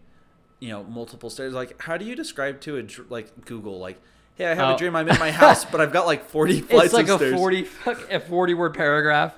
you 0.59 0.69
know 0.69 0.83
multiple 0.83 1.29
stairs 1.29 1.53
like 1.53 1.81
how 1.81 1.97
do 1.97 2.05
you 2.05 2.15
describe 2.15 2.59
to 2.61 2.77
a 2.77 2.83
dr- 2.83 3.09
like 3.11 3.45
google 3.45 3.79
like 3.79 4.01
hey 4.35 4.45
i 4.47 4.53
have 4.55 4.69
Oh. 4.71 4.75
a 4.75 4.77
dream 4.77 4.95
i'm 4.95 5.07
in 5.09 5.19
my 5.19 5.31
house 5.31 5.65
but 5.65 5.79
i've 5.81 5.91
got 5.93 6.05
like 6.05 6.25
40 6.29 6.61
flights 6.61 6.85
it's 6.85 6.93
like 6.93 7.07
a 7.07 7.15
stairs. 7.17 7.35
forty 7.35 7.67
a 8.09 8.19
forty 8.19 8.53
word 8.53 8.73
paragraph. 8.73 9.35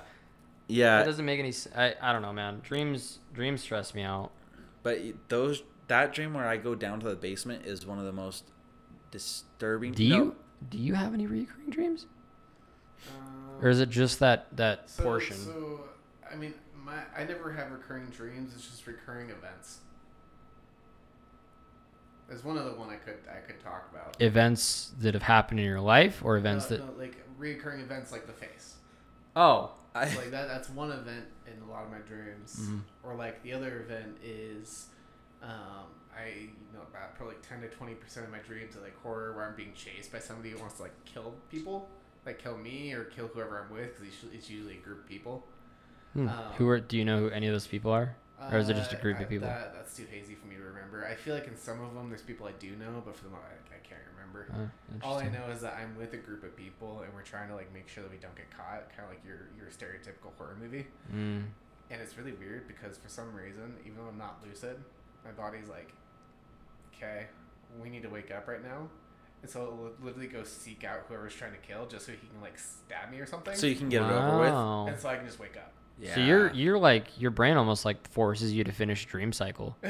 yeah 0.68 1.00
it 1.00 1.04
doesn't 1.04 1.24
make 1.24 1.38
any. 1.38 1.52
I 1.76 1.94
I 2.00 2.12
don't 2.12 2.22
know, 2.22 2.32
man. 2.32 2.60
Dreams 2.62 3.18
dreams 3.34 3.60
stress 3.60 3.94
me 3.94 4.02
out. 4.02 4.30
But 4.82 5.00
those 5.28 5.62
that 5.88 6.12
dream 6.14 6.34
where 6.34 6.46
I 6.46 6.56
go 6.56 6.74
down 6.74 7.00
to 7.00 7.08
the 7.08 7.16
basement 7.16 7.66
is 7.66 7.84
one 7.86 7.98
of 7.98 8.04
the 8.04 8.12
most 8.12 8.44
disturbing. 9.10 9.92
Do 9.92 10.08
no, 10.08 10.16
you 10.16 10.36
do 10.70 10.78
you 10.78 10.94
have 10.94 11.12
any 11.14 11.26
recurring 11.26 11.70
dreams, 11.70 12.06
Um, 13.08 13.62
or 13.62 13.68
is 13.68 13.80
it 13.80 13.90
just 13.90 14.18
that 14.20 14.46
that 14.56 14.88
so, 14.90 15.02
portion? 15.02 15.36
So, 15.36 15.80
I 16.30 16.34
mean, 16.36 16.54
my 16.84 16.98
I 17.16 17.24
never 17.24 17.52
have 17.52 17.70
recurring 17.70 18.06
dreams. 18.06 18.52
It's 18.54 18.66
just 18.68 18.86
recurring 18.86 19.30
events. 19.30 19.78
There's 22.28 22.44
one 22.44 22.58
other 22.58 22.74
one 22.74 22.90
I 22.90 22.96
could 22.96 23.18
I 23.30 23.40
could 23.46 23.60
talk 23.60 23.88
about. 23.92 24.20
events 24.20 24.92
that 25.00 25.14
have 25.14 25.22
happened 25.22 25.60
in 25.60 25.66
your 25.66 25.80
life, 25.80 26.22
or 26.24 26.36
events 26.36 26.70
No, 26.70 26.76
that. 26.76 26.86
no, 26.86 26.98
like 26.98 27.16
reoccurring 27.38 27.82
events 27.82 28.10
like 28.12 28.26
the 28.26 28.32
face. 28.32 28.74
Oh, 29.34 29.70
I, 29.94 30.04
like 30.14 30.30
that 30.30 30.48
that's 30.48 30.68
one 30.68 30.90
event 30.90 31.24
in 31.46 31.62
a 31.62 31.70
lot 31.70 31.84
of 31.84 31.90
my 31.90 31.98
dreams 31.98 32.60
Mhm. 32.60 32.80
or 33.02 33.14
like 33.14 33.42
the 33.42 33.52
other 33.52 33.80
event 33.80 34.18
is 34.22 34.88
um, 35.42 35.86
i 36.14 36.28
you 36.28 36.50
know 36.74 36.82
about 36.82 37.14
probably 37.16 37.36
10 37.42 37.62
to 37.62 37.68
20 37.68 37.94
percent 37.94 38.26
of 38.26 38.32
my 38.32 38.38
dreams 38.40 38.76
are 38.76 38.80
like 38.80 39.00
horror 39.02 39.32
where 39.34 39.46
i'm 39.46 39.54
being 39.54 39.72
chased 39.74 40.12
by 40.12 40.18
somebody 40.18 40.50
who 40.50 40.58
wants 40.58 40.76
to 40.76 40.82
like 40.82 41.04
kill 41.04 41.34
people 41.50 41.88
like 42.26 42.38
kill 42.38 42.58
me 42.58 42.92
or 42.92 43.04
kill 43.04 43.28
whoever 43.28 43.58
i'm 43.58 43.70
with 43.74 43.98
because 43.98 44.34
it's 44.34 44.50
usually 44.50 44.74
a 44.74 44.80
group 44.80 44.98
of 45.00 45.08
people 45.08 45.46
hmm. 46.12 46.28
um, 46.28 46.34
who 46.58 46.68
are? 46.68 46.80
Do 46.80 46.98
you 46.98 47.04
know 47.04 47.20
who 47.20 47.30
any 47.30 47.46
of 47.46 47.52
those 47.52 47.66
people 47.66 47.90
are? 47.92 48.16
Or 48.52 48.58
is 48.58 48.68
it 48.68 48.74
just 48.74 48.92
a 48.92 48.98
Uh, 48.98 49.00
group 49.00 49.18
I- 49.18 49.22
of 49.22 49.28
people? 49.28 49.48
that, 49.48 49.74
that's 49.74 49.96
too 49.96 50.04
hazy 50.10 50.34
for 50.34 50.46
me 50.46 50.56
to 50.56 50.62
remember 50.62 51.06
i 51.06 51.14
feel 51.14 51.34
like 51.34 51.46
in 51.48 51.56
some 51.56 51.80
of 51.82 51.94
them 51.94 52.08
there's 52.10 52.20
people 52.22 52.46
i 52.46 52.52
do 52.52 52.70
know 52.76 53.02
but 53.04 53.16
for 53.16 53.24
them 53.24 53.34
i, 53.34 53.74
I 53.74 53.78
can't 53.78 54.00
remember 54.14 54.46
Uh, 54.52 55.06
all 55.06 55.18
I 55.18 55.28
know 55.28 55.46
is 55.50 55.60
that 55.62 55.74
I'm 55.80 55.96
with 55.96 56.12
a 56.12 56.16
group 56.18 56.44
of 56.44 56.54
people 56.56 57.00
and 57.02 57.12
we're 57.14 57.22
trying 57.22 57.48
to 57.48 57.54
like 57.54 57.72
make 57.72 57.88
sure 57.88 58.02
that 58.02 58.12
we 58.12 58.18
don't 58.18 58.34
get 58.36 58.50
caught, 58.50 58.90
kind 58.94 59.04
of 59.04 59.08
like 59.08 59.24
your 59.24 59.48
your 59.56 59.68
stereotypical 59.68 60.34
horror 60.36 60.56
movie. 60.60 60.86
Mm. 61.12 61.44
And 61.90 62.02
it's 62.02 62.18
really 62.18 62.32
weird 62.32 62.68
because 62.68 62.98
for 62.98 63.08
some 63.08 63.32
reason, 63.34 63.76
even 63.86 63.96
though 63.96 64.08
I'm 64.08 64.18
not 64.18 64.42
lucid, 64.46 64.76
my 65.24 65.30
body's 65.30 65.68
like, 65.68 65.92
okay, 66.94 67.26
we 67.82 67.88
need 67.88 68.02
to 68.02 68.08
wake 68.10 68.30
up 68.30 68.46
right 68.48 68.62
now. 68.62 68.88
And 69.42 69.50
so 69.50 69.62
it'll 69.62 69.92
literally 70.02 70.26
go 70.26 70.42
seek 70.44 70.84
out 70.84 71.04
whoever's 71.08 71.34
trying 71.34 71.52
to 71.52 71.58
kill 71.58 71.86
just 71.86 72.06
so 72.06 72.12
he 72.12 72.18
can 72.18 72.40
like 72.40 72.58
stab 72.58 73.10
me 73.10 73.18
or 73.18 73.26
something. 73.26 73.54
so 73.54 73.66
you 73.66 73.76
can 73.76 73.88
get 73.88 74.02
it 74.02 74.10
over 74.10 74.38
with. 74.40 74.92
And 74.92 75.00
so 75.00 75.08
I 75.08 75.16
can 75.16 75.26
just 75.26 75.38
wake 75.38 75.56
up. 75.56 75.72
Yeah. 75.98 76.14
So 76.14 76.20
you're 76.20 76.52
you're 76.52 76.78
like 76.78 77.20
your 77.20 77.30
brain 77.30 77.56
almost 77.56 77.84
like 77.84 78.08
forces 78.08 78.52
you 78.52 78.64
to 78.64 78.72
finish 78.72 79.04
dream 79.06 79.32
cycle. 79.32 79.76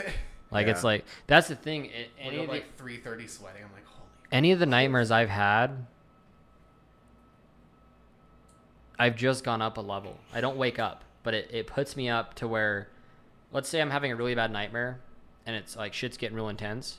Like 0.49 0.69
it's 0.69 0.85
like 0.85 1.05
that's 1.27 1.49
the 1.49 1.57
thing. 1.57 1.87
It, 1.87 2.09
any 2.21 2.39
of 2.39 2.47
the, 2.47 2.53
like 2.53 2.77
three 2.77 2.99
thirty 2.99 3.27
sweating. 3.27 3.65
I'm 3.65 3.73
like, 3.73 3.85
holy. 3.85 4.09
any 4.31 4.53
of 4.53 4.61
the 4.61 4.65
nightmares 4.67 5.11
I've 5.11 5.29
had, 5.29 5.87
I've 8.99 9.17
just 9.17 9.45
gone 9.45 9.61
up 9.61 9.77
a 9.77 9.81
level. 9.81 10.19
I 10.33 10.41
don't 10.41 10.57
wake 10.57 10.79
up, 10.79 11.05
but 11.25 11.35
it, 11.35 11.51
it 11.53 11.67
puts 11.67 11.97
me 11.97 12.09
up 12.09 12.35
to 12.35 12.49
where, 12.49 12.89
let's 13.53 13.69
say 13.69 13.81
I'm 13.81 13.91
having 13.91 14.13
a 14.13 14.17
really 14.17 14.35
bad 14.35 14.53
nightmare 14.53 15.01
and 15.47 15.55
it's 15.57 15.77
like 15.77 15.93
shit's 15.93 16.17
getting 16.17 16.37
real 16.37 16.49
intense. 16.49 16.99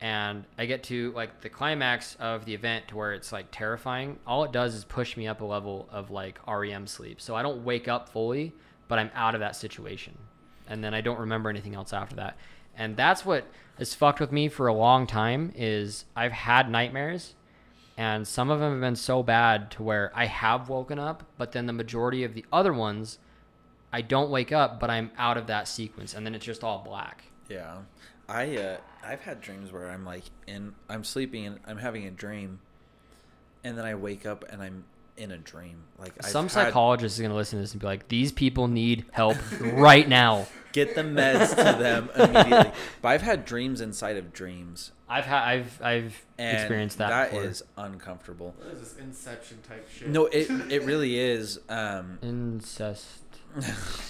And 0.00 0.44
I 0.56 0.64
get 0.64 0.82
to 0.84 1.12
like 1.12 1.42
the 1.42 1.50
climax 1.50 2.16
of 2.18 2.46
the 2.46 2.54
event 2.54 2.88
to 2.88 2.96
where 2.96 3.12
it's 3.12 3.32
like 3.32 3.48
terrifying. 3.50 4.18
All 4.26 4.44
it 4.44 4.52
does 4.52 4.74
is 4.74 4.84
push 4.84 5.16
me 5.16 5.26
up 5.26 5.42
a 5.42 5.44
level 5.44 5.88
of 5.92 6.10
like 6.10 6.38
REM 6.48 6.86
sleep. 6.86 7.20
So 7.20 7.34
I 7.34 7.42
don't 7.42 7.64
wake 7.64 7.86
up 7.86 8.08
fully, 8.08 8.52
but 8.88 8.98
I'm 8.98 9.10
out 9.14 9.34
of 9.34 9.40
that 9.40 9.56
situation. 9.56 10.16
And 10.68 10.82
then 10.82 10.94
I 10.94 11.02
don't 11.02 11.18
remember 11.18 11.50
anything 11.50 11.74
else 11.74 11.92
after 11.92 12.16
that. 12.16 12.38
And 12.76 12.96
that's 12.96 13.26
what 13.26 13.44
has 13.78 13.94
fucked 13.94 14.20
with 14.20 14.32
me 14.32 14.48
for 14.48 14.68
a 14.68 14.74
long 14.74 15.06
time 15.06 15.52
is 15.54 16.06
I've 16.16 16.32
had 16.32 16.70
nightmares 16.70 17.34
and 17.98 18.26
some 18.26 18.48
of 18.48 18.60
them 18.60 18.72
have 18.72 18.80
been 18.80 18.96
so 18.96 19.22
bad 19.22 19.70
to 19.72 19.82
where 19.82 20.10
I 20.14 20.24
have 20.24 20.70
woken 20.70 20.98
up, 20.98 21.24
but 21.36 21.52
then 21.52 21.66
the 21.66 21.74
majority 21.74 22.24
of 22.24 22.32
the 22.32 22.46
other 22.50 22.72
ones 22.72 23.18
I 23.92 24.02
don't 24.02 24.30
wake 24.30 24.52
up, 24.52 24.80
but 24.80 24.88
I'm 24.88 25.10
out 25.18 25.36
of 25.36 25.48
that 25.48 25.68
sequence 25.68 26.14
and 26.14 26.24
then 26.24 26.34
it's 26.34 26.44
just 26.44 26.64
all 26.64 26.82
black. 26.82 27.24
Yeah. 27.48 27.78
I 28.30 28.56
uh 28.56 28.76
I've 29.04 29.20
had 29.22 29.40
dreams 29.40 29.72
where 29.72 29.90
I'm 29.90 30.04
like 30.04 30.24
in 30.46 30.74
I'm 30.88 31.04
sleeping 31.04 31.46
and 31.46 31.58
I'm 31.66 31.78
having 31.78 32.06
a 32.06 32.10
dream 32.10 32.60
and 33.64 33.76
then 33.76 33.84
I 33.84 33.94
wake 33.94 34.24
up 34.26 34.44
and 34.50 34.62
I'm 34.62 34.84
in 35.16 35.32
a 35.32 35.38
dream. 35.38 35.82
Like 35.98 36.12
I've 36.22 36.30
Some 36.30 36.44
had- 36.46 36.52
psychologist 36.52 37.16
is 37.16 37.20
going 37.20 37.30
to 37.30 37.36
listen 37.36 37.58
to 37.58 37.62
this 37.62 37.72
and 37.72 37.80
be 37.80 37.86
like, 37.86 38.08
"These 38.08 38.32
people 38.32 38.68
need 38.68 39.04
help 39.12 39.36
right 39.60 40.08
now." 40.08 40.46
get 40.72 40.94
the 40.94 41.02
meds 41.02 41.48
to 41.50 41.56
them 41.82 42.08
immediately. 42.14 42.70
But 43.02 43.08
I've 43.08 43.22
had 43.22 43.44
dreams 43.44 43.80
inside 43.80 44.16
of 44.16 44.32
dreams. 44.32 44.92
I've 45.08 45.24
had 45.24 45.42
I've 45.42 45.82
I've 45.82 46.24
And 46.38 46.56
experienced 46.56 46.98
that. 46.98 47.08
That 47.10 47.30
before. 47.32 47.44
is 47.44 47.64
uncomfortable. 47.76 48.54
What 48.56 48.74
is 48.74 48.80
this 48.80 48.96
Inception 48.96 49.58
type 49.68 49.88
shit? 49.90 50.08
No, 50.08 50.26
it 50.26 50.48
it 50.70 50.84
really 50.84 51.18
is. 51.18 51.58
Um 51.68 52.18
incest. 52.22 53.29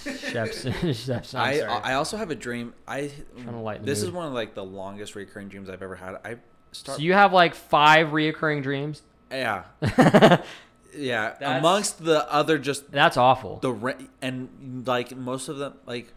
Chefs, 0.03 0.63
chefs. 1.05 1.33
I'm 1.33 1.41
I 1.41 1.57
sorry. 1.59 1.63
I 1.83 1.93
also 1.93 2.17
have 2.17 2.31
a 2.31 2.35
dream. 2.35 2.73
I 2.87 3.11
Trying 3.35 3.47
to 3.47 3.57
lighten 3.57 3.85
this 3.85 4.01
the 4.01 4.07
is 4.07 4.11
one 4.11 4.27
of 4.27 4.33
like 4.33 4.53
the 4.55 4.63
longest 4.63 5.15
recurring 5.15 5.47
dreams 5.49 5.69
I've 5.69 5.81
ever 5.81 5.95
had. 5.95 6.15
I 6.23 6.37
start 6.71 6.97
so 6.97 7.01
you 7.03 7.13
have 7.13 7.33
like 7.33 7.55
five 7.55 8.07
reoccurring 8.09 8.63
dreams. 8.63 9.01
yeah 9.31 9.63
yeah 9.81 11.29
That's- 11.39 11.59
amongst 11.59 12.03
the 12.03 12.29
other 12.31 12.57
just 12.57 12.91
That's 12.91 13.17
awful. 13.17 13.57
the 13.61 13.71
re- 13.71 14.07
and 14.21 14.83
like 14.87 15.15
most 15.15 15.47
of 15.47 15.57
them 15.57 15.73
like 15.85 16.13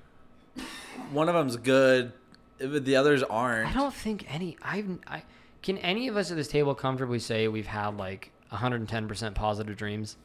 one 1.13 1.29
of 1.29 1.35
them's 1.35 1.57
good 1.57 2.13
but 2.59 2.85
the 2.85 2.97
others 2.97 3.23
aren't 3.23 3.69
I 3.69 3.73
don't 3.73 3.95
think 3.95 4.25
any. 4.33 4.57
I've. 4.63 4.99
I 5.07 5.23
can 5.63 5.79
any 5.79 6.09
of 6.09 6.17
us 6.17 6.31
at 6.31 6.37
this 6.37 6.49
table 6.49 6.75
comfortably 6.75 7.19
say 7.19 7.49
we've 7.49 7.67
had 7.67 7.97
like 7.97 8.31
110% 8.53 9.35
positive 9.35 9.77
dreams? 9.77 10.17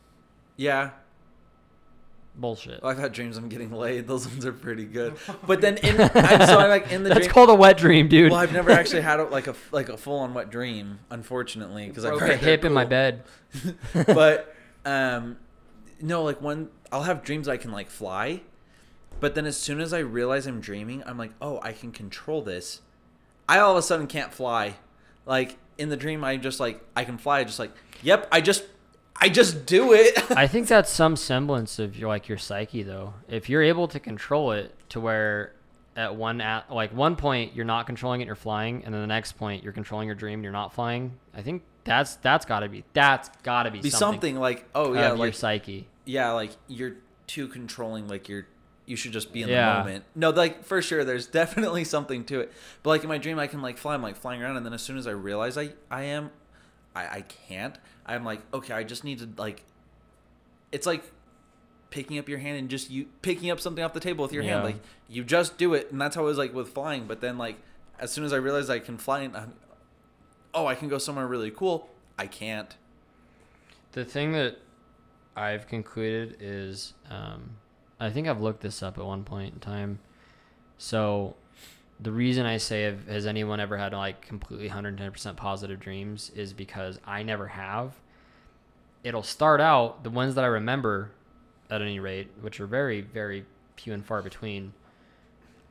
yeah 0.57 0.91
Bullshit. 2.35 2.79
I've 2.83 2.97
had 2.97 3.11
dreams 3.11 3.37
I'm 3.37 3.49
getting 3.49 3.71
laid 3.71 4.07
those 4.07 4.27
ones 4.27 4.45
are 4.45 4.53
pretty 4.53 4.85
good 4.85 5.15
but 5.47 5.59
then 5.61 5.77
in 5.77 5.99
I'm, 5.99 6.47
so 6.47 6.59
I'm 6.59 6.69
like 6.69 6.91
in 6.91 7.03
the 7.03 7.09
That's 7.09 7.21
dream 7.21 7.31
called 7.31 7.49
a 7.49 7.55
wet 7.55 7.77
dream, 7.77 8.07
dude. 8.07 8.31
well 8.31 8.39
I've 8.39 8.53
never 8.53 8.71
actually 8.79 9.01
had 9.01 9.19
a, 9.19 9.25
like 9.25 9.47
a 9.47 9.55
like 9.71 9.89
a 9.89 9.97
full 9.97 10.19
on 10.19 10.33
wet 10.33 10.49
dream 10.49 10.99
unfortunately 11.09 11.87
because 11.87 12.05
I've 12.05 12.17
broke 12.17 12.23
a 12.23 12.27
they're 12.27 12.37
hip 12.37 12.63
in 12.65 12.71
my 12.73 12.85
bed. 12.85 13.23
but 13.93 14.55
um 14.85 15.37
no 16.01 16.23
like 16.23 16.41
when 16.41 16.69
I'll 16.91 17.03
have 17.03 17.23
dreams 17.23 17.47
I 17.47 17.57
can 17.57 17.71
like 17.71 17.89
fly 17.89 18.41
But 19.19 19.35
then 19.35 19.45
as 19.45 19.57
soon 19.57 19.81
as 19.81 19.91
I 19.91 19.99
realize 19.99 20.47
I'm 20.47 20.61
dreaming, 20.61 21.03
I'm 21.05 21.17
like, 21.17 21.31
oh, 21.41 21.59
I 21.61 21.73
can 21.73 21.91
control 21.91 22.41
this. 22.41 22.81
I 23.49 23.59
all 23.59 23.71
of 23.71 23.77
a 23.77 23.81
sudden 23.81 24.07
can't 24.07 24.33
fly. 24.33 24.75
Like 25.25 25.57
in 25.77 25.89
the 25.89 25.97
dream, 25.97 26.23
I 26.23 26.37
just 26.37 26.59
like 26.59 26.81
I 26.95 27.03
can 27.03 27.17
fly. 27.17 27.43
Just 27.43 27.59
like, 27.59 27.71
yep, 28.01 28.27
I 28.31 28.39
just, 28.41 28.63
I 29.21 29.29
just 29.29 29.65
do 29.65 29.93
it. 29.93 30.17
I 30.37 30.47
think 30.47 30.67
that's 30.67 30.89
some 30.89 31.15
semblance 31.15 31.77
of 31.79 31.97
your 31.97 32.07
like 32.09 32.27
your 32.29 32.37
psyche 32.37 32.83
though. 32.83 33.13
If 33.27 33.49
you're 33.49 33.63
able 33.63 33.87
to 33.89 33.99
control 33.99 34.51
it 34.53 34.73
to 34.89 34.99
where 34.99 35.53
at 35.95 36.15
one 36.15 36.39
at 36.39 36.71
like 36.73 36.93
one 36.93 37.15
point 37.15 37.53
you're 37.55 37.65
not 37.65 37.85
controlling 37.85 38.21
it, 38.21 38.25
you're 38.27 38.35
flying, 38.35 38.83
and 38.85 38.93
then 38.93 39.01
the 39.01 39.07
next 39.07 39.33
point 39.33 39.63
you're 39.63 39.73
controlling 39.73 40.07
your 40.07 40.15
dream, 40.15 40.43
you're 40.43 40.51
not 40.53 40.73
flying. 40.73 41.17
I 41.33 41.41
think 41.41 41.63
that's 41.83 42.15
that's 42.17 42.45
got 42.45 42.61
to 42.61 42.69
be 42.69 42.83
that's 42.93 43.29
got 43.43 43.63
to 43.63 43.71
be, 43.71 43.81
Be 43.81 43.89
something, 43.89 44.13
something 44.15 44.35
like, 44.39 44.65
oh 44.75 44.91
of 44.91 44.95
yeah, 44.95 45.13
your 45.15 45.33
psyche. 45.33 45.87
yeah, 46.05 46.31
like 46.31 46.51
you're 46.67 46.95
too 47.27 47.47
controlling. 47.47 48.07
Like 48.07 48.29
you're, 48.29 48.47
you 48.85 48.95
should 48.95 49.11
just 49.11 49.33
be 49.33 49.41
in 49.43 49.49
Yeah. 49.49 49.73
the 49.73 49.79
moment. 49.79 50.05
No, 50.15 50.29
like 50.29 50.63
for 50.63 50.81
sure, 50.81 51.03
there's 51.03 51.27
definitely 51.41 51.83
something 51.83 52.23
to 52.25 52.39
it. 52.39 52.53
But 52.83 52.91
like 52.91 53.03
in 53.03 53.09
my 53.09 53.17
dream, 53.17 53.37
I 53.39 53.47
can 53.47 53.61
like 53.61 53.77
fly. 53.77 53.95
I'm 53.95 54.01
like 54.01 54.15
flying 54.15 54.41
around, 54.41 54.55
and 54.57 54.65
then 54.65 54.73
as 54.73 54.81
soon 54.81 54.97
as 54.97 55.07
I 55.07 55.11
realize 55.11 55.57
I 55.57 55.71
I 55.91 56.03
am, 56.03 56.31
I 56.95 57.01
I 57.17 57.21
can't. 57.27 57.77
I'm 58.09 58.25
like, 58.25 58.41
okay, 58.53 58.73
I 58.73 58.83
just 58.83 59.03
need 59.03 59.19
to 59.19 59.29
like. 59.37 59.63
It's 60.71 60.85
like 60.85 61.03
picking 61.89 62.19
up 62.19 62.29
your 62.29 62.37
hand 62.39 62.57
and 62.57 62.69
just 62.69 62.89
you 62.89 63.07
picking 63.21 63.49
up 63.49 63.59
something 63.59 63.83
off 63.83 63.93
the 63.93 63.99
table 63.99 64.23
with 64.23 64.33
your 64.33 64.43
hand. 64.43 64.63
Like 64.63 64.79
you 65.07 65.23
just 65.23 65.57
do 65.57 65.73
it, 65.73 65.91
and 65.91 66.01
that's 66.01 66.15
how 66.15 66.23
it 66.23 66.25
was 66.25 66.37
like 66.37 66.53
with 66.53 66.69
flying. 66.69 67.05
But 67.05 67.21
then 67.21 67.37
like 67.37 67.57
as 67.99 68.11
soon 68.11 68.23
as 68.23 68.33
I 68.33 68.37
realized 68.37 68.69
I 68.69 68.79
can 68.79 68.97
fly, 68.97 69.21
and 69.21 69.35
I'm, 69.35 69.53
oh, 70.53 70.65
I 70.65 70.75
can 70.75 70.87
go 70.87 70.97
somewhere 70.97 71.27
really 71.27 71.51
cool. 71.51 71.89
I 72.17 72.27
can't. 72.27 72.75
The 73.91 74.05
thing 74.05 74.33
that 74.33 74.57
I've 75.35 75.67
concluded 75.67 76.37
is, 76.39 76.93
um, 77.09 77.57
I 77.99 78.09
think 78.09 78.27
I've 78.27 78.41
looked 78.41 78.61
this 78.61 78.83
up 78.83 78.97
at 78.97 79.05
one 79.05 79.23
point 79.23 79.53
in 79.53 79.59
time. 79.59 79.99
So, 80.77 81.35
the 81.99 82.11
reason 82.11 82.45
I 82.45 82.57
say, 82.57 82.83
have, 82.83 83.07
has 83.07 83.25
anyone 83.25 83.59
ever 83.59 83.77
had 83.77 83.93
like 83.93 84.21
completely 84.21 84.69
110% 84.69 85.35
positive 85.35 85.79
dreams 85.79 86.31
is 86.35 86.53
because 86.53 86.99
I 87.05 87.23
never 87.23 87.47
have. 87.47 87.95
It'll 89.03 89.23
start 89.23 89.61
out, 89.61 90.03
the 90.03 90.09
ones 90.09 90.35
that 90.35 90.43
I 90.43 90.47
remember 90.47 91.11
at 91.69 91.81
any 91.81 91.99
rate, 91.99 92.29
which 92.41 92.59
are 92.59 92.67
very, 92.67 93.01
very 93.01 93.45
few 93.75 93.93
and 93.93 94.05
far 94.05 94.21
between, 94.21 94.73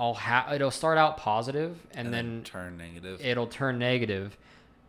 I'll 0.01 0.15
ha- 0.15 0.51
it'll 0.55 0.71
start 0.71 0.99
out 0.99 1.17
positive 1.17 1.77
and, 1.95 2.13
then 2.13 2.43
turn 2.45 2.77
negative. 2.77 3.21
it'll 3.21 3.49
turn 3.49 3.79
negative 3.79 4.37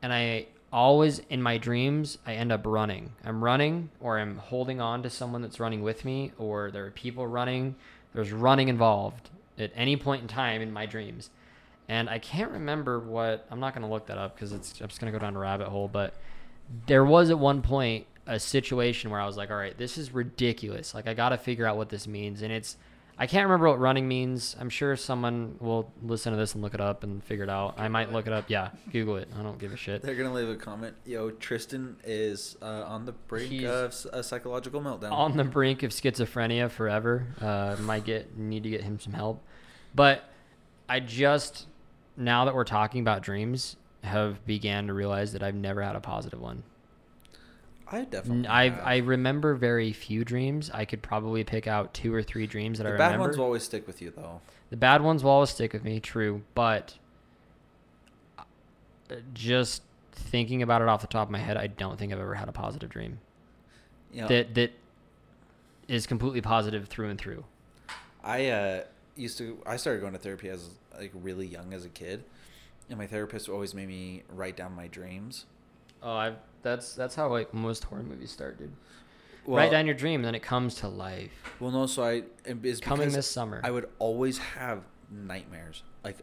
and 0.02 0.14
i 0.14 0.46
always 0.72 1.20
in 1.32 1.42
my 1.42 1.58
dreams 1.58 2.20
i 2.28 2.34
end 2.36 2.52
up 2.52 2.62
running 2.64 3.12
i'm 3.26 3.44
running 3.44 3.90
or 4.00 4.20
i'm 4.20 4.38
holding 4.38 4.80
on 4.80 5.02
to 5.02 5.10
someone 5.10 5.42
that's 5.42 5.60
running 5.60 5.82
with 5.82 6.06
me 6.06 6.32
or 6.38 6.70
there 6.70 6.86
are 6.86 6.92
people 6.92 7.26
running 7.26 7.76
there's 8.14 8.32
running 8.32 8.68
involved 8.68 9.32
at 9.60 9.72
any 9.76 9.96
point 9.98 10.22
in 10.22 10.28
time 10.28 10.62
in 10.62 10.72
my 10.72 10.86
dreams 10.86 11.30
and 11.88 12.10
i 12.10 12.20
can't 12.20 12.52
remember 12.52 13.00
what 13.00 13.46
i'm 13.52 13.60
not 13.60 13.74
going 13.74 13.86
to 13.86 13.92
look 13.92 14.08
that 14.08 14.18
up 14.18 14.36
because 14.36 14.52
it's 14.54 14.80
i'm 14.82 14.88
just 14.88 15.00
going 15.00 15.12
to 15.12 15.18
go 15.18 15.24
down 15.24 15.36
a 15.36 15.40
rabbit 15.40 15.68
hole 15.68 15.88
but 15.88 16.16
there 16.86 17.06
was 17.06 17.30
at 17.30 17.40
one 17.40 17.62
point 17.62 18.06
a 18.28 18.40
situation 18.40 19.10
where 19.10 19.20
i 19.20 19.26
was 19.26 19.38
like 19.38 19.50
all 19.50 19.58
right 19.58 19.78
this 19.78 19.98
is 19.98 20.14
ridiculous 20.14 20.94
like 20.94 21.08
i 21.08 21.14
got 21.14 21.30
to 21.30 21.38
figure 21.38 21.66
out 21.66 21.78
what 21.78 21.90
this 21.90 22.08
means 22.08 22.42
and 22.42 22.52
it's 22.52 22.78
I 23.22 23.28
can't 23.28 23.44
remember 23.44 23.68
what 23.68 23.80
running 23.80 24.08
means. 24.08 24.56
I'm 24.58 24.70
sure 24.70 24.96
someone 24.96 25.58
will 25.60 25.92
listen 26.02 26.32
to 26.32 26.40
this 26.40 26.54
and 26.54 26.64
look 26.64 26.74
it 26.74 26.80
up 26.80 27.04
and 27.04 27.22
figure 27.22 27.44
it 27.44 27.50
out. 27.50 27.76
I 27.78 27.90
might 27.90 28.14
look 28.14 28.28
it 28.28 28.32
up. 28.32 28.46
Yeah, 28.48 28.70
Google 28.94 29.18
it. 29.18 29.28
I 29.38 29.44
don't 29.44 29.60
give 29.60 29.74
a 29.74 29.76
shit. 29.76 30.02
They're 30.02 30.16
gonna 30.16 30.34
leave 30.34 30.48
a 30.48 30.56
comment. 30.56 30.96
Yo, 31.06 31.30
Tristan 31.32 31.98
is 32.06 32.56
uh, 32.62 32.86
on 32.88 33.06
the 33.06 33.12
brink 33.12 33.52
He's 33.52 33.66
of 33.66 33.94
a 34.14 34.24
psychological 34.24 34.80
meltdown. 34.80 35.12
On 35.12 35.36
the 35.36 35.44
brink 35.44 35.84
of 35.84 35.92
schizophrenia 35.92 36.72
forever. 36.72 37.28
Uh, 37.42 37.76
might 37.82 38.06
get 38.06 38.38
need 38.38 38.64
to 38.64 38.70
get 38.70 38.84
him 38.84 39.02
some 39.02 39.12
help. 39.12 39.44
But 39.96 40.24
I 40.88 41.00
just 41.00 41.68
now 42.18 42.46
that 42.46 42.54
we're 42.54 42.64
talking 42.64 43.02
about 43.02 43.22
dreams, 43.22 43.76
have 44.04 44.46
began 44.46 44.88
to 44.88 44.94
realize 44.94 45.34
that 45.34 45.44
I've 45.44 45.56
never 45.56 45.82
had 45.82 45.96
a 45.96 46.00
positive 46.00 46.40
one. 46.40 46.64
I 47.92 48.04
definitely. 48.04 48.48
I. 48.48 48.68
I 48.68 48.98
remember 48.98 49.56
very 49.56 49.92
few 49.94 50.24
dreams. 50.24 50.70
I 50.72 50.86
could 50.86 51.02
probably 51.02 51.44
pick 51.44 51.66
out 51.68 51.94
two 51.94 52.14
or 52.14 52.22
three 52.22 52.46
dreams 52.46 52.78
that 52.78 52.84
the 52.84 52.94
I 52.94 52.98
bad 52.98 53.20
ones 53.20 53.38
will 53.38 53.46
always 53.46 53.64
stick 53.64 53.88
with 53.88 54.02
you 54.02 54.14
though. 54.16 54.42
The 54.70 54.78
bad 54.78 55.02
ones 55.02 55.24
will 55.24 55.32
always 55.32 55.50
stick 55.50 55.74
with 55.74 55.84
me, 55.84 56.00
true, 56.00 56.44
but 56.54 56.94
uh, 58.38 58.44
just 59.34 59.82
thinking 60.12 60.62
about 60.62 60.84
it 60.84 60.88
off 60.88 61.02
the 61.02 61.08
top 61.08 61.28
of 61.28 61.32
my 61.32 61.40
head, 61.40 61.58
I 61.58 61.68
don't 61.68 61.98
think 61.98 62.14
I've 62.14 62.20
ever 62.20 62.36
had 62.36 62.48
a 62.50 62.52
positive 62.52 62.90
dream 62.90 63.20
You 64.14 64.22
know, 64.22 64.28
that 64.28 64.54
that 64.54 64.72
is 65.88 66.06
completely 66.06 66.42
positive 66.42 66.88
through 66.88 67.10
and 67.10 67.20
through. 67.20 67.44
I 68.24 68.48
uh, 68.50 68.84
used 69.20 69.38
to. 69.40 69.62
I 69.66 69.78
started 69.78 70.02
going 70.02 70.14
to 70.14 70.20
therapy 70.20 70.50
as 70.50 70.70
like 70.98 71.12
really 71.14 71.46
young 71.46 71.74
as 71.74 71.86
a 71.86 71.90
kid, 71.90 72.24
and 72.90 72.98
my 72.98 73.08
therapist 73.08 73.50
always 73.50 73.74
made 73.74 73.88
me 73.88 74.24
write 74.30 74.58
down 74.58 74.74
my 74.76 74.88
dreams. 74.88 75.46
Oh, 76.02 76.12
I 76.12 76.34
that's 76.62 76.94
that's 76.96 77.16
how 77.16 77.30
like 77.30 77.54
most 77.54 77.84
horror 77.86 78.04
movies 78.04 78.32
start, 78.32 78.58
dude. 78.58 78.72
Well, 79.46 79.58
Write 79.58 79.72
down 79.72 79.86
your 79.86 79.96
dream, 79.96 80.22
then 80.22 80.36
it 80.36 80.42
comes 80.44 80.76
to 80.76 80.88
life. 80.88 81.32
Well, 81.60 81.72
no. 81.72 81.86
So 81.88 82.04
I 82.04 82.12
it- 82.46 82.58
it's 82.64 82.80
Coming 82.80 83.12
this 83.12 83.30
summer. 83.30 83.62
I 83.64 83.72
would 83.72 83.90
always 84.00 84.38
have 84.38 84.84
nightmares, 85.12 85.84
like 86.04 86.18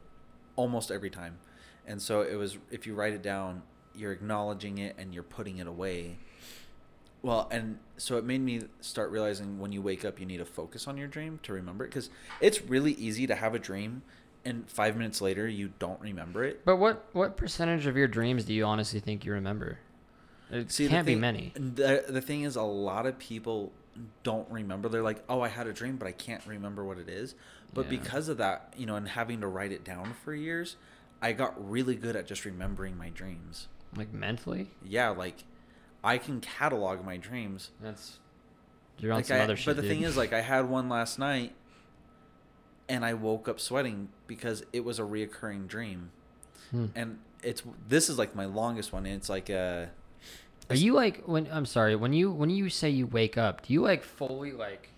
almost 0.54 0.90
every 0.90 1.10
time, 1.10 1.38
and 1.86 2.00
so 2.00 2.20
it 2.22 2.36
was 2.36 2.58
if 2.70 2.86
you 2.86 2.94
write 2.94 3.12
it 3.14 3.22
down, 3.22 3.62
you're 3.94 4.12
acknowledging 4.12 4.78
it 4.78 4.94
and 4.98 5.12
you're 5.12 5.22
putting 5.22 5.58
it 5.58 5.66
away. 5.66 6.18
Well, 7.26 7.48
and 7.50 7.80
so 7.96 8.18
it 8.18 8.24
made 8.24 8.40
me 8.40 8.60
start 8.80 9.10
realizing 9.10 9.58
when 9.58 9.72
you 9.72 9.82
wake 9.82 10.04
up, 10.04 10.20
you 10.20 10.26
need 10.26 10.36
to 10.36 10.44
focus 10.44 10.86
on 10.86 10.96
your 10.96 11.08
dream 11.08 11.40
to 11.42 11.52
remember 11.52 11.84
it 11.84 11.88
because 11.88 12.08
it's 12.40 12.62
really 12.62 12.92
easy 12.92 13.26
to 13.26 13.34
have 13.34 13.52
a 13.52 13.58
dream, 13.58 14.02
and 14.44 14.70
five 14.70 14.96
minutes 14.96 15.20
later 15.20 15.48
you 15.48 15.72
don't 15.80 16.00
remember 16.00 16.44
it. 16.44 16.64
But 16.64 16.76
what 16.76 17.04
what 17.14 17.36
percentage 17.36 17.86
of 17.86 17.96
your 17.96 18.06
dreams 18.06 18.44
do 18.44 18.54
you 18.54 18.64
honestly 18.64 19.00
think 19.00 19.24
you 19.24 19.32
remember? 19.32 19.80
It 20.52 20.70
See, 20.70 20.86
can't 20.86 21.04
be 21.04 21.16
many. 21.16 21.52
The, 21.56 22.04
the 22.08 22.20
thing 22.20 22.42
is, 22.42 22.54
a 22.54 22.62
lot 22.62 23.06
of 23.06 23.18
people 23.18 23.72
don't 24.22 24.48
remember. 24.48 24.88
They're 24.88 25.02
like, 25.02 25.24
oh, 25.28 25.40
I 25.40 25.48
had 25.48 25.66
a 25.66 25.72
dream, 25.72 25.96
but 25.96 26.06
I 26.06 26.12
can't 26.12 26.46
remember 26.46 26.84
what 26.84 26.98
it 26.98 27.08
is. 27.08 27.34
But 27.74 27.86
Yeah. 27.86 27.98
because 27.98 28.28
of 28.28 28.36
that, 28.36 28.72
you 28.76 28.86
know, 28.86 28.94
and 28.94 29.08
having 29.08 29.40
to 29.40 29.48
write 29.48 29.72
it 29.72 29.82
down 29.82 30.14
for 30.24 30.32
years, 30.32 30.76
I 31.20 31.32
got 31.32 31.68
really 31.68 31.96
good 31.96 32.14
at 32.14 32.28
just 32.28 32.44
remembering 32.44 32.96
my 32.96 33.08
dreams. 33.08 33.66
Like 33.96 34.12
mentally, 34.12 34.70
Yeah, 34.84 35.08
like 35.08 35.42
I 36.06 36.18
can 36.18 36.40
catalog 36.40 37.04
my 37.04 37.16
dreams. 37.16 37.70
that's 37.80 38.18
you're 38.98 39.12
on 39.12 39.18
Like 39.18 39.26
some 39.26 39.36
I- 39.38 39.40
other 39.40 39.56
shit. 39.56 39.66
but 39.66 39.76
the 39.76 39.82
dude. 39.82 39.90
thing 39.90 40.02
is, 40.02 40.16
like, 40.16 40.32
I 40.32 40.40
had 40.40 40.70
one 40.70 40.88
last 40.88 41.18
night, 41.18 41.54
and 42.88 43.04
I 43.04 43.12
woke 43.14 43.48
up 43.48 43.60
sweating 43.60 44.08
because 44.26 44.64
it 44.72 44.84
was 44.84 44.98
a 44.98 45.02
reoccurring 45.02 45.66
dream. 45.68 46.10
Hmm. 46.70 46.86
And 46.94 47.18
it's 47.42 47.62
this 47.88 48.08
is 48.08 48.18
like 48.18 48.34
my 48.34 48.44
longest 48.46 48.92
one. 48.92 49.04
And 49.06 49.14
it's 49.16 49.28
like 49.28 49.50
uh 49.50 49.86
Are 50.70 50.76
you 50.76 50.94
like 50.94 51.24
when 51.26 51.48
I'm 51.52 51.66
sorry 51.66 51.94
when 51.96 52.12
you 52.12 52.30
when 52.32 52.48
you 52.50 52.68
say 52.70 52.88
you 52.90 53.06
wake 53.06 53.36
up? 53.36 53.66
Do 53.66 53.72
you 53.72 53.82
like 53.82 54.02
fully 54.04 54.52
like 54.52 54.88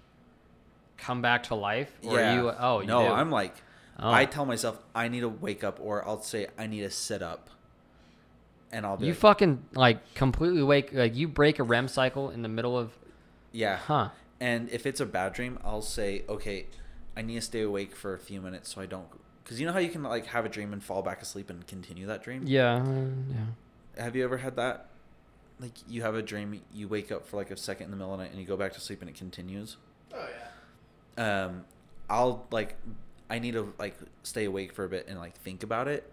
come 0.99 1.21
back 1.23 1.45
to 1.45 1.55
life, 1.55 1.93
or 2.05 2.19
yeah. 2.19 2.33
are 2.33 2.37
you? 2.43 2.53
Oh, 2.59 2.81
you 2.81 2.87
no, 2.87 3.07
do? 3.07 3.13
I'm 3.13 3.31
like, 3.31 3.55
Oh. 4.01 4.13
I 4.13 4.27
tell 4.27 4.45
myself 4.47 4.79
I 4.95 5.09
need 5.09 5.21
to 5.21 5.29
wake 5.29 5.65
up, 5.65 5.79
or 5.83 6.07
I'll 6.07 6.23
say 6.23 6.47
I 6.57 6.67
need 6.69 6.81
to 6.83 6.91
sit 6.91 7.21
up, 7.23 7.51
and 8.73 8.85
I'll 8.85 8.97
be 8.97 9.07
you 9.07 9.13
like, 9.13 9.21
fucking 9.21 9.65
like 9.75 10.15
completely 10.15 10.63
wake 10.63 10.93
like 10.93 11.17
you 11.17 11.29
break 11.29 11.59
a 11.59 11.63
REM 11.63 11.89
cycle 11.89 12.31
in 12.31 12.43
the 12.43 12.49
middle 12.49 12.79
of 12.79 12.93
yeah. 13.53 13.77
huh? 13.77 14.11
And 14.41 14.69
if 14.71 14.87
it's 14.87 15.01
a 15.01 15.07
bad 15.07 15.33
dream, 15.33 15.59
I'll 15.65 15.83
say, 15.83 16.23
okay, 16.29 16.67
I 17.17 17.23
need 17.23 17.35
to 17.35 17.41
stay 17.41 17.63
awake 17.63 17.97
for 17.97 18.15
a 18.15 18.19
few 18.19 18.41
minutes 18.41 18.75
so 18.75 18.81
I 18.81 18.87
don't, 18.87 19.07
because 19.43 19.61
you 19.61 19.67
know 19.67 19.73
how 19.73 19.81
you 19.81 19.89
can 19.89 20.03
like 20.03 20.27
have 20.27 20.45
a 20.45 20.49
dream 20.49 20.73
and 20.73 20.83
fall 20.83 21.03
back 21.03 21.21
asleep 21.23 21.51
and 21.51 21.67
continue 21.67 22.07
that 22.07 22.23
dream. 22.23 22.43
Yeah, 22.47 22.77
uh, 22.77 22.85
yeah. 23.31 24.03
Have 24.05 24.15
you 24.15 24.25
ever 24.25 24.37
had 24.37 24.57
that? 24.57 24.87
Like 25.61 25.73
you 25.89 26.03
have 26.03 26.15
a 26.15 26.23
dream, 26.23 26.61
you 26.73 26.87
wake 26.87 27.11
up 27.11 27.27
for 27.27 27.37
like 27.37 27.51
a 27.51 27.57
second 27.57 27.87
in 27.87 27.91
the 27.91 27.97
middle 27.97 28.13
of 28.13 28.19
the 28.19 28.25
night, 28.25 28.31
and 28.31 28.41
you 28.41 28.47
go 28.47 28.57
back 28.57 28.75
to 28.75 28.81
sleep, 28.81 29.01
and 29.01 29.11
it 29.11 29.17
continues. 29.17 29.77
Oh 30.15 30.27
yeah. 31.19 31.45
um 31.45 31.65
i'll 32.09 32.47
like 32.51 32.77
i 33.29 33.39
need 33.39 33.53
to 33.53 33.75
like 33.79 33.95
stay 34.23 34.47
awake 34.47 34.73
for 34.73 34.85
a 34.85 34.89
bit 34.89 35.07
and 35.07 35.19
like 35.19 35.37
think 35.37 35.63
about 35.63 35.87
it 35.87 36.11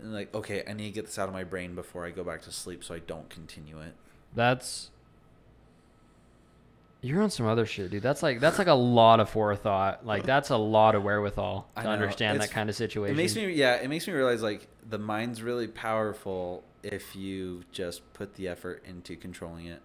and 0.00 0.12
like 0.12 0.34
okay 0.34 0.62
i 0.68 0.72
need 0.72 0.86
to 0.88 0.92
get 0.92 1.06
this 1.06 1.18
out 1.18 1.28
of 1.28 1.34
my 1.34 1.44
brain 1.44 1.74
before 1.74 2.04
i 2.04 2.10
go 2.10 2.22
back 2.24 2.42
to 2.42 2.52
sleep 2.52 2.82
so 2.84 2.94
i 2.94 2.98
don't 3.00 3.28
continue 3.30 3.80
it 3.80 3.94
That's 4.34 4.90
you're 7.02 7.22
on 7.22 7.30
some 7.30 7.46
other 7.46 7.66
shit, 7.66 7.90
dude. 7.90 8.02
That's 8.02 8.22
like 8.22 8.40
that's 8.40 8.58
like 8.58 8.66
a 8.66 8.74
lot 8.74 9.20
of 9.20 9.28
forethought. 9.30 10.04
Like 10.04 10.24
that's 10.24 10.50
a 10.50 10.56
lot 10.56 10.94
of 10.96 11.04
wherewithal 11.04 11.68
I 11.76 11.84
to 11.84 11.88
understand 11.88 12.36
It's- 12.36 12.48
that 12.48 12.54
kind 12.54 12.68
of 12.68 12.74
situation. 12.74 13.14
it 13.14 13.16
makes 13.16 13.36
me 13.36 13.52
yeah 13.52 13.74
it 13.76 13.88
makes 13.88 14.08
me 14.08 14.12
realize 14.14 14.42
like 14.42 14.66
the 14.88 14.98
mind's 14.98 15.40
really 15.42 15.68
powerful 15.68 16.64
if 16.82 17.14
you 17.14 17.62
just 17.70 18.12
put 18.12 18.34
the 18.34 18.48
effort 18.48 18.82
into 18.86 19.14
controlling 19.14 19.66
it 19.66 19.82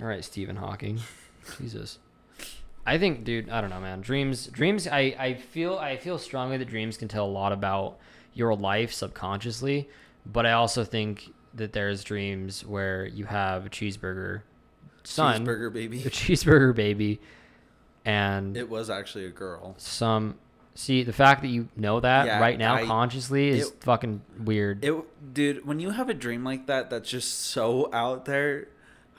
All 0.00 0.06
right, 0.06 0.24
Stephen 0.24 0.56
Hawking. 0.56 1.00
Jesus. 1.58 1.98
I 2.86 2.96
think, 2.96 3.24
dude, 3.24 3.50
I 3.50 3.60
don't 3.60 3.68
know, 3.70 3.80
man. 3.80 4.00
Dreams, 4.00 4.46
dreams. 4.46 4.86
I, 4.88 5.14
I 5.18 5.34
feel, 5.34 5.76
I 5.78 5.96
feel 5.98 6.16
strongly 6.18 6.56
that 6.56 6.64
dreams 6.66 6.96
can 6.96 7.08
tell 7.08 7.26
a 7.26 7.28
lot 7.30 7.52
about 7.52 7.98
your 8.34 8.54
life 8.54 8.92
subconsciously, 8.92 9.88
but 10.26 10.46
I 10.46 10.52
also 10.52 10.84
think 10.84 11.32
that 11.54 11.72
there's 11.72 12.04
dreams 12.04 12.64
where 12.64 13.04
you 13.06 13.24
have 13.24 13.66
a 13.66 13.68
cheeseburger 13.70 14.42
son, 15.04 15.44
cheeseburger 15.46 15.72
baby 15.72 16.02
a 16.02 16.10
cheeseburger 16.10 16.74
baby, 16.74 17.20
and 18.04 18.56
It 18.56 18.68
was 18.68 18.90
actually 18.90 19.26
a 19.26 19.30
girl. 19.30 19.74
some. 19.78 20.36
See, 20.74 21.02
the 21.02 21.12
fact 21.12 21.42
that 21.42 21.48
you 21.48 21.68
know 21.76 22.00
that 22.00 22.26
Yeah, 22.26 22.40
right 22.40 22.56
now 22.58 22.76
I- 22.76 22.86
consciously 22.86 23.48
is 23.48 23.68
it- 23.68 23.82
fucking 23.84 24.22
weird. 24.38 24.84
It, 24.84 25.34
dude, 25.34 25.66
when 25.66 25.80
you 25.80 25.90
have 25.90 26.08
a 26.08 26.14
dream 26.14 26.44
like 26.44 26.66
that, 26.66 26.88
that's 26.90 27.10
just 27.10 27.38
so 27.40 27.92
out 27.92 28.24
there. 28.24 28.68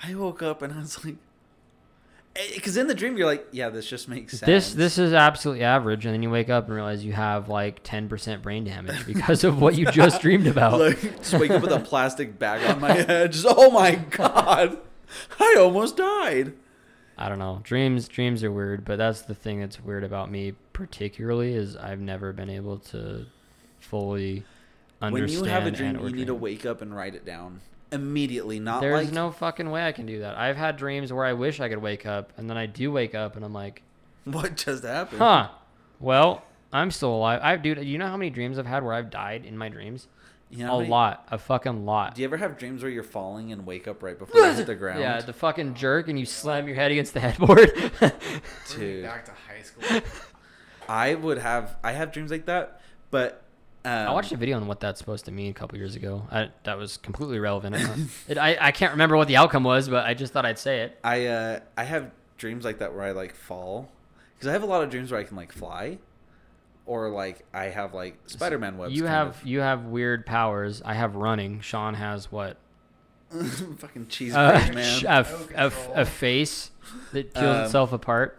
I 0.03 0.15
woke 0.15 0.41
up 0.41 0.61
and 0.63 0.73
I 0.73 0.79
was 0.79 1.03
like, 1.05 1.17
Eh, 2.35 2.51
because 2.55 2.77
in 2.77 2.87
the 2.87 2.95
dream 2.95 3.17
you're 3.17 3.27
like, 3.27 3.47
yeah, 3.51 3.69
this 3.69 3.85
just 3.85 4.07
makes 4.07 4.33
sense. 4.39 4.45
This 4.45 4.73
this 4.73 4.97
is 4.97 5.13
absolutely 5.13 5.63
average, 5.63 6.05
and 6.05 6.13
then 6.13 6.23
you 6.23 6.29
wake 6.29 6.49
up 6.49 6.65
and 6.65 6.75
realize 6.75 7.03
you 7.03 7.13
have 7.13 7.49
like 7.49 7.81
ten 7.83 8.07
percent 8.07 8.41
brain 8.41 8.63
damage 8.63 9.05
because 9.05 9.43
of 9.43 9.59
what 9.59 9.75
you 9.75 9.85
just 9.91 10.21
dreamed 10.21 10.47
about. 10.47 10.79
like 10.79 11.01
just 11.01 11.33
wake 11.33 11.51
up 11.51 11.61
with 11.61 11.71
a 11.71 11.79
plastic 11.79 12.39
bag 12.39 12.69
on 12.69 12.79
my 12.79 12.93
head. 12.93 13.33
Just 13.33 13.45
oh 13.49 13.71
my 13.71 13.95
god, 13.95 14.77
I 15.39 15.55
almost 15.59 15.97
died. 15.97 16.53
I 17.17 17.27
don't 17.27 17.39
know. 17.39 17.59
Dreams 17.63 18.07
dreams 18.07 18.43
are 18.43 18.51
weird, 18.51 18.85
but 18.85 18.97
that's 18.97 19.23
the 19.23 19.35
thing 19.35 19.59
that's 19.59 19.79
weird 19.81 20.03
about 20.05 20.31
me 20.31 20.53
particularly 20.71 21.53
is 21.53 21.75
I've 21.75 21.99
never 21.99 22.31
been 22.31 22.49
able 22.49 22.79
to 22.79 23.25
fully 23.79 24.45
understand. 25.01 25.41
When 25.41 25.45
you 25.45 25.51
have 25.51 25.67
a 25.67 25.71
dream, 25.71 25.99
you 25.99 26.11
need 26.11 26.27
to 26.27 26.35
wake 26.35 26.65
up 26.65 26.81
and 26.81 26.95
write 26.95 27.13
it 27.13 27.25
down 27.25 27.59
immediately. 27.91 28.59
Not 28.59 28.81
There's 28.81 29.05
like 29.05 29.13
no 29.13 29.31
fucking 29.31 29.69
way 29.69 29.85
I 29.85 29.91
can 29.91 30.05
do 30.05 30.19
that. 30.19 30.37
I've 30.37 30.57
had 30.57 30.77
dreams 30.77 31.11
where 31.11 31.25
I 31.25 31.33
wish 31.33 31.59
I 31.59 31.69
could 31.69 31.81
wake 31.81 32.05
up, 32.05 32.33
and 32.37 32.49
then 32.49 32.57
I 32.57 32.65
do 32.65 32.91
wake 32.91 33.15
up, 33.15 33.35
and 33.35 33.43
I'm 33.45 33.53
like, 33.53 33.81
what 34.25 34.55
just 34.57 34.83
happened. 34.83 35.19
huh. 35.19 35.49
Well, 35.99 36.43
I'm 36.73 36.91
still 36.91 37.13
alive. 37.13 37.39
I 37.43 37.57
dude, 37.57 37.83
you 37.83 37.97
know 37.97 38.07
how 38.07 38.17
many 38.17 38.29
dreams 38.29 38.57
I've 38.57 38.65
had 38.65 38.83
where 38.83 38.93
I've 38.93 39.09
died 39.09 39.45
in 39.45 39.57
my 39.57 39.69
dreams? 39.69 40.07
You 40.49 40.65
know 40.65 40.75
a 40.75 40.77
many- 40.79 40.89
lot, 40.89 41.27
a 41.31 41.37
fucking 41.37 41.85
lot. 41.85 42.15
Do 42.15 42.21
you 42.21 42.27
ever 42.27 42.35
have 42.37 42.57
dreams 42.57 42.81
where 42.83 42.91
you're 42.91 43.03
falling 43.03 43.51
and 43.53 43.65
wake 43.65 43.87
up 43.87 44.03
right 44.03 44.17
before 44.19 44.41
you 44.41 44.51
hit 44.53 44.65
the 44.67 44.75
ground? 44.83 44.99
Yeah, 44.99 45.21
the 45.21 45.31
fucking 45.33 45.75
jerk, 45.75 46.07
and 46.09 46.19
you 46.19 46.25
slam 46.25 46.67
your 46.67 46.75
head 46.75 46.91
against 46.91 47.13
the 47.13 47.19
headboard. 47.21 47.71
Bring 47.99 48.11
Dude. 48.75 49.03
back 49.05 49.25
to 49.25 49.31
high 49.31 49.61
school. 49.63 50.01
I 50.89 51.15
would 51.15 51.37
have. 51.37 51.77
I 51.83 51.93
have 51.93 52.11
dreams 52.11 52.31
like 52.31 52.47
that, 52.47 52.81
but 53.11 53.43
um, 53.83 53.91
I 54.07 54.11
watched 54.13 54.31
a 54.31 54.37
video 54.37 54.57
on 54.57 54.67
what 54.67 54.79
that's 54.79 54.99
supposed 54.99 55.25
to 55.25 55.31
mean 55.31 55.49
a 55.51 55.53
couple 55.53 55.77
years 55.77 55.95
ago. 55.95 56.27
I, 56.31 56.49
that 56.63 56.77
was 56.77 56.97
completely 56.97 57.37
irrelevant. 57.37 57.75
it, 58.27 58.37
I, 58.37 58.57
I 58.59 58.71
can't 58.71 58.91
remember 58.91 59.17
what 59.17 59.27
the 59.27 59.37
outcome 59.37 59.63
was, 59.63 59.89
but 59.89 60.05
I 60.05 60.13
just 60.13 60.33
thought 60.33 60.45
I'd 60.45 60.59
say 60.59 60.81
it. 60.81 60.99
I 61.03 61.25
uh, 61.27 61.59
I 61.77 61.83
have 61.83 62.11
dreams 62.37 62.63
like 62.65 62.79
that 62.79 62.93
where 62.93 63.03
I 63.03 63.11
like 63.11 63.35
fall 63.35 63.89
because 64.35 64.47
I 64.47 64.51
have 64.53 64.63
a 64.63 64.67
lot 64.67 64.83
of 64.83 64.89
dreams 64.89 65.11
where 65.11 65.19
I 65.19 65.23
can 65.23 65.35
like 65.37 65.51
fly, 65.51 65.97
or 66.85 67.09
like 67.09 67.45
I 67.53 67.65
have 67.65 67.93
like 67.93 68.17
Spider-Man 68.27 68.77
webs. 68.77 68.93
you 68.93 69.05
have 69.05 69.41
you 69.45 69.59
have 69.61 69.85
weird 69.85 70.25
powers. 70.25 70.81
I 70.83 70.93
have 70.93 71.15
running. 71.15 71.61
Sean 71.61 71.93
has 71.95 72.31
what? 72.31 72.57
of. 73.31 73.77
fucking 73.79 74.07
cheese 74.07 74.35
Uh, 74.35 74.69
man. 74.73 75.05
a, 75.05 75.09
f- 75.09 75.49
No 75.51 75.55
a 75.55 75.59
f- 75.65 75.75
control. 75.77 75.97
a 76.01 76.05
face 76.05 76.71
that 77.13 77.33
peels 77.33 77.45
Um, 77.57 77.63
itself 77.65 77.93
apart. 77.93 78.37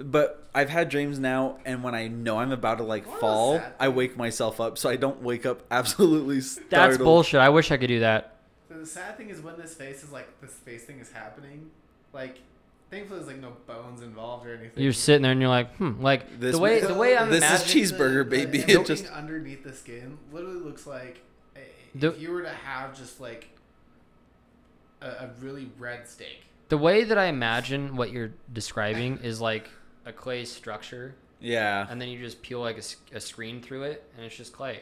But 0.00 0.48
I've 0.54 0.68
had 0.68 0.88
dreams 0.90 1.18
now, 1.18 1.58
and 1.64 1.82
when 1.82 1.94
I 1.94 2.06
know 2.06 2.38
I'm 2.38 2.52
about 2.52 2.78
to 2.78 2.84
like 2.84 3.04
What 3.06 3.16
a 3.16 3.20
fall, 3.20 3.58
sad 3.58 3.72
I 3.80 3.88
wake 3.88 4.16
myself 4.16 4.60
up 4.60 4.78
so 4.78 4.88
I 4.88 4.94
don't 4.96 5.22
wake 5.22 5.44
up 5.44 5.62
absolutely 5.72 6.40
startled. 6.40 6.70
That's 6.70 6.98
bullshit. 6.98 7.40
I 7.40 7.48
wish 7.48 7.70
I 7.72 7.76
could 7.76 7.88
do 7.88 8.00
that. 8.00 8.36
So 8.68 8.78
the 8.78 8.86
sad 8.86 9.16
thing 9.16 9.30
is 9.30 9.40
when 9.40 9.56
this 9.58 9.74
face 9.74 10.04
is 10.04 10.12
like 10.12 10.40
this 10.40 10.52
face 10.52 10.84
thing 10.84 11.00
is 11.00 11.10
happening, 11.10 11.70
like 12.12 12.38
thankfully 12.90 13.18
there's 13.18 13.28
like 13.32 13.40
no 13.40 13.54
bones 13.66 14.00
involved 14.02 14.46
or 14.46 14.54
anything. 14.54 14.82
You're 14.84 14.92
sitting 14.92 15.22
there 15.22 15.32
and 15.32 15.40
you're 15.40 15.50
like, 15.50 15.74
hmm, 15.76 16.00
like 16.00 16.38
This 16.38 16.54
the 16.54 16.60
way 16.60 16.80
the 16.80 16.94
way 16.94 17.16
I'm 17.16 17.28
This 17.30 17.42
is 17.42 17.74
imagining. 17.74 17.84
cheeseburger, 17.84 18.28
baby. 18.30 18.58
The, 18.58 18.72
It 18.80 18.86
just 18.86 19.06
underneath 19.06 19.64
the 19.64 19.72
skin 19.72 20.18
literally 20.32 20.60
looks 20.60 20.86
like 20.86 21.22
a- 21.56 21.98
The- 21.98 22.12
if 22.12 22.20
you 22.20 22.30
were 22.30 22.42
to 22.42 22.50
have 22.50 22.96
just 22.96 23.20
like 23.20 23.48
a, 25.02 25.06
a 25.08 25.30
really 25.40 25.70
red 25.78 26.06
steak. 26.08 26.42
The 26.68 26.78
way 26.78 27.02
that 27.04 27.16
I 27.18 27.24
imagine 27.26 27.96
what 27.96 28.12
you're 28.12 28.32
describing 28.52 29.18
is 29.22 29.40
like 29.40 29.68
a 30.08 30.12
clay 30.12 30.44
structure, 30.44 31.14
yeah, 31.40 31.86
and 31.90 32.00
then 32.00 32.08
you 32.08 32.18
just 32.18 32.42
peel 32.42 32.60
like 32.60 32.78
a, 32.78 33.16
a 33.16 33.20
screen 33.20 33.60
through 33.60 33.84
it, 33.84 34.04
and 34.16 34.26
it's 34.26 34.36
just 34.36 34.52
clay. 34.52 34.80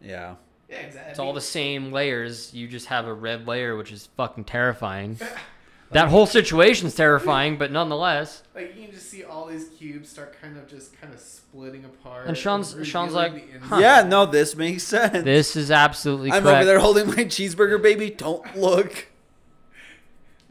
yeah. 0.00 0.36
Yeah, 0.70 0.80
exactly. 0.80 1.10
It's 1.12 1.18
all 1.18 1.32
the 1.32 1.40
same 1.40 1.92
layers. 1.92 2.52
You 2.52 2.68
just 2.68 2.88
have 2.88 3.06
a 3.06 3.12
red 3.14 3.48
layer, 3.48 3.74
which 3.74 3.90
is 3.90 4.10
fucking 4.18 4.44
terrifying. 4.44 5.18
that 5.92 6.08
whole 6.10 6.26
situation's 6.26 6.94
terrifying, 6.94 7.56
but 7.56 7.72
nonetheless. 7.72 8.42
Like 8.54 8.76
you 8.76 8.82
can 8.84 8.92
just 8.94 9.08
see 9.08 9.24
all 9.24 9.46
these 9.46 9.70
cubes 9.70 10.10
start 10.10 10.38
kind 10.38 10.58
of 10.58 10.68
just 10.68 11.00
kind 11.00 11.14
of 11.14 11.20
splitting 11.20 11.86
apart. 11.86 12.26
And 12.26 12.36
Sean's- 12.36 12.76
Sean's 12.86 13.14
like, 13.14 13.62
huh. 13.62 13.78
Yeah, 13.78 14.02
no, 14.02 14.26
this 14.26 14.54
makes 14.56 14.82
sense. 14.82 15.24
This 15.24 15.56
is 15.56 15.70
absolutely 15.70 16.32
I'm 16.32 16.42
correct. 16.42 16.56
over 16.56 16.64
there 16.66 16.80
holding 16.80 17.06
my 17.06 17.24
cheeseburger, 17.24 17.80
baby. 17.82 18.10
Don't 18.10 18.54
look. 18.54 19.06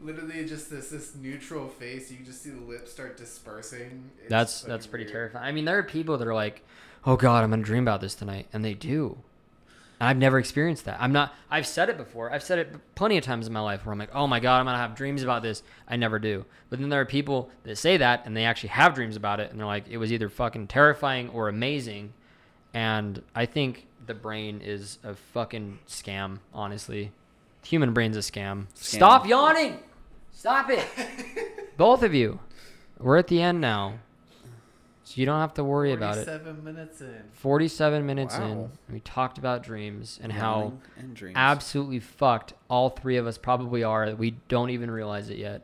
Literally 0.00 0.44
just 0.44 0.70
this 0.70 0.90
this 0.90 1.14
neutral 1.16 1.68
face. 1.68 2.10
You 2.10 2.18
can 2.18 2.26
just 2.26 2.42
see 2.42 2.50
the 2.50 2.60
lips 2.60 2.92
start 2.92 3.16
dispersing. 3.16 4.10
It's 4.20 4.30
That's 4.30 4.62
that's 4.62 4.86
pretty 4.86 5.04
weird. 5.06 5.12
terrifying. 5.12 5.44
I 5.44 5.52
mean, 5.52 5.64
there 5.64 5.78
are 5.78 5.82
people 5.82 6.16
that 6.18 6.28
are 6.28 6.34
like, 6.34 6.62
"Oh 7.04 7.16
God, 7.16 7.42
I'm 7.42 7.50
gonna 7.50 7.62
dream 7.62 7.82
about 7.84 8.00
this 8.00 8.14
tonight," 8.14 8.46
and 8.52 8.64
they 8.64 8.74
do. 8.74 9.18
And 10.00 10.08
I've 10.08 10.16
never 10.16 10.38
experienced 10.38 10.84
that. 10.84 10.98
I'm 11.00 11.10
not. 11.10 11.34
I've 11.50 11.66
said 11.66 11.88
it 11.88 11.96
before. 11.96 12.32
I've 12.32 12.44
said 12.44 12.60
it 12.60 12.94
plenty 12.94 13.18
of 13.18 13.24
times 13.24 13.48
in 13.48 13.52
my 13.52 13.58
life 13.58 13.84
where 13.84 13.92
I'm 13.92 13.98
like, 13.98 14.14
"Oh 14.14 14.28
my 14.28 14.38
God, 14.38 14.60
I'm 14.60 14.66
gonna 14.66 14.78
have 14.78 14.94
dreams 14.94 15.24
about 15.24 15.42
this." 15.42 15.64
I 15.88 15.96
never 15.96 16.20
do. 16.20 16.44
But 16.70 16.78
then 16.78 16.90
there 16.90 17.00
are 17.00 17.04
people 17.04 17.50
that 17.64 17.76
say 17.76 17.96
that 17.96 18.22
and 18.24 18.36
they 18.36 18.44
actually 18.44 18.68
have 18.68 18.94
dreams 18.94 19.16
about 19.16 19.40
it, 19.40 19.50
and 19.50 19.58
they're 19.58 19.66
like, 19.66 19.88
"It 19.88 19.96
was 19.96 20.12
either 20.12 20.28
fucking 20.28 20.68
terrifying 20.68 21.28
or 21.30 21.48
amazing." 21.48 22.12
And 22.72 23.20
I 23.34 23.46
think 23.46 23.86
the 24.06 24.14
brain 24.14 24.60
is 24.62 24.98
a 25.02 25.14
fucking 25.14 25.80
scam. 25.88 26.38
Honestly, 26.54 27.10
human 27.64 27.92
brain's 27.92 28.16
a 28.16 28.20
scam. 28.20 28.66
Stop 28.74 29.26
yawning. 29.26 29.80
Stop 30.38 30.70
it. 30.70 30.86
Both 31.76 32.04
of 32.04 32.14
you. 32.14 32.38
We're 33.00 33.16
at 33.16 33.26
the 33.26 33.42
end 33.42 33.60
now. 33.60 33.94
So 35.02 35.14
you 35.16 35.26
don't 35.26 35.40
have 35.40 35.54
to 35.54 35.64
worry 35.64 35.92
about 35.92 36.16
it. 36.16 36.26
Forty-seven 36.26 36.62
minutes 36.64 37.00
in. 37.00 37.22
47 37.32 38.06
minutes 38.06 38.36
in, 38.36 38.42
Wow. 38.42 38.70
and 38.86 38.94
we 38.94 39.00
talked 39.00 39.38
about 39.38 39.64
dreams 39.64 40.20
and 40.22 40.30
how 40.30 40.54
Yawning 40.60 40.80
and 40.96 41.14
dreams. 41.16 41.34
absolutely 41.36 41.98
fucked 41.98 42.52
all 42.68 42.88
three 42.90 43.16
of 43.16 43.26
us 43.26 43.36
probably 43.36 43.82
are 43.82 44.14
we 44.14 44.36
don't 44.46 44.70
even 44.70 44.92
realize 44.92 45.28
it 45.28 45.38
yet. 45.38 45.62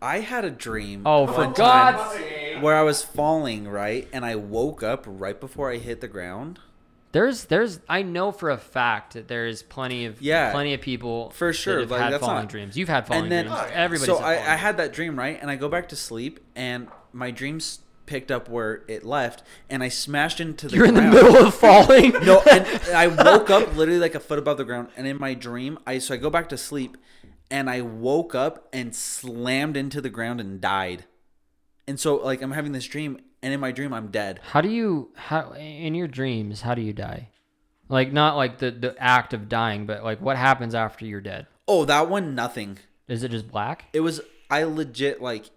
I 0.00 0.20
had 0.20 0.46
a 0.46 0.50
dream. 0.50 1.02
Oh, 1.04 1.26
for 1.26 1.44
one 1.44 1.52
God's 1.52 2.14
sake. 2.14 2.62
Where 2.62 2.76
I 2.76 2.82
was 2.82 3.02
falling, 3.02 3.68
right? 3.68 4.08
And 4.10 4.24
I 4.24 4.36
woke 4.36 4.82
up 4.82 5.04
right 5.06 5.38
before 5.38 5.70
I 5.70 5.76
hit 5.76 6.00
the 6.00 6.08
ground. 6.08 6.60
There's 7.12 7.44
there's 7.46 7.80
I 7.88 8.02
know 8.02 8.32
for 8.32 8.50
a 8.50 8.58
fact 8.58 9.14
that 9.14 9.28
there's 9.28 9.62
plenty 9.62 10.04
of 10.04 10.20
Yeah. 10.20 10.52
plenty 10.52 10.74
of 10.74 10.80
people 10.82 11.30
For 11.30 11.52
sure, 11.52 11.76
that 11.76 11.80
have 11.82 11.90
like, 11.90 12.00
had 12.02 12.12
that's 12.12 12.20
falling 12.20 12.42
not- 12.42 12.48
dreams. 12.50 12.76
You've 12.76 12.88
had 12.88 13.06
falling 13.06 13.24
and 13.24 13.32
then, 13.32 13.44
dreams. 13.46 13.60
Yeah. 13.70 13.74
Everybody's 13.74 14.06
so 14.18 14.22
I, 14.22 14.32
I 14.34 14.56
had 14.56 14.76
that 14.76 14.92
dream, 14.92 15.18
right? 15.18 15.38
And 15.40 15.50
I 15.50 15.56
go 15.56 15.68
back 15.68 15.88
to 15.88 15.96
sleep, 15.96 16.40
and 16.54 16.88
my 17.12 17.30
dreams 17.30 17.80
picked 18.04 18.30
up 18.30 18.48
where 18.48 18.82
it 18.88 19.04
left, 19.04 19.42
and 19.68 19.82
I 19.82 19.88
smashed 19.88 20.40
into 20.40 20.68
the 20.68 20.76
You're 20.76 20.86
in 20.86 20.94
the 20.94 21.02
middle 21.02 21.46
of 21.46 21.54
falling. 21.54 22.10
no, 22.24 22.40
and 22.50 22.66
I 22.94 23.06
woke 23.06 23.48
up 23.50 23.74
literally 23.76 24.00
like 24.00 24.14
a 24.14 24.20
foot 24.20 24.38
above 24.38 24.56
the 24.58 24.64
ground, 24.64 24.88
and 24.96 25.06
in 25.06 25.18
my 25.18 25.34
dream, 25.34 25.78
I 25.86 25.98
so 25.98 26.14
I 26.14 26.16
go 26.18 26.28
back 26.30 26.48
to 26.50 26.58
sleep, 26.58 26.96
and 27.50 27.70
I 27.70 27.80
woke 27.80 28.34
up 28.34 28.68
and 28.72 28.94
slammed 28.94 29.76
into 29.78 30.00
the 30.02 30.10
ground 30.10 30.40
and 30.40 30.60
died. 30.60 31.04
And 31.86 31.98
so 31.98 32.16
like 32.16 32.42
I'm 32.42 32.52
having 32.52 32.72
this 32.72 32.86
dream, 32.86 33.18
and 33.42 33.52
in 33.52 33.60
my 33.60 33.72
dream 33.72 33.92
I'm 33.92 34.08
dead. 34.08 34.40
How 34.50 34.60
do 34.60 34.68
you 34.68 35.10
how 35.16 35.52
in 35.52 35.94
your 35.94 36.08
dreams? 36.08 36.62
How 36.62 36.74
do 36.74 36.82
you 36.82 36.92
die? 36.92 37.28
Like 37.88 38.12
not 38.12 38.36
like 38.36 38.58
the 38.58 38.70
the 38.70 38.94
act 38.98 39.32
of 39.32 39.48
dying, 39.48 39.86
but 39.86 40.04
like 40.04 40.20
what 40.20 40.36
happens 40.36 40.74
after 40.74 41.04
you're 41.06 41.20
dead? 41.20 41.46
Oh, 41.66 41.84
that 41.84 42.08
one 42.08 42.34
nothing. 42.34 42.78
Is 43.08 43.22
it 43.22 43.30
just 43.30 43.50
black? 43.50 43.86
It 43.92 44.00
was 44.00 44.20
I 44.50 44.64
legit 44.64 45.22
like 45.22 45.50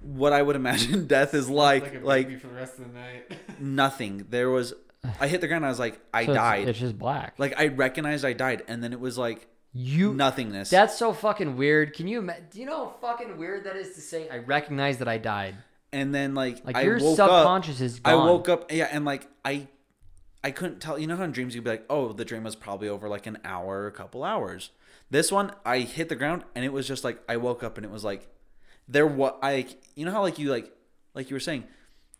what 0.00 0.32
I 0.32 0.42
would 0.42 0.56
imagine 0.56 1.06
death 1.08 1.34
is 1.34 1.48
like 1.48 1.82
Like 1.82 1.94
a 1.94 2.06
like, 2.06 2.40
for 2.40 2.48
the 2.48 2.54
rest 2.54 2.78
of 2.78 2.92
the 2.92 2.98
night. 2.98 3.32
nothing. 3.60 4.26
There 4.30 4.50
was 4.50 4.74
I 5.20 5.28
hit 5.28 5.40
the 5.40 5.48
ground. 5.48 5.64
I 5.64 5.68
was 5.68 5.78
like 5.78 6.00
I 6.12 6.26
So 6.26 6.34
died. 6.34 6.68
It's, 6.68 6.78
just 6.78 6.98
black. 6.98 7.34
like 7.38 7.58
I 7.58 7.68
recognized 7.68 8.24
I 8.24 8.32
died, 8.32 8.62
and 8.68 8.82
then 8.82 8.92
it 8.92 9.00
was 9.00 9.16
like 9.16 9.46
you 9.72 10.12
nothingness. 10.14 10.70
That's 10.70 10.96
so 10.96 11.12
fucking 11.12 11.56
weird. 11.56 11.94
Can 11.94 12.08
you 12.08 12.28
do 12.50 12.60
you 12.60 12.66
know 12.66 12.86
how 12.86 12.94
fucking 13.00 13.38
weird 13.38 13.64
that 13.64 13.76
is 13.76 13.94
to 13.94 14.00
say 14.00 14.28
I 14.28 14.38
recognize 14.38 14.98
that 14.98 15.08
I 15.08 15.18
died? 15.18 15.54
And 15.92 16.14
then 16.14 16.34
like 16.34 16.64
Like 16.64 16.76
I 16.76 16.82
your 16.82 16.98
woke 16.98 17.16
subconscious 17.16 17.80
up, 17.80 17.84
is 17.84 18.00
I 18.04 18.14
woke 18.14 18.48
up, 18.48 18.72
yeah, 18.72 18.88
and 18.90 19.04
like 19.04 19.28
I, 19.44 19.68
I 20.42 20.50
couldn't 20.50 20.80
tell. 20.80 20.98
You 20.98 21.06
know 21.06 21.16
how 21.16 21.24
in 21.24 21.32
dreams 21.32 21.54
you'd 21.54 21.64
be 21.64 21.70
like, 21.70 21.84
oh, 21.88 22.12
the 22.12 22.24
dream 22.24 22.44
was 22.44 22.56
probably 22.56 22.88
over 22.88 23.08
like 23.08 23.26
an 23.26 23.38
hour, 23.44 23.86
a 23.86 23.92
couple 23.92 24.24
hours. 24.24 24.70
This 25.10 25.32
one, 25.32 25.52
I 25.64 25.80
hit 25.80 26.08
the 26.08 26.16
ground, 26.16 26.44
and 26.54 26.64
it 26.64 26.72
was 26.72 26.86
just 26.86 27.04
like 27.04 27.20
I 27.28 27.36
woke 27.36 27.62
up, 27.62 27.78
and 27.78 27.84
it 27.84 27.90
was 27.90 28.04
like 28.04 28.28
there. 28.86 29.06
What 29.06 29.38
I, 29.42 29.66
you 29.94 30.04
know 30.04 30.12
how 30.12 30.22
like 30.22 30.38
you 30.38 30.50
like, 30.50 30.70
like 31.14 31.30
you 31.30 31.34
were 31.34 31.40
saying, 31.40 31.64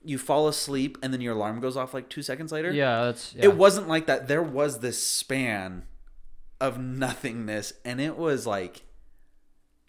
you 0.02 0.18
fall 0.18 0.48
asleep, 0.48 0.98
and 1.02 1.12
then 1.12 1.20
your 1.20 1.34
alarm 1.34 1.60
goes 1.60 1.76
off 1.76 1.92
like 1.92 2.08
two 2.08 2.22
seconds 2.22 2.50
later. 2.52 2.72
Yeah, 2.72 3.04
that's 3.04 3.34
yeah. 3.34 3.44
It 3.44 3.56
wasn't 3.56 3.88
like 3.88 4.06
that. 4.06 4.28
There 4.28 4.42
was 4.42 4.80
this 4.80 5.02
span 5.02 5.84
of 6.60 6.78
nothingness, 6.78 7.74
and 7.84 8.00
it 8.00 8.16
was 8.16 8.46
like 8.46 8.82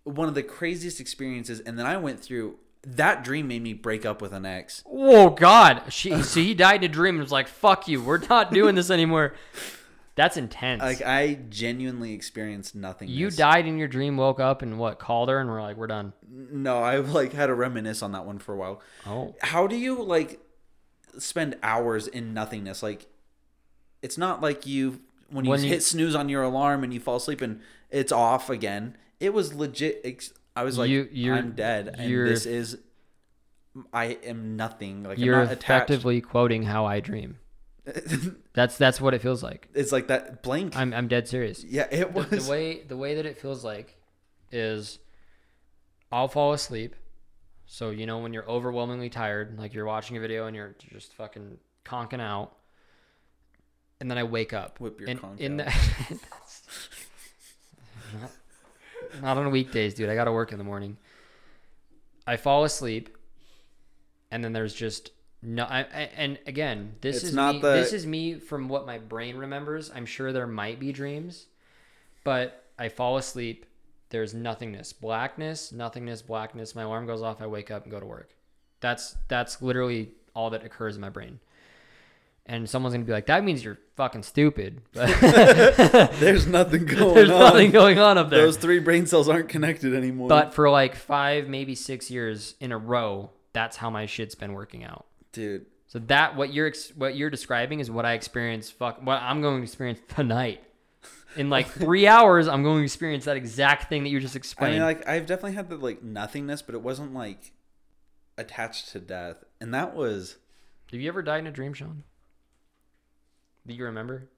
one 0.04 0.28
of 0.28 0.36
the 0.36 0.44
craziest 0.44 1.00
experiences. 1.00 1.60
And 1.62 1.80
then 1.80 1.86
I 1.86 1.98
went 1.98 2.20
through 2.20 2.58
that 2.84 3.24
dream 3.24 3.48
made 3.48 3.62
me 3.62 3.74
break 3.74 4.06
up 4.06 4.22
with 4.22 4.34
an 4.34 4.46
ex. 4.46 4.84
Oh 4.90 5.30
God, 5.32 5.84
she 5.90 6.22
so 6.24 6.40
he 6.40 6.54
died 6.54 6.84
in 6.84 6.90
a 6.90 6.94
dream 6.94 7.16
and 7.16 7.24
was 7.24 7.32
like, 7.32 7.48
"Fuck 7.48 7.88
you, 7.88 8.02
we're 8.02 8.20
not 8.30 8.52
doing 8.52 8.76
this 8.76 8.90
anymore." 8.90 9.34
That's 10.16 10.36
intense. 10.36 10.82
Like 10.82 11.02
I 11.02 11.40
genuinely 11.50 12.12
experienced 12.14 12.76
nothing. 12.76 13.08
you 13.08 13.32
died 13.32 13.68
in 13.68 13.78
your 13.78 13.88
dream, 13.88 14.18
woke 14.18 14.42
up, 14.42 14.62
and 14.62 14.78
what? 14.78 15.00
Called 15.00 15.30
her, 15.30 15.40
and 15.40 15.50
we're 15.50 15.62
like, 15.62 15.78
we're 15.78 15.88
done. 15.88 16.12
No, 16.30 16.84
I've 16.84 17.12
like 17.12 17.32
had 17.32 17.46
to 17.48 17.54
reminisce 17.54 18.02
on 18.02 18.12
that 18.12 18.26
one 18.26 18.38
for 18.38 18.54
a 18.54 18.58
while. 18.58 18.82
Oh, 19.08 19.36
How 19.42 19.66
do 19.66 19.78
you 19.78 20.02
like 20.04 20.42
spend 21.18 21.56
hours 21.64 22.08
in 22.08 22.34
nothingness? 22.34 22.84
Like, 22.84 23.06
it's 24.02 24.18
not 24.18 24.42
like 24.42 24.66
you 24.66 25.00
when 25.30 25.46
you 25.46 25.52
When 25.52 25.64
you- 25.64 25.70
hit 25.70 25.84
snooze 25.84 26.16
on 26.16 26.28
your 26.28 26.44
alarm 26.44 26.84
and 26.84 26.94
you 26.94 27.00
fall 27.00 27.16
asleep 27.18 27.40
and 27.40 27.62
it's 27.90 28.12
off 28.12 28.50
again. 28.50 28.98
It 29.22 29.34
was 29.34 29.54
legit. 29.54 30.02
Ex- 30.04 30.34
I 30.60 30.64
was 30.64 30.78
like, 30.78 30.90
You- 30.90 31.08
you're- 31.12 31.38
I'm 31.40 31.52
dead, 31.54 31.96
and 31.98 32.10
you're- 32.10 32.30
this 32.30 32.46
is. 32.46 32.78
I 33.94 34.06
am 34.24 34.58
nothing. 34.58 35.04
Like 35.04 35.18
you're 35.20 35.36
I'm 35.40 35.46
not 35.46 35.54
attached. 35.54 35.90
effectively 35.90 36.22
quoting 36.22 36.64
how 36.64 36.86
I 36.86 37.00
dream. 37.00 37.38
That's 38.54 38.78
that's 38.78 39.00
what 39.00 39.14
it 39.14 39.22
feels 39.22 39.42
like. 39.42 39.70
it's 39.74 39.92
like 39.92 40.08
that 40.08 40.44
blank. 40.44 40.76
I'm 40.76 40.94
I'm 40.94 41.08
dead 41.08 41.28
serious. 41.28 41.64
yeah, 41.64 41.88
it 41.90 42.14
The, 42.14 42.20
was. 42.20 42.46
the 42.46 42.52
way 42.52 42.84
the 42.84 42.98
way 42.98 43.16
that 43.16 43.26
it 43.26 43.38
feels 43.40 43.64
like 43.64 43.96
is 44.52 45.00
I'll 46.12 46.28
fall 46.28 46.52
asleep. 46.54 46.96
So 47.68 47.92
you 47.92 48.06
know 48.06 48.18
when 48.18 48.34
you're 48.34 48.50
overwhelmingly 48.50 49.10
tired, 49.10 49.58
like 49.58 49.74
you're 49.74 49.86
watching 49.86 50.18
a 50.18 50.20
video 50.20 50.46
and 50.48 50.56
you're 50.56 50.76
just 50.94 51.14
fucking 51.14 51.58
conking 51.86 52.22
out, 52.22 52.56
and 54.02 54.10
then 54.12 54.18
I 54.18 54.24
wake 54.24 54.52
up. 54.54 54.80
Whip 54.80 55.00
your 55.00 55.10
and 55.10 55.22
conk 55.22 55.40
in 55.40 55.62
out. 55.62 55.68
the 56.10 56.20
not, 59.22 59.38
on 59.38 59.52
weekdays, 59.52 59.94
dude. 59.94 60.10
I 60.10 60.16
got 60.16 60.26
to 60.26 60.32
work 60.32 60.52
in 60.52 60.58
the 60.58 60.64
morning. 60.64 60.98
I 62.28 62.38
fall 62.38 62.64
asleep, 62.64 63.16
and 64.32 64.44
then 64.44 64.54
there's 64.54 64.74
just 64.74 65.12
no. 65.42 65.64
I, 65.64 65.80
I, 65.80 66.10
and 66.16 66.38
again, 66.46 66.96
this 67.02 67.18
It's 67.18 67.26
is 67.26 67.34
not 67.34 67.56
me. 67.56 67.62
the- 67.62 67.72
This 67.74 67.94
is 67.94 68.06
me 68.06 68.36
from 68.36 68.68
what 68.70 68.86
my 68.86 68.98
brain 68.98 69.38
remembers. 69.38 69.92
I'm 69.94 70.06
sure 70.06 70.32
there 70.32 70.48
might 70.48 70.80
be 70.80 70.92
dreams, 70.92 71.48
but 72.24 72.66
I 72.78 72.90
fall 72.90 73.18
asleep. 73.18 73.66
There's 74.10 74.34
nothingness, 74.34 74.92
blackness, 74.94 75.72
nothingness, 75.72 76.22
blackness. 76.24 76.74
My 76.76 76.82
alarm 76.84 77.06
goes 77.06 77.22
off. 77.22 77.42
I 77.42 77.48
wake 77.48 77.70
up 77.72 77.84
and 77.84 77.92
go 77.92 78.00
to 78.00 78.06
work. 78.06 78.32
That's 78.80 79.16
that's 79.28 79.62
literally 79.62 80.10
all 80.36 80.50
that 80.52 80.64
occurs 80.66 80.96
in 80.96 81.02
my 81.02 81.10
brain. 81.10 81.40
And 82.52 82.68
someone's 82.68 82.96
gonna 82.96 83.06
be 83.06 83.12
like, 83.12 83.28
"That 83.28 83.44
means 83.44 83.64
you're 83.64 83.78
fucking 83.96 84.24
stupid." 84.24 84.82
There's 84.94 86.48
nothing 86.48 86.86
going 86.86 87.14
there's 87.14 87.30
on. 87.30 87.40
nothing 87.40 87.70
going 87.80 88.00
on 88.00 88.18
up 88.18 88.32
there. 88.32 88.42
Those 88.42 88.58
three 88.58 88.80
brain 88.80 89.06
cells 89.06 89.30
aren't 89.30 89.50
connected 89.50 89.94
anymore. 89.94 90.30
But 90.30 90.56
for 90.56 90.68
like 90.70 90.96
five, 90.96 91.48
maybe 91.48 91.76
six 91.76 92.10
years 92.10 92.56
in 92.60 92.72
a 92.72 92.78
row, 92.78 93.30
that's 93.54 93.78
how 93.78 93.92
my 93.92 94.08
shit's 94.08 94.34
been 94.34 94.54
working 94.54 94.84
out. 94.84 95.06
dude, 95.32 95.68
So 95.86 96.00
that 96.00 96.36
what 96.36 96.52
you're 96.52 96.74
what 96.96 97.16
you're 97.16 97.30
describing 97.30 97.82
is 97.82 97.92
what 97.92 98.04
I 98.04 98.14
experienced. 98.14 98.74
Fuck, 98.74 99.06
what 99.06 99.22
I'm 99.22 99.42
going 99.44 99.58
to 99.58 99.64
experience 99.64 100.00
tonight. 100.08 100.64
In 101.36 101.52
like 101.52 101.68
three 101.68 102.08
hours, 102.08 102.48
I'm 102.48 102.64
going 102.64 102.80
to 102.80 102.84
experience 102.84 103.26
that 103.26 103.38
exact 103.38 103.90
thing 103.90 104.02
that 104.04 104.10
you 104.10 104.20
just 104.20 104.36
I 104.36 104.38
explained. 104.38 104.74
mean, 104.74 104.82
like 104.82 105.08
I've 105.08 105.28
definitely 105.28 105.54
had 105.54 105.70
the 105.70 105.78
like 105.78 106.02
nothingness, 106.02 106.64
but 106.64 106.74
it 106.74 106.82
wasn't 106.82 107.14
like 107.14 107.52
attached 108.40 108.90
to 108.94 109.00
death, 109.00 109.44
and 109.62 109.72
that 109.76 109.96
was 109.96 110.38
Have 110.92 111.00
you 111.00 111.08
ever 111.08 111.22
died 111.22 111.42
in 111.42 111.48
a 111.48 111.52
dream, 111.52 111.74
Sean? 111.74 112.04
Do 113.68 113.74
you 113.74 113.86
remember? 113.86 114.30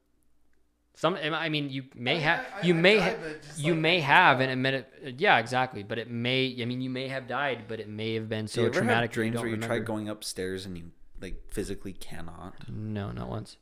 Some, 0.93 1.15
I 1.15 1.47
mean, 1.49 1.69
you 1.69 1.84
may 1.95 2.17
I- 2.17 2.19
have, 2.19 2.45
I- 2.61 2.65
you 2.67 2.74
I 2.76 2.78
may, 2.78 2.97
died, 2.97 3.17
ha- 3.17 3.34
you 3.57 3.74
like, 3.74 3.82
may 3.82 3.99
have, 4.01 4.39
and 4.41 4.49
forgot. 4.49 4.51
admit 4.51 4.74
it. 5.03 5.19
Yeah, 5.22 5.39
exactly. 5.39 5.84
But 5.84 5.99
it 5.99 6.09
may, 6.11 6.55
I 6.61 6.65
mean, 6.65 6.82
you 6.82 6.89
may 6.89 7.07
have 7.07 7.28
died, 7.28 7.63
but 7.67 7.80
it 7.80 7.88
may 7.88 8.13
have 8.15 8.28
been 8.28 8.47
so 8.47 8.63
you 8.63 8.69
traumatic. 8.69 8.93
have 8.95 9.09
that 9.09 9.13
dreams 9.13 9.34
don't 9.36 9.41
where 9.43 9.49
you 9.49 9.55
remember. 9.55 9.76
try 9.78 9.84
going 9.84 10.09
upstairs 10.09 10.65
and 10.65 10.78
you 10.78 10.91
like 11.22 11.41
physically 11.49 11.93
cannot? 11.93 12.55
No, 12.69 13.11
not 13.11 13.30
once. 13.30 13.55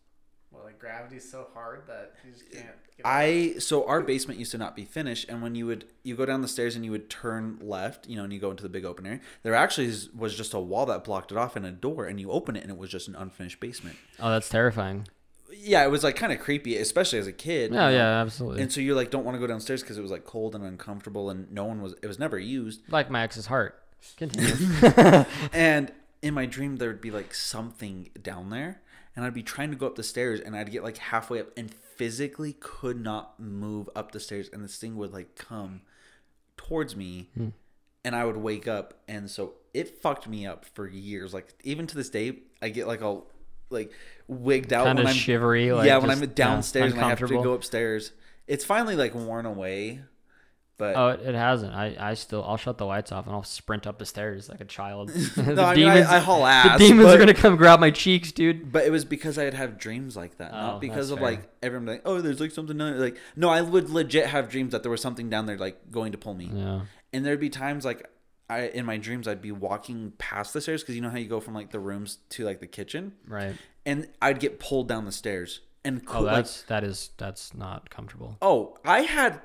Well, 0.51 0.63
like 0.63 0.79
gravity's 0.79 1.29
so 1.29 1.47
hard 1.53 1.83
that 1.87 2.15
you 2.25 2.31
just 2.31 2.51
can't. 2.51 2.65
Get. 2.97 3.05
I 3.05 3.53
so 3.59 3.87
our 3.87 4.01
basement 4.01 4.39
used 4.39 4.51
to 4.51 4.57
not 4.57 4.75
be 4.75 4.83
finished, 4.83 5.29
and 5.29 5.41
when 5.43 5.53
you 5.55 5.67
would 5.67 5.85
you 6.03 6.15
go 6.15 6.25
down 6.25 6.41
the 6.41 6.47
stairs 6.47 6.75
and 6.75 6.83
you 6.83 6.91
would 6.91 7.09
turn 7.11 7.59
left, 7.61 8.07
you 8.09 8.15
know, 8.17 8.23
and 8.23 8.33
you 8.33 8.39
go 8.39 8.49
into 8.49 8.63
the 8.63 8.69
big 8.69 8.83
open 8.85 9.05
area. 9.05 9.19
There 9.43 9.53
actually 9.53 9.93
was 10.15 10.35
just 10.35 10.53
a 10.55 10.59
wall 10.59 10.87
that 10.87 11.03
blocked 11.03 11.31
it 11.31 11.37
off 11.37 11.55
and 11.55 11.65
a 11.65 11.71
door, 11.71 12.05
and 12.07 12.19
you 12.19 12.31
open 12.31 12.55
it 12.55 12.63
and 12.63 12.71
it 12.71 12.77
was 12.77 12.89
just 12.89 13.07
an 13.07 13.15
unfinished 13.15 13.59
basement. 13.59 13.97
Oh, 14.19 14.31
that's 14.31 14.49
terrifying. 14.49 15.07
Yeah, 15.61 15.83
it 15.83 15.89
was 15.89 16.03
like 16.03 16.15
kind 16.15 16.31
of 16.31 16.39
creepy, 16.39 16.77
especially 16.77 17.19
as 17.19 17.27
a 17.27 17.33
kid. 17.33 17.71
Oh 17.71 17.73
you 17.73 17.79
know? 17.79 17.89
yeah, 17.89 18.21
absolutely. 18.21 18.61
And 18.61 18.71
so 18.71 18.79
you 18.79 18.95
like 18.95 19.11
don't 19.11 19.25
want 19.25 19.35
to 19.35 19.39
go 19.39 19.47
downstairs 19.47 19.81
because 19.81 19.97
it 19.97 20.01
was 20.01 20.11
like 20.11 20.25
cold 20.25 20.55
and 20.55 20.63
uncomfortable, 20.63 21.29
and 21.29 21.51
no 21.51 21.65
one 21.65 21.81
was. 21.81 21.95
It 22.01 22.07
was 22.07 22.19
never 22.19 22.39
used. 22.39 22.81
like 22.91 23.09
my 23.09 23.23
ex's 23.23 23.47
heart. 23.47 23.81
Continue. 24.17 24.55
And 25.53 25.91
in 26.21 26.33
my 26.33 26.45
dream, 26.45 26.77
there 26.77 26.89
would 26.89 27.01
be 27.01 27.11
like 27.11 27.33
something 27.33 28.09
down 28.21 28.49
there, 28.49 28.81
and 29.15 29.25
I'd 29.25 29.33
be 29.33 29.43
trying 29.43 29.71
to 29.71 29.75
go 29.75 29.87
up 29.87 29.95
the 29.95 30.03
stairs, 30.03 30.39
and 30.39 30.55
I'd 30.55 30.71
get 30.71 30.83
like 30.83 30.97
halfway 30.97 31.41
up, 31.41 31.47
and 31.57 31.73
physically 31.73 32.55
could 32.59 33.01
not 33.01 33.39
move 33.39 33.89
up 33.95 34.11
the 34.13 34.19
stairs, 34.19 34.49
and 34.53 34.63
this 34.63 34.77
thing 34.77 34.95
would 34.95 35.11
like 35.11 35.35
come 35.35 35.81
towards 36.55 36.95
me, 36.95 37.29
hmm. 37.35 37.49
and 38.05 38.15
I 38.15 38.23
would 38.23 38.37
wake 38.37 38.67
up, 38.67 38.93
and 39.07 39.29
so 39.29 39.55
it 39.73 40.01
fucked 40.01 40.27
me 40.27 40.45
up 40.45 40.65
for 40.65 40.87
years. 40.87 41.33
Like 41.33 41.53
even 41.63 41.87
to 41.87 41.95
this 41.95 42.09
day, 42.09 42.39
I 42.61 42.69
get 42.69 42.87
like 42.87 43.01
all 43.01 43.29
like 43.69 43.91
wigged 44.27 44.73
out 44.73 44.85
Kind 44.85 44.99
when 44.99 45.07
of 45.07 45.13
shivery. 45.13 45.71
Like 45.71 45.87
yeah 45.87 45.97
when 45.97 46.09
just, 46.09 46.21
I'm 46.21 46.29
downstairs 46.29 46.93
and 46.93 47.01
I 47.01 47.09
have 47.09 47.19
to 47.19 47.27
go 47.27 47.53
upstairs. 47.53 48.11
It's 48.47 48.65
finally 48.65 48.95
like 48.95 49.13
worn 49.13 49.45
away, 49.45 50.01
but 50.77 50.95
Oh, 50.95 51.07
it, 51.09 51.21
it 51.21 51.35
hasn't. 51.35 51.73
I, 51.73 51.95
I 51.99 52.13
still 52.15 52.43
I'll 52.43 52.57
shut 52.57 52.77
the 52.77 52.85
lights 52.85 53.11
off 53.11 53.25
and 53.27 53.35
I'll 53.35 53.43
sprint 53.43 53.85
up 53.85 53.99
the 53.99 54.05
stairs 54.05 54.49
like 54.49 54.61
a 54.61 54.65
child. 54.65 55.09
the 55.35 55.53
no, 55.53 55.63
I, 55.63 55.75
mean, 55.75 55.87
I, 55.87 56.15
I 56.15 56.19
haul 56.19 56.45
ass. 56.45 56.79
the 56.79 56.87
demons 56.87 57.05
but- 57.07 57.15
are 57.15 57.19
gonna 57.19 57.33
come 57.33 57.55
grab 57.57 57.79
my 57.79 57.91
cheeks, 57.91 58.31
dude. 58.31 58.71
But 58.71 58.85
it 58.85 58.91
was 58.91 59.05
because 59.05 59.37
I'd 59.37 59.53
have 59.53 59.77
dreams 59.77 60.15
like 60.17 60.37
that, 60.37 60.51
Oh, 60.53 60.57
not 60.57 60.81
because 60.81 61.11
of 61.11 61.19
fair. 61.19 61.27
like 61.31 61.49
everyone 61.61 61.85
being 61.85 61.97
like, 61.97 62.07
oh, 62.07 62.21
there's 62.21 62.39
like 62.39 62.51
something 62.51 62.77
down 62.77 62.91
there. 62.91 62.99
Like, 62.99 63.17
no, 63.35 63.49
I 63.49 63.61
would 63.61 63.89
legit 63.89 64.25
have 64.27 64.49
dreams 64.49 64.71
that 64.71 64.81
there 64.83 64.91
was 64.91 65.01
something 65.01 65.29
down 65.29 65.45
there 65.45 65.57
like 65.57 65.91
going 65.91 66.11
to 66.13 66.17
pull 66.17 66.33
me, 66.33 66.49
Yeah. 66.53 66.81
and 67.13 67.25
there'd 67.25 67.39
be 67.39 67.49
times 67.49 67.85
like 67.85 68.09
I 68.49 68.61
in 68.67 68.85
my 68.85 68.97
dreams 68.97 69.27
I'd 69.27 69.41
be 69.41 69.51
walking 69.51 70.13
past 70.17 70.53
the 70.53 70.61
stairs 70.61 70.81
because 70.81 70.95
you 70.95 71.01
know 71.01 71.09
how 71.09 71.17
you 71.17 71.27
go 71.27 71.39
from 71.39 71.53
like 71.53 71.71
the 71.71 71.79
rooms 71.79 72.17
to 72.31 72.45
like 72.45 72.59
the 72.59 72.67
kitchen, 72.67 73.13
Right. 73.27 73.55
and 73.85 74.07
I'd 74.21 74.39
get 74.39 74.59
pulled 74.59 74.87
down 74.87 75.05
the 75.05 75.11
stairs 75.11 75.59
and 75.85 76.01
Oh, 76.07 76.11
co- 76.11 76.21
like 76.21 76.35
that's 76.37 76.63
that 76.63 76.83
is 76.83 77.11
that's 77.17 77.53
not 77.53 77.89
comfortable. 77.89 78.37
oh, 78.41 78.77
I 78.83 79.01
had 79.01 79.41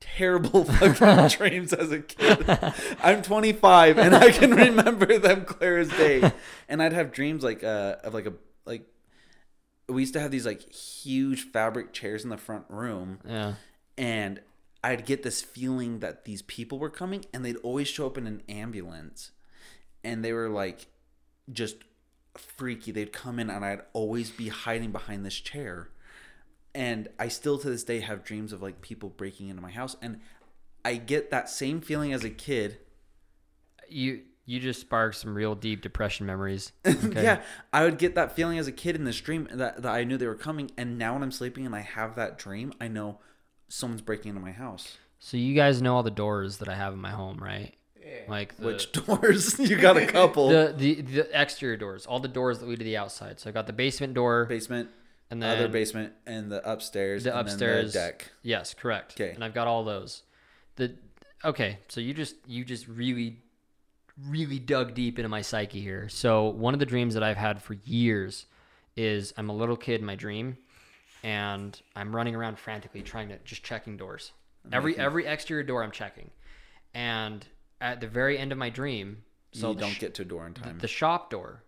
terrible 0.00 0.64
fucking 0.66 1.28
dreams 1.38 1.72
as 1.72 1.90
a 1.90 2.00
kid. 2.00 2.44
I'm 3.02 3.22
25 3.22 3.98
and 3.98 4.14
I 4.14 4.30
can 4.30 4.50
remember 4.54 5.18
them 5.18 5.44
clear 5.46 5.78
as 5.78 5.88
day. 5.88 6.30
And 6.68 6.82
I'd 6.82 6.92
have 6.92 7.10
dreams 7.12 7.42
like 7.42 7.64
uh 7.64 7.96
of 8.04 8.12
like 8.14 8.26
a 8.26 8.34
like 8.66 8.86
we 9.88 10.02
used 10.02 10.12
to 10.14 10.20
have 10.20 10.30
these 10.30 10.46
like 10.46 10.70
huge 10.72 11.42
fabric 11.50 11.92
chairs 11.92 12.22
in 12.24 12.30
the 12.30 12.36
front 12.36 12.64
room 12.68 13.18
Yeah. 13.26 13.54
and 13.98 14.40
I'd 14.84 15.06
get 15.06 15.22
this 15.22 15.40
feeling 15.40 16.00
that 16.00 16.26
these 16.26 16.42
people 16.42 16.78
were 16.78 16.90
coming 16.90 17.24
and 17.32 17.42
they'd 17.42 17.56
always 17.56 17.88
show 17.88 18.06
up 18.06 18.18
in 18.18 18.26
an 18.26 18.42
ambulance 18.50 19.30
and 20.04 20.22
they 20.22 20.34
were 20.34 20.50
like 20.50 20.88
just 21.50 21.76
freaky. 22.36 22.92
They'd 22.92 23.10
come 23.10 23.38
in 23.38 23.48
and 23.48 23.64
I'd 23.64 23.80
always 23.94 24.30
be 24.30 24.48
hiding 24.48 24.92
behind 24.92 25.24
this 25.24 25.36
chair. 25.36 25.88
And 26.74 27.08
I 27.18 27.28
still 27.28 27.56
to 27.60 27.70
this 27.70 27.82
day 27.82 28.00
have 28.00 28.24
dreams 28.24 28.52
of 28.52 28.60
like 28.60 28.82
people 28.82 29.08
breaking 29.08 29.48
into 29.48 29.62
my 29.62 29.70
house 29.70 29.96
and 30.02 30.20
I 30.84 30.96
get 30.96 31.30
that 31.30 31.48
same 31.48 31.80
feeling 31.80 32.12
as 32.12 32.22
a 32.22 32.30
kid. 32.30 32.76
You 33.88 34.20
you 34.44 34.60
just 34.60 34.82
sparked 34.82 35.16
some 35.16 35.34
real 35.34 35.54
deep 35.54 35.80
depression 35.80 36.26
memories. 36.26 36.72
Okay. 36.86 37.22
yeah, 37.22 37.40
I 37.72 37.84
would 37.84 37.96
get 37.96 38.16
that 38.16 38.36
feeling 38.36 38.58
as 38.58 38.66
a 38.66 38.72
kid 38.72 38.96
in 38.96 39.04
this 39.04 39.18
dream 39.18 39.48
that, 39.50 39.80
that 39.80 39.94
I 39.94 40.04
knew 40.04 40.18
they 40.18 40.26
were 40.26 40.34
coming 40.34 40.72
and 40.76 40.98
now 40.98 41.14
when 41.14 41.22
I'm 41.22 41.32
sleeping 41.32 41.64
and 41.64 41.74
I 41.74 41.80
have 41.80 42.16
that 42.16 42.36
dream, 42.36 42.74
I 42.78 42.88
know 42.88 43.20
someone's 43.74 44.02
breaking 44.02 44.30
into 44.30 44.40
my 44.40 44.52
house. 44.52 44.98
So 45.18 45.36
you 45.36 45.54
guys 45.54 45.82
know 45.82 45.96
all 45.96 46.02
the 46.02 46.10
doors 46.10 46.58
that 46.58 46.68
I 46.68 46.74
have 46.74 46.92
in 46.92 47.00
my 47.00 47.10
home, 47.10 47.38
right? 47.42 47.74
Yeah. 48.00 48.12
Like 48.28 48.56
the, 48.56 48.66
Which 48.66 48.92
doors? 49.06 49.58
you 49.58 49.76
got 49.76 49.96
a 49.96 50.06
couple. 50.06 50.48
the, 50.48 50.74
the 50.76 51.00
the 51.00 51.40
exterior 51.40 51.76
doors, 51.76 52.06
all 52.06 52.20
the 52.20 52.28
doors 52.28 52.60
that 52.60 52.68
lead 52.68 52.78
to 52.78 52.84
the 52.84 52.96
outside. 52.96 53.40
So 53.40 53.50
I 53.50 53.52
got 53.52 53.66
the 53.66 53.72
basement 53.72 54.14
door, 54.14 54.44
basement, 54.46 54.90
and 55.30 55.42
then 55.42 55.56
other 55.56 55.68
basement, 55.68 56.12
and 56.26 56.52
the 56.52 56.66
upstairs, 56.70 57.24
the 57.24 57.36
and 57.36 57.40
upstairs 57.48 57.92
then 57.92 58.02
the 58.02 58.08
deck. 58.12 58.30
Yes, 58.42 58.74
correct. 58.74 59.14
Okay, 59.20 59.32
And 59.34 59.42
I've 59.42 59.54
got 59.54 59.66
all 59.66 59.84
those. 59.84 60.22
The 60.76 60.94
okay, 61.44 61.78
so 61.88 62.00
you 62.00 62.14
just 62.14 62.36
you 62.46 62.64
just 62.64 62.86
really 62.86 63.40
really 64.28 64.60
dug 64.60 64.94
deep 64.94 65.18
into 65.18 65.28
my 65.28 65.40
psyche 65.40 65.80
here. 65.80 66.08
So 66.08 66.48
one 66.48 66.74
of 66.74 66.80
the 66.80 66.86
dreams 66.86 67.14
that 67.14 67.24
I've 67.24 67.36
had 67.36 67.60
for 67.60 67.74
years 67.84 68.46
is 68.96 69.34
I'm 69.36 69.50
a 69.50 69.54
little 69.54 69.76
kid 69.76 70.00
in 70.00 70.06
my 70.06 70.14
dream 70.14 70.58
and 71.24 71.80
I'm 71.96 72.14
running 72.14 72.34
around 72.36 72.58
frantically 72.58 73.02
trying 73.02 73.28
to 73.30 73.38
just 73.44 73.64
checking 73.64 73.96
doors. 73.96 74.32
Every 74.72 74.96
every 74.96 75.26
exterior 75.26 75.62
door 75.64 75.82
I'm 75.82 75.90
checking. 75.90 76.30
And 76.94 77.44
at 77.80 78.00
the 78.00 78.06
very 78.06 78.38
end 78.38 78.52
of 78.52 78.58
my 78.58 78.70
dream, 78.70 79.24
so 79.52 79.70
you 79.70 79.74
the 79.74 79.80
don't 79.80 79.90
sh- 79.90 79.98
get 80.00 80.14
to 80.14 80.22
a 80.22 80.24
door 80.26 80.46
in 80.46 80.54
time. 80.54 80.78
the 80.78 80.86
shop 80.88 81.30
door. 81.30 81.62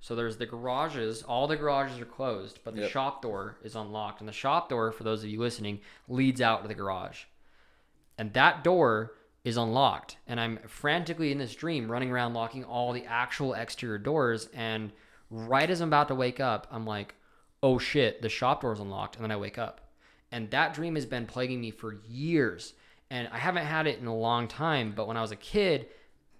So 0.00 0.14
there's 0.16 0.36
the 0.38 0.46
garages. 0.46 1.22
All 1.22 1.46
the 1.46 1.56
garages 1.56 2.00
are 2.00 2.04
closed, 2.04 2.58
but 2.64 2.74
the 2.74 2.82
Yep. 2.82 2.90
shop 2.90 3.22
door 3.22 3.56
is 3.62 3.76
unlocked. 3.76 4.20
And 4.20 4.28
the 4.28 4.32
shop 4.32 4.68
door, 4.68 4.90
for 4.92 5.04
those 5.04 5.22
of 5.22 5.28
you 5.30 5.38
listening, 5.38 5.80
leads 6.08 6.40
out 6.40 6.62
to 6.62 6.68
the 6.68 6.74
garage. 6.74 7.24
And 8.18 8.32
that 8.32 8.64
door 8.64 9.12
is 9.44 9.56
unlocked. 9.56 10.16
And 10.26 10.40
I'm 10.40 10.58
frantically 10.66 11.30
in 11.30 11.38
this 11.38 11.54
dream 11.54 11.90
running 11.90 12.10
around 12.10 12.34
locking 12.34 12.64
all 12.64 12.92
the 12.92 13.04
actual 13.06 13.54
exterior 13.54 13.98
doors. 13.98 14.48
And 14.54 14.92
right 15.30 15.68
as 15.70 15.80
I'm 15.80 15.88
about 15.88 16.08
to 16.08 16.14
wake 16.16 16.40
up, 16.40 16.66
I'm 16.70 16.84
like, 16.86 17.14
oh 17.62 17.78
shit, 17.78 18.22
the 18.22 18.28
shop 18.28 18.60
door's 18.62 18.80
unlocked. 18.80 19.16
And 19.16 19.24
then 19.24 19.30
I 19.32 19.36
wake 19.36 19.58
up. 19.58 19.80
and 20.30 20.50
that 20.50 20.72
dream 20.74 20.94
has 20.94 21.04
been 21.06 21.26
plaguing 21.26 21.60
me 21.60 21.70
for 21.70 21.98
years. 22.08 22.72
And 23.10 23.28
I 23.30 23.36
haven't 23.38 23.66
had 23.66 23.86
it 23.86 23.98
in 23.98 24.06
a 24.06 24.16
long 24.16 24.48
time, 24.48 24.94
but 24.96 25.06
when 25.06 25.16
I 25.18 25.20
was 25.20 25.30
a 25.30 25.36
kid, 25.36 25.86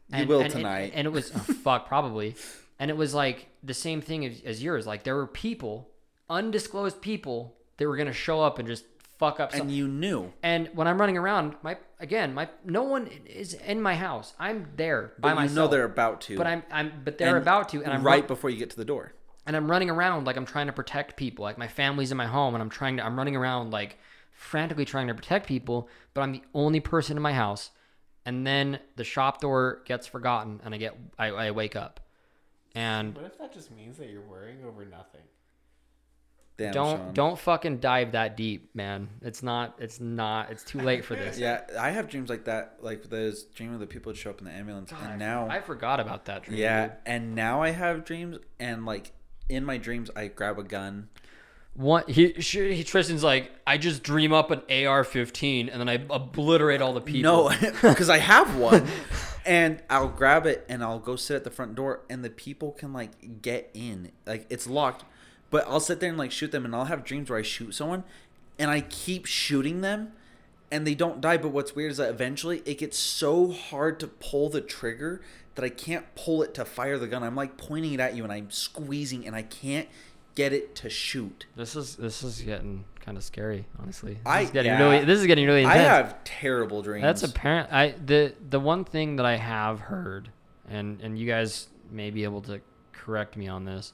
You 0.08 0.26
will 0.26 0.36
and- 0.40 0.44
and- 0.46 0.52
tonight. 0.52 0.92
And, 0.94 1.06
it 1.06 1.10
was 1.10 1.30
oh, 1.34 1.38
fuck 1.64 1.86
probably, 1.88 2.34
and 2.78 2.90
it 2.90 2.96
was 2.96 3.12
like 3.14 3.48
the 3.62 3.74
same 3.74 4.00
thing 4.00 4.24
as, 4.24 4.40
as 4.44 4.62
yours. 4.62 4.86
Like 4.86 5.02
there 5.04 5.14
were 5.16 5.26
people, 5.26 5.90
undisclosed 6.30 7.00
people, 7.02 7.54
that 7.76 7.86
were 7.88 7.96
gonna 7.96 8.12
show 8.12 8.40
up 8.40 8.58
and 8.58 8.66
just 8.68 8.84
fuck 9.18 9.40
up. 9.40 9.50
and 9.52 9.58
something. 9.60 9.76
you 9.76 9.86
knew. 9.88 10.32
And 10.42 10.68
when 10.74 10.86
I'm 10.88 10.98
running 11.00 11.16
around, 11.18 11.54
my 11.62 11.76
again, 12.00 12.32
my 12.34 12.48
no 12.64 12.82
one 12.84 13.08
is 13.26 13.54
in 13.54 13.80
my 13.82 13.94
house. 13.94 14.32
I'm 14.38 14.68
there 14.76 15.12
by 15.18 15.28
But 15.28 15.28
you 15.30 15.34
myself. 15.36 15.56
know 15.56 15.68
they're 15.68 15.84
about 15.84 16.20
to. 16.22 16.36
but 16.38 16.46
I'm 16.46 16.62
I'm 16.70 16.92
but 17.04 17.18
they're 17.18 17.36
about 17.36 17.68
to, 17.70 17.82
and 17.82 17.92
I'm 17.92 18.02
right 18.02 18.20
run- 18.20 18.26
before 18.28 18.50
you 18.50 18.56
get 18.58 18.70
to 18.70 18.76
the 18.76 18.84
door. 18.84 19.12
And 19.46 19.56
I'm 19.56 19.70
running 19.70 19.90
around 19.90 20.24
like 20.26 20.36
I'm 20.36 20.46
trying 20.46 20.66
to 20.66 20.72
protect 20.72 21.16
people. 21.16 21.42
Like 21.44 21.58
my 21.58 21.68
family's 21.68 22.10
in 22.10 22.16
my 22.16 22.26
home, 22.26 22.54
and 22.54 22.62
I'm 22.62 22.70
trying 22.70 22.96
to 22.98 23.04
I'm 23.04 23.16
running 23.16 23.36
around 23.36 23.70
like 23.70 23.98
frantically 24.32 24.84
trying 24.84 25.08
to 25.08 25.14
protect 25.14 25.46
people. 25.46 25.88
But 26.14 26.22
I'm 26.22 26.32
the 26.32 26.42
only 26.54 26.80
person 26.80 27.16
in 27.16 27.22
my 27.22 27.32
house. 27.32 27.70
And 28.24 28.46
then 28.46 28.78
the 28.96 29.02
shop 29.04 29.40
door 29.40 29.82
gets 29.84 30.06
forgotten, 30.06 30.60
and 30.64 30.72
I 30.74 30.78
get 30.78 30.96
I, 31.18 31.26
I 31.28 31.50
wake 31.50 31.74
up, 31.74 31.98
and 32.74 33.16
What 33.16 33.24
if 33.24 33.36
that 33.38 33.52
just 33.52 33.72
means 33.72 33.98
that 33.98 34.10
you're 34.10 34.20
worrying 34.20 34.64
over 34.64 34.84
nothing? 34.84 35.22
Damn, 36.58 36.72
don't 36.72 36.98
Sean. 36.98 37.14
don't 37.14 37.38
fucking 37.38 37.78
dive 37.78 38.12
that 38.12 38.36
deep, 38.36 38.76
man. 38.76 39.08
It's 39.22 39.42
not 39.42 39.74
it's 39.78 39.98
not 40.00 40.50
it's 40.52 40.62
too 40.62 40.78
late 40.80 41.04
for 41.04 41.16
this. 41.16 41.36
Yeah, 41.40 41.62
I 41.80 41.90
have 41.90 42.08
dreams 42.08 42.28
like 42.30 42.44
that. 42.44 42.76
Like 42.80 43.04
those 43.04 43.42
dream 43.44 43.72
of 43.74 43.80
the 43.80 43.86
people 43.88 44.12
that 44.12 44.18
show 44.18 44.30
up 44.30 44.38
in 44.38 44.44
the 44.44 44.52
ambulance, 44.52 44.90
God, 44.92 45.00
and 45.02 45.12
I- 45.14 45.16
now 45.16 45.48
I 45.48 45.60
forgot 45.60 45.98
about 45.98 46.26
that 46.26 46.44
dream. 46.44 46.58
Yeah, 46.58 46.88
dude. 46.88 46.96
and 47.06 47.34
now 47.34 47.62
I 47.62 47.70
have 47.70 48.04
dreams, 48.04 48.36
and 48.60 48.84
like 48.86 49.10
in 49.52 49.64
my 49.64 49.78
dreams, 49.78 50.10
I 50.16 50.28
grab 50.28 50.58
a 50.58 50.62
gun. 50.62 51.08
One, 51.74 52.04
he, 52.06 52.28
he 52.28 52.84
Tristan's 52.84 53.24
like, 53.24 53.50
I 53.66 53.78
just 53.78 54.02
dream 54.02 54.32
up 54.32 54.50
an 54.50 54.58
AR-15 54.68 55.70
and 55.72 55.80
then 55.80 55.88
I 55.88 56.04
obliterate 56.10 56.82
all 56.82 56.92
the 56.92 57.00
people. 57.00 57.50
No, 57.50 57.70
because 57.82 58.10
I 58.10 58.18
have 58.18 58.56
one, 58.56 58.86
and 59.46 59.82
I'll 59.88 60.08
grab 60.08 60.46
it 60.46 60.66
and 60.68 60.82
I'll 60.82 60.98
go 60.98 61.16
sit 61.16 61.36
at 61.36 61.44
the 61.44 61.50
front 61.50 61.74
door, 61.74 62.00
and 62.10 62.22
the 62.22 62.30
people 62.30 62.72
can 62.72 62.92
like 62.92 63.40
get 63.40 63.70
in. 63.72 64.12
Like 64.26 64.46
it's 64.50 64.66
locked, 64.66 65.04
but 65.50 65.66
I'll 65.66 65.80
sit 65.80 66.00
there 66.00 66.10
and 66.10 66.18
like 66.18 66.30
shoot 66.30 66.52
them, 66.52 66.66
and 66.66 66.74
I'll 66.74 66.86
have 66.86 67.04
dreams 67.04 67.30
where 67.30 67.38
I 67.38 67.42
shoot 67.42 67.74
someone, 67.74 68.04
and 68.58 68.70
I 68.70 68.82
keep 68.82 69.24
shooting 69.24 69.80
them, 69.80 70.12
and 70.70 70.86
they 70.86 70.94
don't 70.94 71.22
die. 71.22 71.38
But 71.38 71.52
what's 71.52 71.74
weird 71.74 71.92
is 71.92 71.96
that 71.96 72.10
eventually 72.10 72.62
it 72.66 72.76
gets 72.76 72.98
so 72.98 73.50
hard 73.50 73.98
to 74.00 74.08
pull 74.08 74.50
the 74.50 74.60
trigger 74.60 75.22
that 75.54 75.64
I 75.64 75.68
can't 75.68 76.04
pull 76.14 76.42
it 76.42 76.54
to 76.54 76.64
fire 76.64 76.98
the 76.98 77.06
gun. 77.06 77.22
I'm 77.22 77.36
like 77.36 77.56
pointing 77.56 77.92
it 77.92 78.00
at 78.00 78.14
you, 78.16 78.22
and 78.24 78.32
I'm 78.32 78.50
squeezing, 78.50 79.26
and 79.26 79.34
I 79.36 79.42
can't 79.42 79.88
get 80.34 80.52
it 80.52 80.74
to 80.76 80.88
shoot. 80.90 81.46
This 81.56 81.76
is 81.76 81.96
this 81.96 82.22
is 82.22 82.40
getting 82.40 82.84
kind 83.00 83.18
of 83.18 83.24
scary, 83.24 83.66
honestly. 83.78 84.14
This 84.14 84.22
I- 84.26 84.40
is 84.42 84.50
getting 84.50 84.72
yeah. 84.72 84.78
really 84.82 85.04
this 85.04 85.20
is 85.20 85.26
getting 85.26 85.46
really 85.46 85.64
I 85.64 85.76
have 85.76 86.22
terrible 86.24 86.82
dreams. 86.82 87.02
That's 87.02 87.22
apparent. 87.22 87.72
I 87.72 87.94
the 88.04 88.34
the 88.48 88.60
one 88.60 88.84
thing 88.84 89.16
that 89.16 89.26
I 89.26 89.36
have 89.36 89.80
heard, 89.80 90.30
and 90.68 91.00
and 91.02 91.18
you 91.18 91.26
guys 91.26 91.68
may 91.90 92.10
be 92.10 92.24
able 92.24 92.40
to 92.42 92.60
correct 92.92 93.36
me 93.36 93.48
on 93.48 93.64
this. 93.64 93.92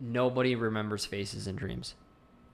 Nobody 0.00 0.54
remembers 0.54 1.06
faces 1.06 1.46
in 1.46 1.56
dreams. 1.56 1.94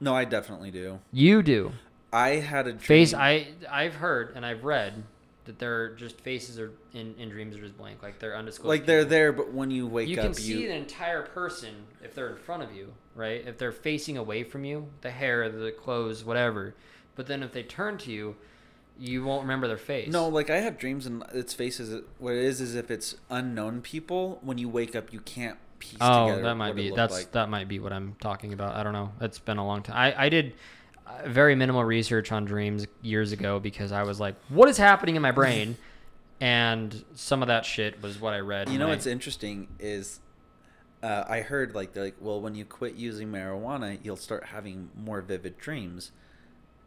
no, 0.00 0.14
I 0.14 0.24
definitely 0.24 0.70
do. 0.70 0.98
You 1.12 1.42
do. 1.42 1.72
I 2.12 2.30
had 2.36 2.66
a 2.66 2.70
dream. 2.72 2.80
Face. 2.80 3.14
I 3.14 3.48
I've 3.70 3.94
heard 3.94 4.32
and 4.34 4.44
I've 4.44 4.64
read 4.64 5.04
that 5.50 5.58
they're 5.58 5.90
just 5.96 6.20
faces 6.20 6.58
are 6.58 6.70
in, 6.94 7.14
in 7.18 7.28
dreams 7.28 7.56
are 7.56 7.60
just 7.60 7.76
blank, 7.76 8.02
like 8.02 8.18
they're 8.20 8.36
undisclosed. 8.36 8.68
like 8.68 8.86
they're 8.86 9.00
people. 9.00 9.10
there, 9.10 9.32
but 9.32 9.52
when 9.52 9.70
you 9.70 9.86
wake 9.86 10.08
you 10.08 10.16
up, 10.16 10.22
you 10.22 10.28
can 10.28 10.34
see 10.34 10.60
you 10.62 10.68
the 10.68 10.74
entire 10.74 11.22
person 11.22 11.74
if 12.02 12.14
they're 12.14 12.30
in 12.30 12.36
front 12.36 12.62
of 12.62 12.72
you, 12.72 12.92
right? 13.14 13.46
If 13.46 13.58
they're 13.58 13.72
facing 13.72 14.16
away 14.16 14.44
from 14.44 14.64
you, 14.64 14.86
the 15.00 15.10
hair, 15.10 15.48
the 15.50 15.72
clothes, 15.72 16.24
whatever. 16.24 16.74
But 17.16 17.26
then 17.26 17.42
if 17.42 17.52
they 17.52 17.62
turn 17.64 17.98
to 17.98 18.12
you, 18.12 18.36
you 18.98 19.24
won't 19.24 19.42
remember 19.42 19.66
their 19.66 19.76
face. 19.78 20.08
no, 20.08 20.28
like 20.28 20.50
I 20.50 20.58
have 20.60 20.78
dreams 20.78 21.06
and 21.06 21.24
its 21.32 21.52
faces. 21.54 22.02
What 22.18 22.34
it 22.34 22.44
is 22.44 22.60
is 22.60 22.74
if 22.74 22.90
it's 22.90 23.16
unknown 23.28 23.80
people, 23.82 24.38
when 24.42 24.58
you 24.58 24.68
wake 24.68 24.94
up, 24.94 25.12
you 25.12 25.20
can't 25.20 25.58
piece 25.78 25.96
Oh, 26.00 26.26
together. 26.26 26.42
that 26.42 26.54
might 26.56 26.76
be 26.76 26.90
that's 26.94 27.14
like. 27.14 27.32
that 27.32 27.48
might 27.48 27.66
be 27.66 27.78
what 27.78 27.92
I'm 27.92 28.14
talking 28.20 28.52
about. 28.52 28.76
I 28.76 28.82
don't 28.82 28.92
know. 28.92 29.12
It's 29.20 29.38
been 29.38 29.56
a 29.58 29.66
long 29.66 29.82
time. 29.82 29.96
I 29.96 30.26
I 30.26 30.28
did 30.28 30.52
very 31.26 31.54
minimal 31.54 31.84
research 31.84 32.32
on 32.32 32.44
dreams 32.44 32.86
years 33.02 33.32
ago 33.32 33.58
because 33.60 33.92
I 33.92 34.02
was 34.04 34.20
like, 34.20 34.34
what 34.48 34.68
is 34.68 34.76
happening 34.76 35.16
in 35.16 35.22
my 35.22 35.32
brain? 35.32 35.76
and 36.40 37.04
some 37.14 37.42
of 37.42 37.48
that 37.48 37.64
shit 37.66 38.00
was 38.02 38.20
what 38.20 38.32
I 38.32 38.38
read. 38.40 38.68
You 38.70 38.78
know 38.78 38.86
I- 38.86 38.90
what's 38.90 39.06
interesting 39.06 39.68
is. 39.78 40.20
Uh, 41.02 41.24
I 41.26 41.40
heard 41.40 41.74
like 41.74 41.94
they're 41.94 42.04
like, 42.04 42.16
well, 42.20 42.42
when 42.42 42.54
you 42.54 42.66
quit 42.66 42.94
using 42.94 43.28
marijuana, 43.32 43.98
you'll 44.02 44.16
start 44.16 44.44
having 44.44 44.90
more 44.94 45.22
vivid 45.22 45.56
dreams, 45.56 46.12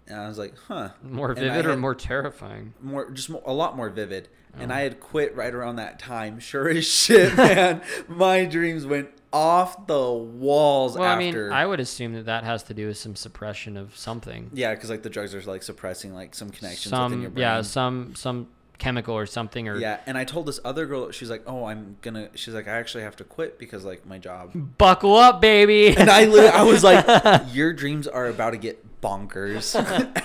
and 0.07 0.19
I 0.19 0.27
was 0.27 0.37
like, 0.37 0.53
huh, 0.67 0.89
more 1.01 1.33
vivid 1.33 1.65
or 1.65 1.69
had- 1.71 1.79
more 1.79 1.95
terrifying. 1.95 2.75
more 2.79 3.09
just 3.09 3.31
more, 3.31 3.41
a 3.43 3.53
lot 3.53 3.75
more 3.75 3.89
vivid. 3.89 4.29
And 4.59 4.71
Oh. 4.71 4.75
I 4.75 4.81
had 4.81 4.99
quit 4.99 5.35
right 5.35 5.53
around 5.53 5.77
that 5.77 5.97
time. 5.99 6.39
Sure 6.39 6.69
as 6.69 6.85
shit, 6.85 7.35
man. 7.37 7.81
my 8.07 8.45
dreams 8.45 8.85
went 8.85 9.09
off 9.31 9.87
the 9.87 10.11
walls 10.11 10.95
Well, 10.95 11.03
I 11.09 11.13
after. 11.23 11.45
mean, 11.45 11.51
I 11.53 11.65
would 11.65 11.79
assume 11.79 12.13
that 12.13 12.25
that 12.27 12.43
has 12.43 12.61
to 12.63 12.73
do 12.75 12.85
with 12.87 12.97
some 12.97 13.15
suppression 13.15 13.77
of 13.77 13.97
something. 13.97 14.51
yeah, 14.53 14.75
because 14.75 14.89
like 14.91 15.01
the 15.01 15.09
drugs 15.09 15.33
are 15.33 15.41
like 15.41 15.63
suppressing 15.63 16.13
like 16.13 16.35
some 16.35 16.51
connections 16.51 16.91
within 16.91 17.09
some 17.09 17.21
your 17.21 17.31
brain. 17.31 17.41
yeah 17.41 17.61
some 17.63 18.13
some 18.15 18.47
chemical 18.77 19.15
or 19.15 19.25
something 19.25 19.67
or 19.69 19.77
yeah, 19.77 19.99
and 20.05 20.17
I 20.19 20.23
told 20.25 20.45
this 20.45 20.59
other 20.63 20.85
girl, 20.85 21.09
she's 21.11 21.29
like, 21.31 21.43
"Oh, 21.47 21.63
I'm 21.65 21.95
gonna." 22.01 22.29
She's 22.35 22.53
like, 22.53 22.67
"I 22.67 22.71
actually 22.73 23.03
have 23.05 23.15
to 23.17 23.23
quit 23.23 23.57
because 23.57 23.83
like 23.85 24.05
my 24.05 24.17
job." 24.19 24.51
buckle 24.77 25.15
up 25.15 25.41
baby 25.41 25.87
And 25.97 26.09
I, 26.11 26.25
I 26.59 26.61
was 26.63 26.83
like, 26.83 27.05
"Your 27.53 27.71
dreams 27.73 28.07
are 28.07 28.27
about 28.27 28.51
to 28.51 28.57
get 28.57 29.01
bonkers," 29.01 29.73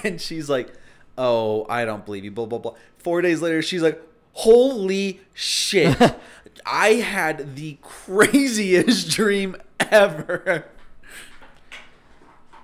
and 0.04 0.20
she's 0.20 0.50
like, 0.50 0.72
"Oh, 1.16 1.64
I 1.70 1.84
don't 1.86 2.04
believe 2.04 2.24
you." 2.24 2.30
Blah 2.30 2.46
blah 2.46 2.58
blah. 2.58 2.74
Four 2.98 3.22
days 3.22 3.40
later, 3.40 3.62
she's 3.62 3.82
like, 3.82 4.02
"Holy 4.38 5.20
shit!" 5.34 5.96
I 6.66 6.94
had 6.94 7.56
the 7.56 7.78
craziest 7.82 9.10
dream 9.16 9.56
ever. 9.80 10.66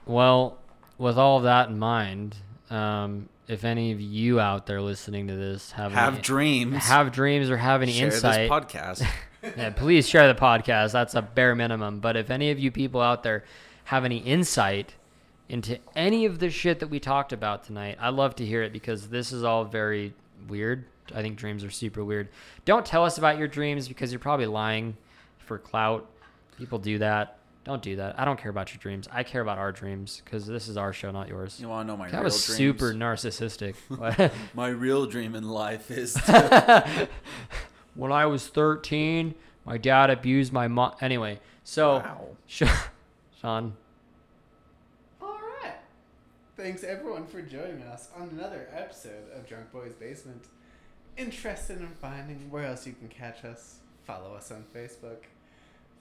well 0.06 0.58
with 0.98 1.16
all 1.18 1.38
of 1.38 1.44
that 1.44 1.68
in 1.68 1.78
mind 1.78 2.36
um 2.70 3.28
if 3.48 3.64
any 3.64 3.92
of 3.92 4.00
you 4.00 4.40
out 4.40 4.66
there 4.66 4.80
listening 4.80 5.28
to 5.28 5.34
this 5.34 5.72
have 5.72 5.92
Have 5.92 6.14
any, 6.14 6.22
dreams. 6.22 6.84
have 6.86 7.12
dreams 7.12 7.50
or 7.50 7.56
have 7.58 7.82
any 7.82 7.92
Share 7.92 8.06
insight 8.06 8.48
this 8.48 8.50
podcast. 8.50 9.06
yeah, 9.56 9.68
please 9.70 10.08
share 10.08 10.32
the 10.32 10.38
podcast. 10.38 10.92
That's 10.92 11.14
a 11.14 11.20
bare 11.20 11.54
minimum. 11.54 12.00
But 12.00 12.16
if 12.16 12.30
any 12.30 12.50
of 12.50 12.58
you 12.58 12.70
people 12.70 13.02
out 13.02 13.22
there 13.22 13.44
have 13.84 14.06
any 14.06 14.16
insight 14.18 14.94
into 15.50 15.78
any 15.94 16.24
of 16.24 16.38
the 16.38 16.48
shit 16.48 16.80
that 16.80 16.88
we 16.88 16.98
talked 16.98 17.34
about 17.34 17.64
tonight, 17.64 17.98
I'd 18.00 18.14
love 18.14 18.34
to 18.36 18.46
hear 18.46 18.62
it 18.62 18.72
because 18.72 19.08
this 19.10 19.30
is 19.30 19.44
all 19.44 19.66
very 19.66 20.14
weird. 20.48 20.86
I 21.14 21.22
think 21.22 21.36
dreams 21.36 21.64
are 21.64 21.70
super 21.70 22.05
weird. 22.05 22.28
Don't 22.64 22.86
tell 22.86 23.05
us 23.05 23.18
about 23.18 23.38
your 23.38 23.48
dreams 23.48 23.88
because 23.88 24.12
you're 24.12 24.18
probably 24.20 24.46
lying 24.46 24.96
for 25.38 25.59
clout. 25.59 26.09
People 26.59 26.78
do 26.78 26.98
that. 26.98 27.38
Don't 27.64 27.82
do 27.82 27.96
that. 27.96 28.18
I 28.20 28.24
don't 28.26 28.38
care 28.38 28.50
about 28.50 28.72
your 28.72 28.78
dreams. 28.78 29.09
I 29.11 29.22
care 29.22 29.40
about 29.40 29.57
our 29.59 29.72
dreams 29.72 30.20
because 30.24 30.46
this 30.46 30.68
is 30.68 30.76
our 30.76 30.92
show, 30.92 31.11
not 31.11 31.28
yours. 31.28 31.59
You 31.61 31.68
want 31.68 31.88
to 31.88 31.92
know 31.92 31.96
my 31.96 32.09
That 32.11 32.18
real 32.18 32.24
was 32.24 32.44
dreams? 32.44 32.57
super 32.59 32.92
narcissistic. 32.92 33.74
My 34.55 34.68
real 34.68 35.07
dream 35.07 35.34
in 35.34 35.48
life 35.48 35.90
is 35.90 36.12
to 36.26 37.09
when 37.94 38.12
I 38.12 38.26
was 38.26 38.46
13, 38.48 39.34
my 39.64 39.78
dad 39.78 40.11
abused 40.11 40.52
my 40.52 40.68
mom. 40.68 40.94
Anyway, 41.00 41.40
so 41.64 41.98
Wow. 41.98 42.26
Sean, 43.40 43.74
All 45.22 45.38
right. 45.62 45.74
Thanks 46.57 46.84
everyone 46.84 47.26
for 47.26 47.40
joining 47.40 47.82
us 47.82 48.09
on 48.16 48.28
another 48.30 48.68
episode 48.74 49.30
of 49.34 49.46
Drunk 49.48 49.72
Boys 49.72 49.92
Basement. 49.94 50.44
Interested 51.16 51.80
in 51.80 51.88
finding 52.00 52.50
where 52.50 52.64
else 52.64 52.86
you 52.86 52.92
can 52.92 53.08
catch 53.08 53.44
us? 53.44 53.76
Follow 54.04 54.34
us 54.34 54.50
on 54.50 54.64
Facebook. 54.74 55.18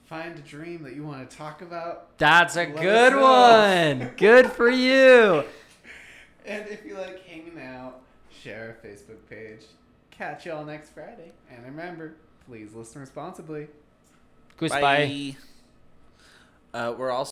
Find 0.06 0.38
a 0.38 0.42
dream 0.42 0.84
that 0.84 0.96
you 0.96 1.04
want 1.04 1.30
to 1.30 1.38
talk 1.38 1.62
about. 1.62 2.18
that's 2.18 2.56
a 2.56 2.66
good 2.66 3.16
one. 3.16 4.12
Good 4.18 4.52
for 4.52 4.70
you. 4.70 5.44
And 6.46 6.68
if 6.68 6.86
you 6.86 6.96
like 6.96 7.26
hanging 7.26 7.58
out, 7.58 8.02
share 8.30 8.78
our 8.84 8.90
Facebook 8.90 9.30
page. 9.30 9.62
Catch 10.12 10.46
y'all 10.46 10.66
next 10.66 10.90
Friday. 10.90 11.32
And 11.50 11.64
remember, 11.64 12.16
please 12.46 12.74
listen 12.74 13.00
responsibly. 13.00 13.68
Goodbye. 14.58 14.82
Bye. 14.82 15.36
Uh, 16.74 16.94
we're 16.98 17.12
also 17.12 17.22